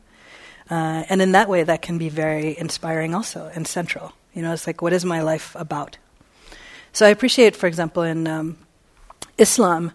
Uh, 0.69 1.03
and 1.09 1.21
in 1.21 1.33
that 1.33 1.49
way, 1.49 1.63
that 1.63 1.81
can 1.81 1.97
be 1.97 2.07
very 2.07 2.57
inspiring 2.57 3.13
also 3.13 3.51
and 3.53 3.67
central. 3.67 4.13
You 4.33 4.41
know, 4.41 4.53
it's 4.53 4.65
like, 4.65 4.81
what 4.81 4.93
is 4.93 5.03
my 5.03 5.21
life 5.21 5.53
about? 5.55 5.97
So 6.93 7.05
I 7.05 7.09
appreciate, 7.09 7.55
for 7.55 7.67
example, 7.67 8.03
in 8.03 8.27
um, 8.27 8.57
Islam, 9.37 9.91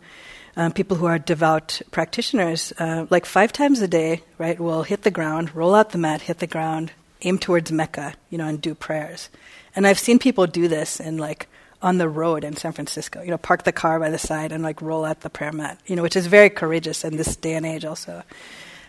um, 0.57 0.73
people 0.73 0.97
who 0.97 1.07
are 1.07 1.19
devout 1.19 1.81
practitioners, 1.91 2.73
uh, 2.79 3.07
like 3.09 3.25
five 3.25 3.53
times 3.53 3.81
a 3.81 3.89
day, 3.89 4.23
right, 4.39 4.61
will 4.61 4.83
hit 4.83 5.03
the 5.03 5.11
ground, 5.11 5.55
roll 5.55 5.75
out 5.75 5.91
the 5.91 5.99
mat, 5.99 6.23
hit 6.23 6.39
the 6.39 6.47
ground, 6.47 6.93
aim 7.23 7.39
towards 7.39 7.73
Mecca, 7.73 8.15
you 8.29 8.37
know, 8.37 8.47
and 8.47 8.61
do 8.61 8.75
prayers. 8.75 9.31
And 9.75 9.87
I've 9.87 9.99
seen 9.99 10.19
people 10.19 10.47
do 10.47 10.69
this 10.69 11.01
in 11.01 11.19
like 11.19 11.49
on 11.83 11.99
the 11.99 12.09
road 12.09 12.45
in 12.45 12.57
San 12.57 12.73
Francisco, 12.73 13.23
you 13.23 13.31
know, 13.31 13.39
park 13.39 13.65
the 13.65 13.73
car 13.73 14.01
by 14.01 14.11
the 14.11 14.19
side 14.19 14.53
and 14.53 14.63
like 14.63 14.81
roll 14.81 15.05
out 15.05 15.21
the 15.21 15.31
prayer 15.31 15.53
mat, 15.53 15.79
you 15.87 15.97
know, 15.97 16.03
which 16.03 16.17
is 16.17 16.27
very 16.27 16.51
courageous 16.51 17.05
in 17.05 17.17
this 17.17 17.37
day 17.37 17.55
and 17.55 17.67
age 17.67 17.85
also. 17.85 18.23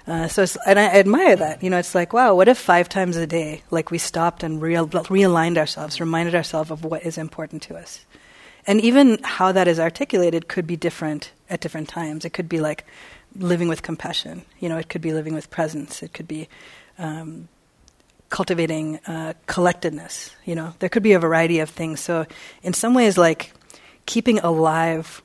Uh, 0.08 0.28
so, 0.28 0.46
and 0.66 0.80
I 0.80 0.86
admire 0.86 1.36
that. 1.36 1.62
You 1.62 1.70
know, 1.70 1.78
it's 1.78 1.94
like, 1.94 2.14
wow, 2.14 2.34
what 2.34 2.48
if 2.48 2.58
five 2.58 2.88
times 2.88 3.18
a 3.18 3.28
day, 3.28 3.64
like 3.72 3.92
we 3.92 3.98
stopped 3.98 4.42
and 4.42 4.62
real, 4.62 4.88
realigned 4.88 5.58
ourselves, 5.58 6.00
reminded 6.00 6.34
ourselves 6.34 6.72
of 6.72 6.86
what 6.86 7.06
is 7.06 7.18
important 7.18 7.62
to 7.64 7.76
us, 7.76 8.06
and 8.66 8.80
even 8.80 9.20
how 9.24 9.52
that 9.52 9.68
is 9.68 9.80
articulated 9.80 10.48
could 10.48 10.66
be 10.66 10.78
different 10.78 11.32
at 11.50 11.60
different 11.60 11.90
times. 11.90 12.24
It 12.24 12.32
could 12.32 12.48
be 12.48 12.62
like 12.62 12.86
living 13.36 13.68
with 13.68 13.84
compassion. 13.84 14.44
You 14.60 14.70
know, 14.70 14.78
it 14.78 14.88
could 14.88 15.02
be 15.02 15.14
living 15.14 15.34
with 15.34 15.50
presence. 15.50 16.02
It 16.02 16.14
could 16.14 16.28
be 16.28 16.48
um, 16.98 17.50
cultivating 18.30 18.98
uh, 19.08 19.34
collectedness. 19.46 20.32
You 20.46 20.56
know, 20.56 20.74
there 20.80 20.90
could 20.90 21.04
be 21.04 21.14
a 21.14 21.20
variety 21.20 21.60
of 21.60 21.70
things. 21.70 22.00
So, 22.00 22.26
in 22.64 22.74
some 22.74 22.94
ways, 22.94 23.18
like 23.18 23.54
keeping 24.06 24.40
alive 24.40 25.22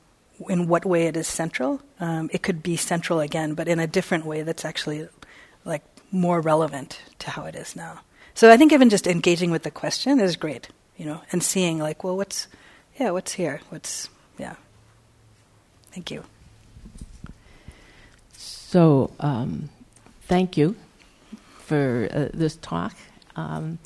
in 0.49 0.67
what 0.67 0.85
way 0.85 1.07
it 1.07 1.17
is 1.17 1.27
central. 1.27 1.81
Um, 1.99 2.29
it 2.33 2.43
could 2.43 2.63
be 2.63 2.75
central 2.75 3.19
again, 3.19 3.53
but 3.53 3.67
in 3.67 3.79
a 3.79 3.87
different 3.87 4.25
way 4.25 4.41
that's 4.41 4.65
actually 4.65 5.07
like 5.65 5.83
more 6.11 6.41
relevant 6.41 7.01
to 7.19 7.29
how 7.29 7.45
it 7.45 7.55
is 7.55 7.75
now. 7.75 8.01
So 8.35 8.51
I 8.51 8.57
think 8.57 8.73
even 8.73 8.89
just 8.89 9.07
engaging 9.07 9.51
with 9.51 9.63
the 9.63 9.71
question 9.71 10.19
is 10.19 10.35
great, 10.35 10.69
you 10.97 11.05
know, 11.05 11.21
and 11.31 11.43
seeing 11.43 11.79
like, 11.79 12.03
well, 12.03 12.17
what's, 12.17 12.47
yeah, 12.99 13.11
what's 13.11 13.33
here? 13.33 13.61
What's, 13.69 14.09
yeah. 14.37 14.55
Thank 15.91 16.11
you. 16.11 16.23
So, 18.35 19.11
um, 19.19 19.69
thank 20.27 20.57
you 20.57 20.75
for 21.73 22.07
uh, 22.13 22.29
this 22.37 22.55
talk. 22.57 22.93
Um, 23.35 23.79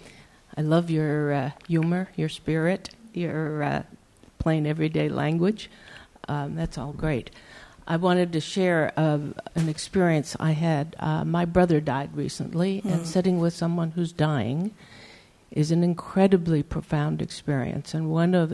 I 0.57 0.61
love 0.61 0.89
your 0.89 1.31
uh, 1.31 1.51
humor, 1.69 2.09
your 2.17 2.27
spirit, 2.27 2.89
your 3.13 3.63
uh, 3.63 3.83
plain 4.39 4.65
everyday 4.67 5.07
language. 5.07 5.69
Um, 6.27 6.55
that's 6.55 6.77
all 6.77 6.91
great. 6.91 7.29
I 7.88 7.95
wanted 7.95 8.33
to 8.33 8.41
share 8.41 8.91
uh, 8.97 9.19
an 9.55 9.69
experience 9.69 10.35
I 10.38 10.51
had. 10.51 10.97
Uh, 10.99 11.23
my 11.23 11.45
brother 11.45 11.79
died 11.79 12.09
recently, 12.13 12.81
Mm. 12.81 12.91
and 12.91 13.07
sitting 13.07 13.39
with 13.39 13.53
someone 13.53 13.91
who's 13.91 14.11
dying 14.11 14.71
is 15.51 15.71
an 15.71 15.81
incredibly 15.81 16.63
profound 16.63 17.21
experience, 17.21 17.93
and 17.93 18.09
one 18.11 18.35
of 18.35 18.51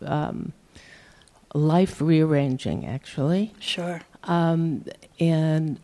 um, 0.00 0.54
life 1.54 2.00
rearranging, 2.00 2.86
actually. 2.86 3.52
Sure. 3.60 4.00
Um, 4.24 4.86
and 5.20 5.78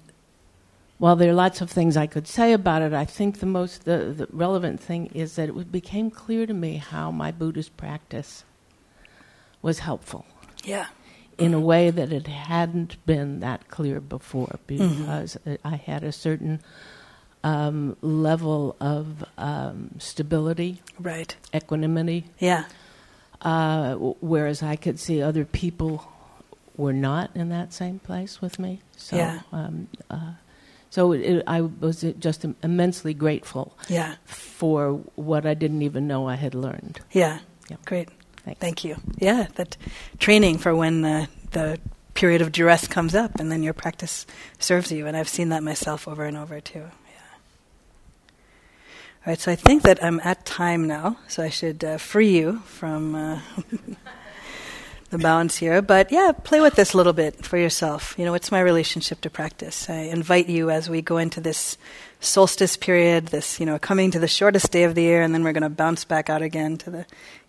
while 1.03 1.17
there 1.17 1.31
are 1.31 1.35
lots 1.35 1.61
of 1.61 1.69
things 1.69 1.97
I 1.97 2.07
could 2.07 2.29
say 2.29 2.53
about 2.53 2.81
it, 2.83 2.93
I 2.93 3.05
think 3.05 3.41
the 3.41 3.47
most 3.47 3.85
the, 3.87 4.15
the 4.17 4.29
relevant 4.31 4.79
thing 4.81 5.07
is 5.15 5.35
that 5.35 5.49
it 5.49 5.73
became 5.73 6.13
clear 6.13 6.47
to 6.47 6.55
me 6.55 6.77
how 6.77 7.11
my 7.11 7.33
Buddhist 7.33 7.77
practice 7.77 8.45
was 9.63 9.81
helpful 9.81 10.25
Yeah. 10.65 10.87
in 11.39 11.55
a 11.55 11.59
way 11.61 11.91
that 11.91 12.13
it 12.13 12.29
hadn't 12.29 13.05
been 13.05 13.41
that 13.41 13.67
clear 13.69 14.01
before 14.01 14.61
Mm-hmm. 14.69 14.99
because 15.03 15.37
I 15.65 15.75
had 15.75 16.05
a 16.05 16.13
certain 16.13 16.61
um, 17.43 17.97
level 18.01 18.77
of 18.81 19.25
um, 19.37 19.91
stability, 19.99 20.83
Right. 21.01 21.35
equanimity, 21.53 22.27
Yeah. 22.39 22.65
uh, 23.41 23.97
whereas 24.21 24.63
I 24.63 24.77
could 24.77 25.01
see 25.01 25.21
other 25.21 25.45
people 25.45 26.05
were 26.77 26.93
not 26.93 27.31
in 27.35 27.49
that 27.49 27.73
same 27.73 27.99
place 27.99 28.41
with 28.41 28.61
me. 28.61 28.81
So, 28.97 29.17
Yeah. 29.17 29.41
um, 29.53 29.89
uh, 30.09 30.35
so 30.93 31.12
it, 31.12 31.43
I 31.47 31.62
was 31.62 32.05
just 32.18 32.45
immensely 32.62 33.14
grateful 33.14 33.72
Yeah. 33.88 34.16
for 34.26 35.01
what 35.16 35.47
I 35.47 35.55
didn't 35.55 35.80
even 35.80 36.07
know 36.07 36.28
I 36.28 36.36
had 36.36 36.55
learned. 36.55 37.01
Yeah. 37.12 37.38
Yeah. 37.70 37.76
Great. 37.86 38.11
Thanks. 38.45 38.61
Thank 38.61 38.84
you. 38.84 38.97
Yeah, 39.18 39.47
that 39.55 39.76
training 40.18 40.59
for 40.59 40.74
when 40.74 41.03
uh, 41.05 41.26
the 41.53 41.78
period 42.12 42.43
of 42.43 42.53
duress 42.53 42.86
comes 42.88 43.14
up 43.14 43.40
and 43.40 43.51
then 43.51 43.62
your 43.62 43.72
practice 43.72 44.26
serves 44.59 44.93
you. 44.93 45.07
And 45.07 45.16
I've 45.16 45.28
seen 45.30 45.49
that 45.49 45.62
myself 45.62 46.07
over 46.07 46.24
and 46.26 46.36
over 46.36 46.61
too. 46.61 46.80
Yeah. 46.80 47.36
All 49.24 49.30
right, 49.32 49.40
so 49.40 49.51
I 49.53 49.57
think 49.57 49.82
that 49.84 50.03
I'm 50.05 50.20
at 50.24 50.45
time 50.45 50.86
now, 50.86 51.16
so 51.28 51.43
I 51.43 51.49
should 51.51 51.82
uh, 51.84 51.97
free 51.99 52.36
you 52.36 52.59
from 52.66 53.14
uh, 53.14 53.40
the 55.13 55.19
balance 55.19 55.57
here. 55.59 55.83
But 55.83 56.11
yeah, 56.11 56.33
play 56.33 56.61
with 56.61 56.75
this 56.75 56.95
a 56.95 56.97
little 56.97 57.13
bit 57.13 57.45
for 57.45 57.59
yourself. 57.59 58.15
You 58.19 58.25
know, 58.25 58.33
what's 58.33 58.51
my 58.51 58.61
relationship 58.61 59.21
to 59.21 59.31
practice? 59.31 59.89
I 59.89 60.09
invite 60.11 60.49
you 60.49 60.71
as 60.71 60.91
we 60.91 61.03
go 61.03 61.19
into 61.19 61.41
this 61.41 61.77
solstice 62.19 62.77
period, 62.77 63.27
this, 63.27 63.61
you 63.61 63.67
know, 63.67 63.79
coming 63.79 64.11
to 64.11 64.19
the 64.19 64.27
shortest 64.27 64.73
day 64.73 64.85
of 64.85 64.95
the 64.95 65.03
year, 65.03 65.23
and 65.23 65.35
then 65.35 65.45
we're 65.45 65.53
going 65.53 65.63
to 65.63 65.69
bounce 65.69 66.05
back 66.05 66.31
out 66.31 66.41
again 66.43 66.79
to 66.79 66.91
the 66.91 67.07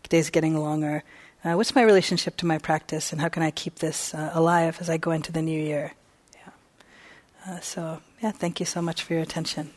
days 0.09 0.30
getting 0.30 0.57
longer. 0.57 1.03
Uh, 1.43 1.53
what's 1.53 1.74
my 1.74 1.82
relationship 1.82 2.38
to 2.38 2.45
my 2.45 2.57
practice, 2.57 3.11
and 3.11 3.22
how 3.22 3.30
can 3.30 3.43
I 3.43 3.51
keep 3.51 3.76
this 3.76 4.14
uh, 4.14 4.32
alive 4.34 4.78
as 4.80 4.89
I 4.89 4.97
go 4.97 5.11
into 5.11 5.32
the 5.32 5.41
new 5.41 5.59
year? 5.59 5.93
Yeah. 6.36 7.53
Uh, 7.53 7.59
so, 7.61 8.01
yeah, 8.22 8.32
thank 8.32 8.59
you 8.59 8.66
so 8.66 8.82
much 8.82 9.03
for 9.03 9.14
your 9.14 9.24
attention. 9.24 9.72